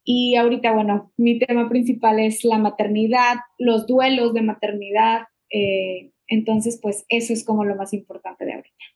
Y 0.04 0.36
ahorita, 0.36 0.72
bueno, 0.72 1.12
mi 1.16 1.38
tema 1.38 1.68
principal 1.68 2.18
es 2.18 2.44
la 2.44 2.58
maternidad, 2.58 3.36
los 3.58 3.86
duelos 3.86 4.34
de 4.34 4.42
maternidad, 4.42 5.22
eh, 5.50 6.10
entonces, 6.28 6.78
pues 6.80 7.04
eso 7.08 7.32
es 7.32 7.44
como 7.44 7.64
lo 7.64 7.76
más 7.76 7.92
importante 7.92 8.44
de 8.44 8.54
ahorita. 8.54 8.93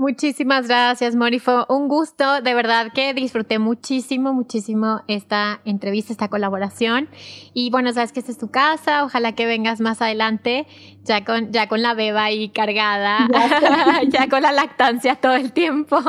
Muchísimas 0.00 0.66
gracias, 0.66 1.14
Mori. 1.14 1.40
Fue 1.40 1.66
un 1.68 1.86
gusto. 1.86 2.40
De 2.40 2.54
verdad 2.54 2.90
que 2.94 3.12
disfruté 3.12 3.58
muchísimo, 3.58 4.32
muchísimo 4.32 5.02
esta 5.08 5.60
entrevista, 5.66 6.10
esta 6.10 6.28
colaboración. 6.28 7.10
Y 7.52 7.68
bueno, 7.68 7.92
sabes 7.92 8.10
que 8.10 8.20
esta 8.20 8.32
es 8.32 8.38
tu 8.38 8.50
casa. 8.50 9.04
Ojalá 9.04 9.32
que 9.32 9.44
vengas 9.44 9.78
más 9.82 10.00
adelante, 10.00 10.66
ya 11.04 11.22
con, 11.26 11.52
ya 11.52 11.68
con 11.68 11.82
la 11.82 11.92
beba 11.92 12.24
ahí 12.24 12.48
cargada, 12.48 13.28
ya 14.08 14.26
con 14.30 14.40
la 14.40 14.52
lactancia 14.52 15.16
todo 15.16 15.34
el 15.34 15.52
tiempo. 15.52 16.00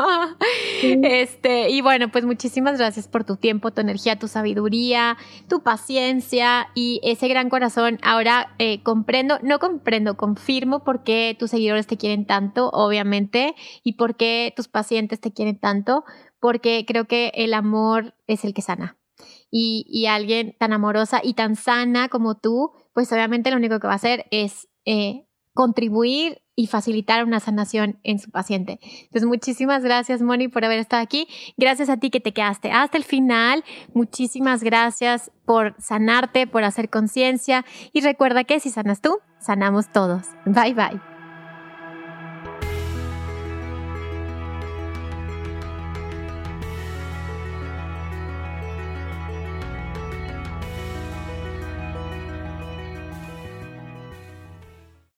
Este, 0.82 1.70
y 1.70 1.82
bueno, 1.82 2.10
pues 2.10 2.24
muchísimas 2.24 2.78
gracias 2.78 3.10
por 3.10 3.26
tu 3.26 3.36
tiempo, 3.36 3.72
tu 3.72 3.82
energía, 3.82 4.18
tu 4.18 4.30
sabiduría, 4.30 5.18
tu 5.50 5.64
paciencia 5.64 6.70
y 6.76 7.02
ese 7.04 7.28
gran 7.28 7.50
corazón. 7.50 8.00
Ahora 8.04 8.54
eh, 8.58 8.82
comprendo, 8.84 9.38
no 9.44 9.60
comprendo, 9.60 10.16
confirmo 10.16 10.86
por 10.86 11.04
qué 11.04 11.36
tus 11.38 11.52
seguidores 11.52 11.88
te 11.88 11.98
quieren 11.98 12.26
tanto, 12.26 12.70
obviamente 12.70 13.54
y 13.84 13.94
por 13.94 14.16
qué 14.16 14.54
tus 14.56 14.68
pacientes 14.68 15.20
te 15.20 15.34
quieren 15.34 15.60
tanto, 15.60 16.04
porque 16.40 16.86
creo 16.88 17.06
que 17.06 17.32
el 17.36 17.54
amor 17.54 18.16
es 18.28 18.44
el 18.44 18.54
que 18.54 18.62
sana. 18.62 18.98
Y, 19.54 20.06
alguien 20.08 20.56
tan 20.58 20.72
amorosa 20.72 21.20
y 21.24 21.34
tan 21.34 21.56
sana 21.56 22.08
como 22.08 22.38
tú, 22.38 22.72
pues 22.94 23.12
obviamente 23.12 23.52
lo 23.52 23.58
único 23.58 23.80
que 23.80 23.88
va 23.88 23.94
a 23.94 23.98
hacer 23.98 24.26
es 24.32 24.70
eh, 24.86 25.28
contribuir 25.54 26.42
y 26.56 26.68
facilitar 26.68 27.26
una 27.26 27.40
sanación 27.40 28.00
en 28.04 28.20
su 28.20 28.30
paciente. 28.30 28.80
Entonces, 28.82 29.26
muchísimas 29.26 29.84
gracias, 29.84 30.22
Moni, 30.22 30.48
por 30.48 30.64
haber 30.64 30.80
estado 30.80 31.02
aquí. 31.02 31.28
Gracias 31.58 31.90
a 31.90 31.98
ti 31.98 32.10
que 32.10 32.20
te 32.20 32.34
quedaste 32.34 32.72
hasta 32.72 32.98
el 32.98 33.04
final. 33.04 33.64
Muchísimas 33.94 34.64
gracias 34.64 35.32
por 35.46 35.76
sanarte, 35.80 36.48
por 36.48 36.64
hacer 36.64 36.90
conciencia. 36.90 37.66
Y 37.94 38.02
recuerda 38.02 38.44
que 38.44 38.60
si 38.60 38.70
sanas 38.70 39.02
tú, 39.02 39.18
sanamos 39.40 39.92
todos. 39.92 40.28
Bye, 40.46 40.74
bye. 40.74 41.11